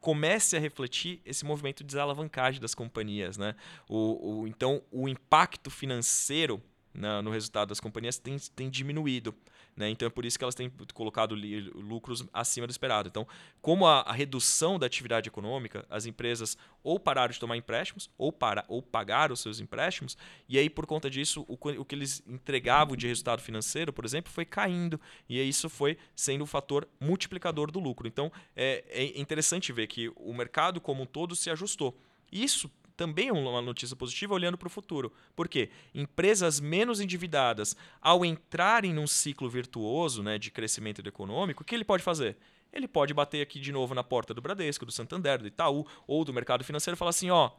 comece 0.00 0.56
a 0.56 0.60
refletir 0.60 1.20
esse 1.24 1.44
movimento 1.44 1.78
de 1.78 1.86
desalavancagem 1.86 2.60
das 2.60 2.74
companhias. 2.74 3.38
Né? 3.38 3.54
O, 3.88 4.40
o 4.40 4.48
então, 4.48 4.82
o 4.90 5.08
impacto 5.08 5.70
financeiro 5.70 6.62
né, 6.94 7.20
no 7.20 7.30
resultado 7.30 7.68
das 7.68 7.80
companhias 7.80 8.18
tem, 8.18 8.36
tem 8.54 8.70
diminuído. 8.70 9.34
Né? 9.74 9.88
Então 9.88 10.06
é 10.06 10.10
por 10.10 10.24
isso 10.24 10.38
que 10.38 10.44
elas 10.44 10.54
têm 10.54 10.70
colocado 10.92 11.34
lucros 11.34 12.24
acima 12.32 12.66
do 12.66 12.70
esperado. 12.70 13.08
Então, 13.08 13.26
como 13.60 13.86
a, 13.86 14.00
a, 14.00 14.12
redução 14.12 14.78
da 14.78 14.86
atividade 14.86 15.28
econômica, 15.28 15.86
as 15.88 16.04
empresas 16.04 16.58
ou 16.82 17.00
pararam 17.00 17.32
de 17.32 17.40
tomar 17.40 17.56
empréstimos 17.56 18.10
ou, 18.18 18.30
para, 18.30 18.64
ou 18.68 18.82
pagaram 18.82 19.32
os 19.32 19.40
seus 19.40 19.60
empréstimos, 19.60 20.16
e 20.48 20.58
aí 20.58 20.68
por 20.68 20.84
conta 20.84 21.08
disso 21.08 21.46
o, 21.48 21.54
o 21.54 21.84
que 21.84 21.94
eles 21.94 22.22
entregavam 22.26 22.96
de 22.96 23.06
resultado 23.06 23.40
financeiro, 23.40 23.92
por 23.92 24.04
exemplo, 24.04 24.30
foi 24.30 24.44
caindo. 24.44 25.00
E 25.28 25.40
isso 25.40 25.70
foi 25.70 25.96
sendo 26.14 26.42
o 26.42 26.44
um 26.44 26.46
fator 26.46 26.86
multiplicador 27.00 27.70
do 27.70 27.80
lucro. 27.80 28.06
Então 28.06 28.30
é, 28.54 28.84
é 28.88 29.18
interessante 29.18 29.72
ver 29.72 29.86
que 29.86 30.12
o 30.16 30.34
mercado 30.34 30.80
como 30.80 31.02
um 31.02 31.06
todo 31.06 31.34
se 31.34 31.48
ajustou. 31.48 31.96
Isso 32.30 32.70
também 33.02 33.28
é 33.30 33.32
uma 33.32 33.60
notícia 33.60 33.96
positiva 33.96 34.32
olhando 34.32 34.56
para 34.56 34.68
o 34.68 34.70
futuro. 34.70 35.12
Por 35.34 35.48
quê? 35.48 35.70
Empresas 35.92 36.60
menos 36.60 37.00
endividadas, 37.00 37.76
ao 38.00 38.24
entrarem 38.24 38.92
num 38.92 39.08
ciclo 39.08 39.50
virtuoso 39.50 40.22
né, 40.22 40.38
de 40.38 40.52
crescimento 40.52 41.04
econômico, 41.04 41.64
o 41.64 41.66
que 41.66 41.74
ele 41.74 41.84
pode 41.84 42.04
fazer? 42.04 42.36
Ele 42.72 42.86
pode 42.86 43.12
bater 43.12 43.42
aqui 43.42 43.58
de 43.58 43.72
novo 43.72 43.92
na 43.92 44.04
porta 44.04 44.32
do 44.32 44.40
Bradesco, 44.40 44.86
do 44.86 44.92
Santander, 44.92 45.40
do 45.40 45.48
Itaú 45.48 45.84
ou 46.06 46.24
do 46.24 46.32
mercado 46.32 46.62
financeiro 46.62 46.94
e 46.94 46.98
falar 46.98 47.10
assim: 47.10 47.28
ó, 47.28 47.50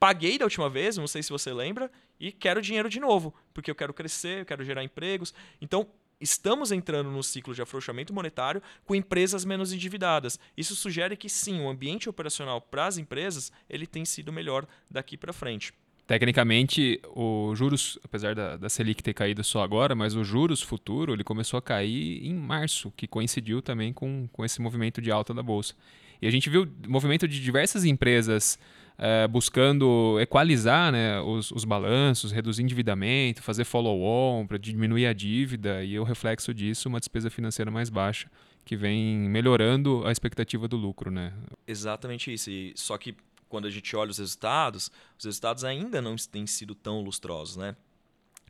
paguei 0.00 0.36
da 0.36 0.46
última 0.46 0.68
vez, 0.68 0.96
não 0.96 1.06
sei 1.06 1.22
se 1.22 1.30
você 1.30 1.52
lembra, 1.52 1.88
e 2.18 2.32
quero 2.32 2.60
dinheiro 2.60 2.90
de 2.90 2.98
novo, 2.98 3.32
porque 3.54 3.70
eu 3.70 3.74
quero 3.76 3.94
crescer, 3.94 4.40
eu 4.40 4.46
quero 4.46 4.64
gerar 4.64 4.82
empregos. 4.82 5.32
Então, 5.60 5.86
estamos 6.22 6.72
entrando 6.72 7.10
no 7.10 7.22
ciclo 7.22 7.54
de 7.54 7.60
afrouxamento 7.60 8.14
monetário 8.14 8.62
com 8.84 8.94
empresas 8.94 9.44
menos 9.44 9.72
endividadas. 9.72 10.38
Isso 10.56 10.76
sugere 10.76 11.16
que 11.16 11.28
sim, 11.28 11.60
o 11.60 11.68
ambiente 11.68 12.08
operacional 12.08 12.60
para 12.60 12.86
as 12.86 12.96
empresas 12.96 13.52
ele 13.68 13.86
tem 13.86 14.04
sido 14.04 14.32
melhor 14.32 14.66
daqui 14.90 15.16
para 15.16 15.32
frente. 15.32 15.72
Tecnicamente, 16.06 17.00
o 17.14 17.54
juros, 17.54 17.98
apesar 18.04 18.34
da, 18.34 18.56
da 18.56 18.68
Selic 18.68 19.02
ter 19.02 19.14
caído 19.14 19.42
só 19.44 19.62
agora, 19.62 19.94
mas 19.94 20.14
o 20.14 20.24
juros 20.24 20.60
futuro 20.60 21.12
ele 21.12 21.24
começou 21.24 21.56
a 21.58 21.62
cair 21.62 22.26
em 22.26 22.34
março, 22.34 22.92
que 22.96 23.06
coincidiu 23.06 23.62
também 23.62 23.92
com, 23.92 24.28
com 24.32 24.44
esse 24.44 24.60
movimento 24.60 25.00
de 25.00 25.10
alta 25.10 25.32
da 25.32 25.42
Bolsa. 25.42 25.74
E 26.20 26.26
a 26.26 26.30
gente 26.30 26.50
viu 26.50 26.68
movimento 26.86 27.26
de 27.26 27.40
diversas 27.40 27.84
empresas 27.84 28.58
é, 29.04 29.26
buscando 29.26 30.16
equalizar 30.20 30.92
né, 30.92 31.20
os, 31.20 31.50
os 31.50 31.64
balanços, 31.64 32.30
reduzir 32.30 32.62
endividamento, 32.62 33.42
fazer 33.42 33.64
follow-on 33.64 34.46
para 34.46 34.56
diminuir 34.56 35.06
a 35.08 35.12
dívida 35.12 35.82
e 35.82 35.98
o 35.98 36.04
reflexo 36.04 36.54
disso, 36.54 36.88
uma 36.88 37.00
despesa 37.00 37.28
financeira 37.28 37.68
mais 37.68 37.90
baixa, 37.90 38.30
que 38.64 38.76
vem 38.76 39.18
melhorando 39.28 40.06
a 40.06 40.12
expectativa 40.12 40.68
do 40.68 40.76
lucro. 40.76 41.10
Né? 41.10 41.32
Exatamente 41.66 42.32
isso. 42.32 42.48
E, 42.48 42.72
só 42.76 42.96
que 42.96 43.16
quando 43.48 43.66
a 43.66 43.70
gente 43.70 43.94
olha 43.96 44.12
os 44.12 44.18
resultados, 44.18 44.88
os 45.18 45.24
resultados 45.24 45.64
ainda 45.64 46.00
não 46.00 46.14
têm 46.14 46.46
sido 46.46 46.72
tão 46.72 47.00
lustrosos. 47.00 47.56
Né? 47.56 47.74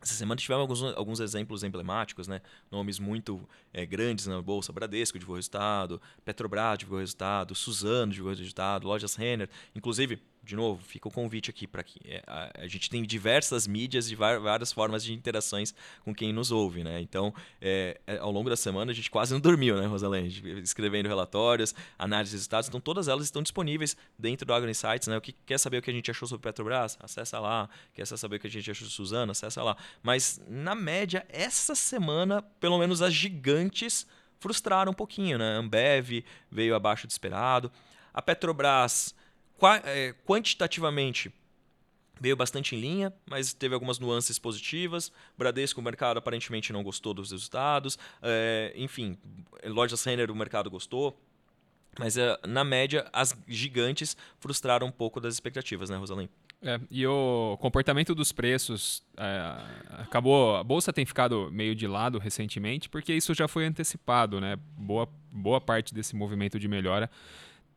Essa 0.03 0.13
semana 0.13 0.39
tivemos 0.39 0.61
alguns, 0.61 0.95
alguns 0.95 1.19
exemplos 1.19 1.63
emblemáticos, 1.63 2.27
né? 2.27 2.41
nomes 2.69 2.99
muito 2.99 3.41
é, 3.73 3.87
grandes 3.87 4.27
na 4.27 4.39
Bolsa, 4.39 4.71
Bradesco 4.71 5.17
divulgou 5.17 5.37
resultado, 5.37 5.99
Petrobras 6.23 6.77
divulgou 6.77 6.99
resultado, 6.99 7.55
Suzano 7.55 8.11
divulgou 8.11 8.37
resultado, 8.37 8.87
Lojas 8.87 9.15
Renner, 9.15 9.49
inclusive 9.73 10.21
de 10.43 10.57
novo, 10.57 10.83
fica 10.83 11.07
o 11.07 11.11
convite 11.11 11.49
aqui 11.49 11.65
para 11.65 11.81
que 11.83 11.99
é, 12.05 12.21
a, 12.27 12.63
a, 12.63 12.67
gente 12.67 12.89
tem 12.89 13.01
diversas 13.03 13.65
mídias 13.65 14.11
e 14.11 14.15
várias 14.15 14.73
formas 14.73 15.03
de 15.03 15.13
interações 15.13 15.73
com 16.03 16.13
quem 16.13 16.33
nos 16.33 16.51
ouve, 16.51 16.83
né? 16.83 16.99
Então, 16.99 17.33
é, 17.61 17.99
é, 18.05 18.17
ao 18.17 18.29
longo 18.29 18.49
da 18.49 18.57
semana 18.57 18.91
a 18.91 18.93
gente 18.93 19.09
quase 19.09 19.33
não 19.33 19.39
dormiu, 19.39 19.79
né, 19.79 19.85
Rosalene? 19.85 20.27
Escrevendo 20.61 21.07
relatórios, 21.07 21.73
análises 21.97 22.31
de 22.31 22.37
resultados, 22.37 22.67
então 22.67 22.81
todas 22.81 23.07
elas 23.07 23.23
estão 23.23 23.41
disponíveis 23.41 23.95
dentro 24.19 24.45
do 24.45 24.53
Agro 24.53 24.69
Insights, 24.69 25.07
né? 25.07 25.17
O 25.17 25.21
que 25.21 25.31
quer 25.31 25.57
saber 25.57 25.77
o 25.77 25.81
que 25.81 25.89
a 25.89 25.93
gente 25.93 26.11
achou 26.11 26.27
sobre 26.27 26.43
Petrobras? 26.43 26.97
Acessa 26.99 27.39
lá. 27.39 27.69
Quer 27.93 28.05
saber 28.05 28.35
o 28.35 28.39
que 28.39 28.47
a 28.47 28.49
gente 28.49 28.69
achou 28.69 28.85
de 28.85 28.93
Suzano? 28.93 29.31
Acessa 29.31 29.63
lá. 29.63 29.77
Mas 30.01 30.41
na 30.45 30.75
média, 30.75 31.25
essa 31.29 31.73
semana, 31.73 32.41
pelo 32.59 32.77
menos 32.77 33.01
as 33.01 33.13
gigantes 33.13 34.05
frustraram 34.41 34.91
um 34.91 34.95
pouquinho, 34.95 35.37
né? 35.37 35.55
Ambev 35.55 36.25
veio 36.51 36.75
abaixo 36.75 37.07
do 37.07 37.11
esperado. 37.11 37.71
A 38.13 38.21
Petrobras 38.21 39.15
quantitativamente 40.25 41.31
veio 42.19 42.35
bastante 42.35 42.75
em 42.75 42.79
linha, 42.79 43.13
mas 43.29 43.53
teve 43.53 43.73
algumas 43.73 43.99
nuances 43.99 44.39
positivas. 44.39 45.11
Bradesco, 45.37 45.81
o 45.81 45.83
mercado 45.83 46.17
aparentemente 46.17 46.71
não 46.71 46.83
gostou 46.83 47.13
dos 47.13 47.31
resultados. 47.31 47.97
É, 48.21 48.73
enfim, 48.75 49.17
lojas 49.65 50.03
Renner, 50.03 50.31
o 50.31 50.35
mercado 50.35 50.69
gostou. 50.69 51.19
Mas 51.99 52.17
é, 52.17 52.39
na 52.47 52.63
média, 52.63 53.07
as 53.13 53.37
gigantes 53.47 54.17
frustraram 54.39 54.87
um 54.87 54.91
pouco 54.91 55.19
das 55.19 55.33
expectativas, 55.33 55.89
né, 55.89 55.97
Rosalim? 55.97 56.29
É, 56.61 56.79
e 56.89 57.05
o 57.05 57.57
comportamento 57.59 58.15
dos 58.15 58.31
preços 58.31 59.03
é, 59.17 60.01
acabou. 60.01 60.55
A 60.55 60.63
bolsa 60.63 60.93
tem 60.93 61.05
ficado 61.05 61.51
meio 61.51 61.75
de 61.75 61.85
lado 61.85 62.17
recentemente, 62.19 62.87
porque 62.87 63.13
isso 63.13 63.33
já 63.33 63.49
foi 63.49 63.65
antecipado, 63.65 64.39
né? 64.39 64.57
Boa, 64.77 65.09
boa 65.29 65.59
parte 65.59 65.93
desse 65.93 66.15
movimento 66.15 66.57
de 66.57 66.67
melhora 66.69 67.11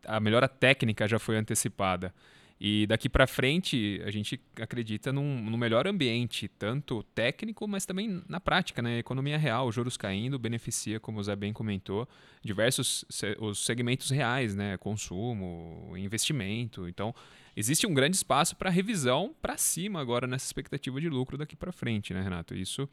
a 0.06 0.20
melhora 0.20 0.48
técnica 0.48 1.06
já 1.06 1.18
foi 1.18 1.36
antecipada. 1.36 2.14
E 2.58 2.86
daqui 2.86 3.06
para 3.06 3.26
frente, 3.26 4.00
a 4.02 4.10
gente 4.10 4.40
acredita 4.58 5.12
num, 5.12 5.42
num, 5.42 5.58
melhor 5.58 5.86
ambiente, 5.86 6.48
tanto 6.48 7.02
técnico, 7.14 7.68
mas 7.68 7.84
também 7.84 8.22
na 8.26 8.40
prática, 8.40 8.80
né? 8.80 8.98
Economia 8.98 9.36
real, 9.36 9.70
juros 9.70 9.98
caindo, 9.98 10.38
beneficia, 10.38 10.98
como 10.98 11.20
o 11.20 11.22
Zé 11.22 11.36
bem 11.36 11.52
comentou, 11.52 12.08
diversos 12.42 13.04
os 13.38 13.62
segmentos 13.62 14.08
reais, 14.08 14.54
né? 14.54 14.78
Consumo, 14.78 15.92
investimento. 15.98 16.88
Então, 16.88 17.14
existe 17.54 17.86
um 17.86 17.92
grande 17.92 18.16
espaço 18.16 18.56
para 18.56 18.70
revisão 18.70 19.34
para 19.42 19.58
cima 19.58 20.00
agora 20.00 20.26
nessa 20.26 20.46
expectativa 20.46 20.98
de 20.98 21.10
lucro 21.10 21.36
daqui 21.36 21.56
para 21.56 21.70
frente, 21.70 22.14
né, 22.14 22.22
Renato? 22.22 22.54
Isso 22.54 22.88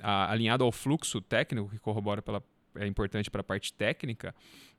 a, 0.00 0.32
alinhado 0.32 0.64
ao 0.64 0.72
fluxo 0.72 1.20
técnico 1.20 1.68
que 1.68 1.78
corrobora 1.78 2.22
pela 2.22 2.42
é 2.76 2.86
importante 2.86 3.30
para 3.30 3.40
a 3.40 3.44
parte 3.44 3.72
técnica, 3.72 4.34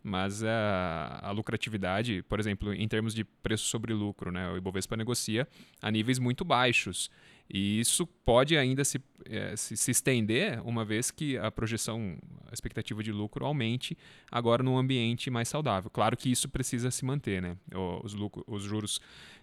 mas 0.06 0.43
a, 0.43 1.20
a, 1.24 1.32
lucratividade, 1.32 2.24
por 2.30 2.39
exemplo, 2.39 2.72
em 2.72 2.88
termos 2.88 3.16
de 3.16 3.24
preço 3.24 3.66
sobre 3.66 3.91
lucro, 3.91 4.32
né, 4.32 4.51
o 4.51 4.58
Ibovespa 4.58 4.95
negocia 4.95 5.47
a 5.82 5.89
níveis 5.89 6.20
muito 6.20 6.45
baixos. 6.45 7.10
E 7.49 7.80
isso 7.80 8.06
pode 8.06 8.56
ainda 8.56 8.84
se, 8.84 9.01
é, 9.26 9.56
se, 9.56 9.76
se, 9.76 9.91
estender 9.91 10.62
uma 10.64 10.86
vez 10.86 11.10
que 11.10 11.38
a 11.38 11.51
projeção, 11.51 12.18
a 12.47 12.53
expectativa 12.53 13.01
de 13.01 13.12
lucro 13.12 13.45
aumente 13.45 13.97
agora 14.32 14.62
num 14.62 14.78
ambiente 14.78 15.32
mais 15.32 15.47
saudável. 15.47 15.89
Claro 15.89 16.16
que 16.16 16.32
isso 16.32 16.47
precisa 16.49 16.91
se 16.91 17.03
manter, 17.03 17.41
né? 17.41 17.58
Os, 18.03 18.14
lucro, 18.14 18.43
os 18.47 18.62
juros 18.64 18.99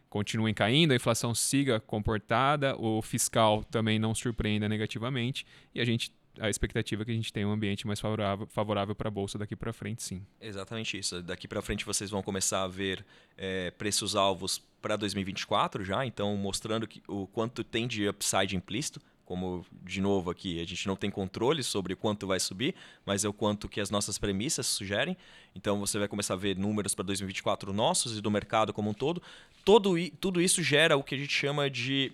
continuem 0.08 0.54
caindo, 0.54 0.92
a 0.92 0.96
inflação 0.96 1.34
siga 1.34 1.80
comportada, 1.80 2.76
o 2.76 3.02
fiscal 3.02 3.64
também 3.64 3.98
não 3.98 4.14
surpreenda 4.14 4.68
negativamente 4.68 5.44
e 5.74 5.80
a 5.80 5.84
gente 5.84 6.12
a 6.40 6.48
expectativa 6.48 7.02
é 7.02 7.04
que 7.04 7.10
a 7.10 7.14
gente 7.14 7.32
tenha 7.32 7.46
um 7.46 7.52
ambiente 7.52 7.86
mais 7.86 8.00
favorável, 8.00 8.46
favorável 8.46 8.94
para 8.94 9.08
a 9.08 9.10
bolsa 9.10 9.38
daqui 9.38 9.54
para 9.54 9.72
frente, 9.72 10.02
sim. 10.02 10.24
Exatamente 10.40 10.98
isso. 10.98 11.22
Daqui 11.22 11.46
para 11.46 11.60
frente 11.60 11.84
vocês 11.84 12.10
vão 12.10 12.22
começar 12.22 12.62
a 12.62 12.68
ver 12.68 13.04
é, 13.36 13.70
preços 13.72 14.16
alvos 14.16 14.58
para 14.80 14.96
2024 14.96 15.84
já, 15.84 16.04
então 16.06 16.36
mostrando 16.36 16.86
que, 16.86 17.02
o 17.06 17.26
quanto 17.26 17.62
tem 17.62 17.86
de 17.86 18.08
upside 18.08 18.56
implícito. 18.56 19.00
Como, 19.24 19.64
de 19.84 20.00
novo, 20.00 20.30
aqui, 20.30 20.60
a 20.60 20.66
gente 20.66 20.86
não 20.86 20.96
tem 20.96 21.10
controle 21.10 21.62
sobre 21.62 21.94
quanto 21.94 22.26
vai 22.26 22.40
subir, 22.40 22.74
mas 23.06 23.24
é 23.24 23.28
o 23.28 23.32
quanto 23.32 23.68
que 23.68 23.80
as 23.80 23.88
nossas 23.88 24.18
premissas 24.18 24.66
sugerem. 24.66 25.16
Então, 25.54 25.78
você 25.78 25.98
vai 25.98 26.08
começar 26.08 26.34
a 26.34 26.36
ver 26.36 26.58
números 26.58 26.94
para 26.94 27.04
2024 27.04 27.72
nossos 27.72 28.18
e 28.18 28.20
do 28.20 28.30
mercado 28.30 28.72
como 28.72 28.90
um 28.90 28.92
todo. 28.92 29.22
Todo, 29.64 29.94
tudo 30.20 30.40
isso 30.40 30.62
gera 30.62 30.96
o 30.96 31.04
que 31.04 31.14
a 31.14 31.18
gente 31.18 31.32
chama 31.32 31.70
de 31.70 32.12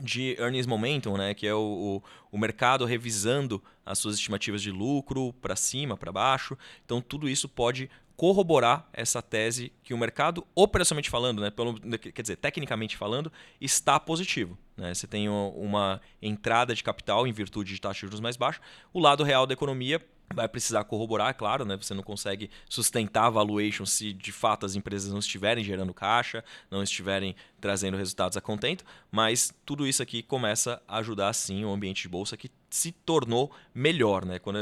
de 0.00 0.36
earnings 0.38 0.66
momentum, 0.66 1.16
né, 1.16 1.34
que 1.34 1.46
é 1.46 1.54
o, 1.54 2.02
o, 2.30 2.36
o 2.36 2.38
mercado 2.38 2.84
revisando 2.84 3.62
as 3.84 3.98
suas 3.98 4.14
estimativas 4.14 4.62
de 4.62 4.70
lucro 4.70 5.32
para 5.34 5.56
cima, 5.56 5.96
para 5.96 6.12
baixo. 6.12 6.56
Então 6.84 7.00
tudo 7.00 7.28
isso 7.28 7.48
pode 7.48 7.90
corroborar 8.16 8.88
essa 8.92 9.20
tese 9.20 9.72
que 9.82 9.92
o 9.92 9.98
mercado, 9.98 10.46
operacionalmente 10.54 11.10
falando, 11.10 11.42
né, 11.42 11.50
pelo, 11.50 11.78
quer 11.98 12.22
dizer, 12.22 12.36
tecnicamente 12.36 12.96
falando, 12.96 13.32
está 13.60 13.98
positivo. 13.98 14.56
Né? 14.76 14.94
Você 14.94 15.06
tem 15.06 15.28
uma 15.28 16.00
entrada 16.20 16.74
de 16.74 16.84
capital 16.84 17.26
em 17.26 17.32
virtude 17.32 17.74
de 17.74 17.80
taxa 17.80 17.94
de 17.94 18.00
juros 18.02 18.20
mais 18.20 18.36
baixa. 18.36 18.60
O 18.92 19.00
lado 19.00 19.24
real 19.24 19.46
da 19.46 19.54
economia 19.54 20.00
vai 20.32 20.48
precisar 20.48 20.84
corroborar, 20.84 21.30
é 21.30 21.32
claro, 21.32 21.64
né? 21.64 21.76
Você 21.76 21.94
não 21.94 22.02
consegue 22.02 22.50
sustentar 22.68 23.26
a 23.26 23.30
valuation 23.30 23.86
se 23.86 24.12
de 24.12 24.32
fato 24.32 24.66
as 24.66 24.74
empresas 24.74 25.12
não 25.12 25.18
estiverem 25.18 25.64
gerando 25.64 25.92
caixa, 25.94 26.44
não 26.70 26.82
estiverem 26.82 27.34
trazendo 27.60 27.96
resultados 27.96 28.36
a 28.36 28.40
contento, 28.40 28.84
mas 29.10 29.54
tudo 29.64 29.86
isso 29.86 30.02
aqui 30.02 30.22
começa 30.22 30.82
a 30.88 30.98
ajudar 30.98 31.32
sim 31.32 31.64
o 31.64 31.72
ambiente 31.72 32.02
de 32.02 32.08
bolsa 32.08 32.36
que 32.36 32.50
se 32.68 32.90
tornou 32.90 33.52
melhor, 33.74 34.24
né? 34.24 34.38
Quando 34.38 34.58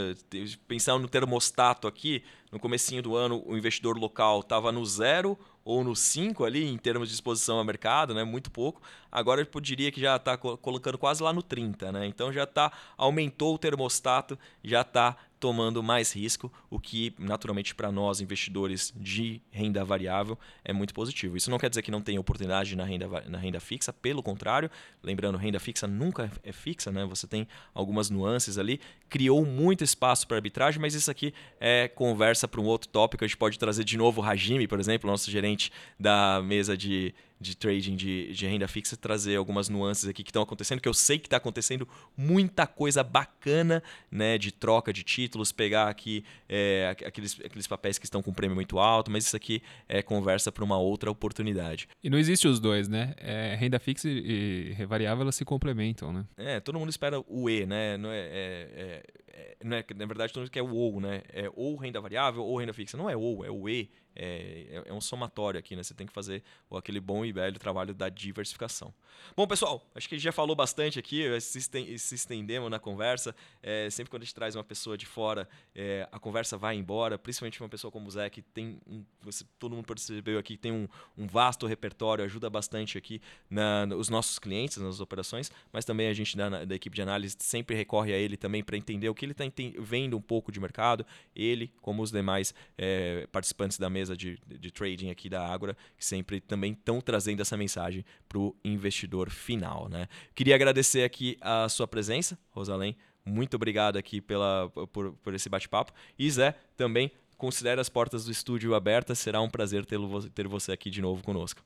pensando 0.66 1.03
no 1.03 1.09
termostato 1.09 1.87
aqui, 1.87 2.23
no 2.51 2.59
comecinho 2.59 3.03
do 3.03 3.16
ano, 3.16 3.43
o 3.47 3.57
investidor 3.57 3.97
local 3.97 4.41
estava 4.41 4.73
no 4.73 4.85
zero 4.85 5.39
ou 5.64 5.85
no 5.85 5.95
5 5.95 6.45
ali 6.45 6.64
em 6.66 6.77
termos 6.77 7.09
de 7.09 7.14
exposição 7.14 7.59
ao 7.59 7.64
mercado, 7.64 8.12
né? 8.12 8.25
Muito 8.25 8.51
pouco. 8.51 8.83
Agora 9.11 9.40
eu 9.40 9.61
diria 9.61 9.90
que 9.90 10.00
já 10.00 10.16
está 10.16 10.36
colocando 10.36 10.98
quase 10.98 11.22
lá 11.22 11.32
no 11.32 11.42
30, 11.42 11.92
né? 11.92 12.06
Então 12.06 12.32
já 12.32 12.44
está 12.44 12.72
aumentou 12.96 13.54
o 13.54 13.58
termostato, 13.58 14.38
já 14.62 14.82
está 14.82 15.16
tomando 15.40 15.82
mais 15.82 16.14
risco, 16.14 16.52
o 16.68 16.78
que 16.78 17.14
naturalmente 17.18 17.74
para 17.74 17.90
nós 17.90 18.20
investidores 18.20 18.92
de 18.94 19.40
renda 19.50 19.82
variável 19.82 20.38
é 20.62 20.70
muito 20.70 20.92
positivo. 20.92 21.34
Isso 21.34 21.50
não 21.50 21.58
quer 21.58 21.70
dizer 21.70 21.80
que 21.80 21.90
não 21.90 22.02
tem 22.02 22.18
oportunidade 22.18 22.76
na 22.76 22.84
renda, 22.84 23.08
na 23.26 23.38
renda 23.38 23.58
fixa, 23.58 23.90
pelo 23.90 24.22
contrário, 24.22 24.70
lembrando, 25.02 25.38
renda 25.38 25.58
fixa 25.58 25.86
nunca 25.86 26.30
é 26.44 26.52
fixa, 26.52 26.92
né? 26.92 27.06
Você 27.06 27.26
tem 27.26 27.48
algumas 27.72 28.11
nuances 28.11 28.58
ali, 28.58 28.78
criou 29.08 29.46
muito 29.46 29.82
espaço 29.82 30.28
para 30.28 30.36
arbitragem, 30.36 30.78
mas 30.78 30.94
isso 30.94 31.11
aqui 31.11 31.32
é 31.58 31.88
conversa 31.88 32.46
para 32.46 32.61
um 32.61 32.66
outro 32.66 32.90
tópico. 32.90 33.24
A 33.24 33.26
gente 33.26 33.38
pode 33.38 33.58
trazer 33.58 33.82
de 33.82 33.96
novo 33.96 34.20
o 34.20 34.24
Hajime, 34.24 34.68
por 34.68 34.78
exemplo, 34.78 35.11
nosso 35.11 35.30
gerente 35.30 35.72
da 35.98 36.42
mesa 36.44 36.76
de 36.76 37.14
de 37.41 37.57
trading 37.57 37.97
de, 37.97 38.32
de 38.32 38.47
renda 38.47 38.68
fixa, 38.68 38.97
trazer 38.97 39.36
algumas 39.36 39.68
nuances 39.68 40.09
aqui 40.09 40.22
que 40.22 40.30
estão 40.30 40.43
acontecendo, 40.43 40.80
que 40.80 40.88
eu 40.88 40.95
sei 40.95 41.18
que 41.18 41.26
está 41.26 41.38
acontecendo 41.38 41.88
muita 42.16 42.66
coisa 42.66 43.03
bacana 43.03 43.82
né, 44.11 44.36
de 44.36 44.53
troca 44.53 44.93
de 44.93 45.03
títulos, 45.03 45.51
pegar 45.51 45.88
aqui 45.88 46.22
é, 46.49 46.95
aqueles, 47.07 47.41
aqueles 47.45 47.66
papéis 47.66 47.99
que 47.99 48.05
estão 48.05 48.22
com 48.22 48.32
prêmio 48.32 48.55
muito 48.55 48.78
alto, 48.78 49.11
mas 49.11 49.24
isso 49.24 49.36
aqui 49.36 49.62
é 49.88 50.03
conversa 50.03 50.53
para 50.53 50.62
uma 50.62 50.78
outra 50.78 51.11
oportunidade. 51.11 51.88
E 52.03 52.11
não 52.11 52.18
existe 52.18 52.47
os 52.47 52.61
dois, 52.61 52.88
né? 52.88 53.14
É, 53.16 53.55
renda 53.55 53.78
fixa 53.78 54.09
e, 54.09 54.74
variável 54.86 55.22
elas 55.22 55.34
se 55.34 55.45
complementam, 55.45 56.12
né? 56.12 56.24
É, 56.36 56.61
todo 56.61 56.78
mundo 56.78 56.91
espera 56.91 57.22
o 57.26 57.49
E, 57.49 57.64
né? 57.64 57.97
Não 57.97 58.11
é, 58.11 58.18
é, 58.18 58.70
é, 58.74 59.03
é 59.28 59.57
não 59.64 59.76
é, 59.76 59.84
na 59.95 60.07
verdade, 60.07 60.32
todo 60.32 60.43
mundo 60.43 60.51
quer 60.51 60.62
o 60.62 60.74
OU, 60.74 61.01
né? 61.01 61.22
É 61.32 61.51
ou 61.55 61.76
renda 61.76 62.01
variável 62.01 62.43
ou 62.43 62.59
renda 62.59 62.72
fixa. 62.72 62.97
Não 62.97 63.09
é 63.09 63.16
OU, 63.16 63.45
é 63.45 63.51
o 63.51 63.68
E 63.68 63.91
é, 64.14 64.66
é, 64.70 64.82
é 64.86 64.93
um 64.93 65.01
somatório 65.01 65.59
aqui, 65.59 65.76
né? 65.76 65.82
Você 65.82 65.95
tem 65.95 66.07
que 66.07 66.12
fazer 66.12 66.43
aquele 66.72 67.01
bom 67.01 67.24
e 67.24 67.30
velho 67.33 67.59
trabalho 67.59 67.95
da 67.95 68.09
diversificação. 68.09 68.93
Bom, 69.37 69.47
pessoal, 69.47 69.87
acho 69.95 70.09
que 70.09 70.14
a 70.14 70.18
gente 70.18 70.24
já 70.24 70.33
falou 70.33 70.57
bastante 70.57 70.99
aqui, 70.99 71.24
se, 71.41 71.61
se 71.61 72.14
estendemos 72.14 72.70
na 72.70 72.78
conversa. 72.78 73.35
É, 73.62 73.89
sempre 73.91 74.11
quando 74.11 74.22
a 74.22 74.24
gente 74.24 74.35
traz 74.35 74.57
uma 74.57 74.64
pessoa 74.64 74.97
de 74.97 75.07
fora, 75.07 75.49
é, 75.74 76.09
a 76.11 76.18
conversa 76.18 76.57
vai 76.57 76.76
embora, 76.76 77.18
principalmente 77.18 77.61
uma 77.62 77.68
pessoa 77.68 77.91
como 77.91 78.09
o 78.09 78.11
Zé, 78.11 78.28
que 78.31 78.43
tem, 78.43 78.81
um, 78.87 79.05
você, 79.20 79.45
todo 79.59 79.74
mundo 79.74 79.87
percebeu 79.87 80.39
aqui, 80.39 80.57
tem 80.57 80.72
um, 80.72 80.89
um 81.16 81.26
vasto 81.26 81.66
repertório, 81.66 82.24
ajuda 82.24 82.51
bastante 82.51 82.99
aqui 82.99 83.20
na, 83.49 83.87
os 83.97 84.09
nossos 84.09 84.39
clientes, 84.39 84.78
nas 84.78 85.01
operações, 85.01 85.51
mas 85.72 85.85
também 85.85 86.09
a 86.09 86.12
gente 86.12 86.37
da, 86.37 86.64
da 86.64 86.74
equipe 86.74 86.95
de 86.95 87.03
análise 87.03 87.37
sempre 87.39 87.76
recorre 87.76 88.12
a 88.12 88.16
ele 88.16 88.37
também 88.37 88.62
para 88.62 88.76
entender 88.76 89.09
o 89.09 89.14
que 89.14 89.24
ele 89.24 89.33
está 89.33 89.45
vendo 89.78 90.16
um 90.16 90.20
pouco 90.20 90.51
de 90.51 90.61
mercado, 90.61 91.07
ele, 91.35 91.72
como 91.81 92.03
os 92.03 92.11
demais 92.11 92.55
é, 92.76 93.26
participantes 93.31 93.78
da 93.78 93.89
mesa 93.89 94.16
de, 94.16 94.39
de 94.47 94.70
trading 94.70 95.11
aqui 95.11 95.28
da 95.28 95.47
Ágora, 95.47 95.76
que 95.97 96.05
sempre 96.05 96.41
também 96.41 96.72
estão 96.72 97.01
trazendo 97.21 97.43
essa 97.43 97.57
mensagem 97.57 98.05
para 98.27 98.39
o 98.39 98.57
investidor 98.64 99.29
final. 99.29 99.89
Né? 99.91 100.09
Queria 100.35 100.55
agradecer 100.55 101.05
aqui 101.05 101.37
a 101.41 101.68
sua 101.68 101.87
presença, 101.87 102.39
Rosalém. 102.51 102.97
Muito 103.25 103.55
obrigado 103.55 103.99
aqui 103.99 104.21
pela, 104.21 104.71
por, 104.91 105.12
por 105.23 105.35
esse 105.35 105.49
bate-papo. 105.51 105.93
E 106.18 106.31
Zé, 106.31 106.55
também 106.77 107.12
considere 107.37 107.79
as 107.79 107.91
portas 107.91 108.25
do 108.25 108.33
estúdio 108.33 108.75
abertas. 108.75 109.18
Será 109.18 109.43
um 109.43 109.51
prazer 109.51 109.85
ter 109.85 110.49
você 110.49 110.73
aqui 110.73 110.89
de 110.89 111.03
novo 111.03 111.23
conosco. 111.23 111.62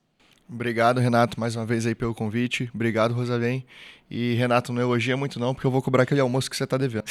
Obrigado, 0.48 1.00
Renato, 1.00 1.40
mais 1.40 1.56
uma 1.56 1.64
vez 1.64 1.86
aí 1.86 1.94
pelo 1.94 2.14
convite. 2.14 2.68
Obrigado, 2.74 3.14
Rosalém. 3.14 3.64
E, 4.10 4.34
Renato, 4.34 4.72
não 4.72 4.82
elogia 4.82 5.16
muito 5.16 5.38
não, 5.38 5.54
porque 5.54 5.66
eu 5.66 5.70
vou 5.70 5.80
cobrar 5.80 6.02
aquele 6.02 6.20
almoço 6.20 6.50
que 6.50 6.56
você 6.56 6.64
está 6.64 6.76
devendo. 6.76 7.04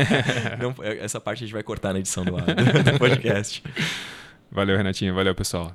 não, 0.60 0.74
essa 0.84 1.20
parte 1.20 1.42
a 1.42 1.46
gente 1.46 1.54
vai 1.54 1.62
cortar 1.62 1.92
na 1.92 1.98
edição 1.98 2.24
do, 2.24 2.36
do 2.36 2.98
podcast. 2.98 3.64
Valeu, 4.52 4.76
Renatinho. 4.76 5.14
Valeu, 5.14 5.34
pessoal. 5.34 5.74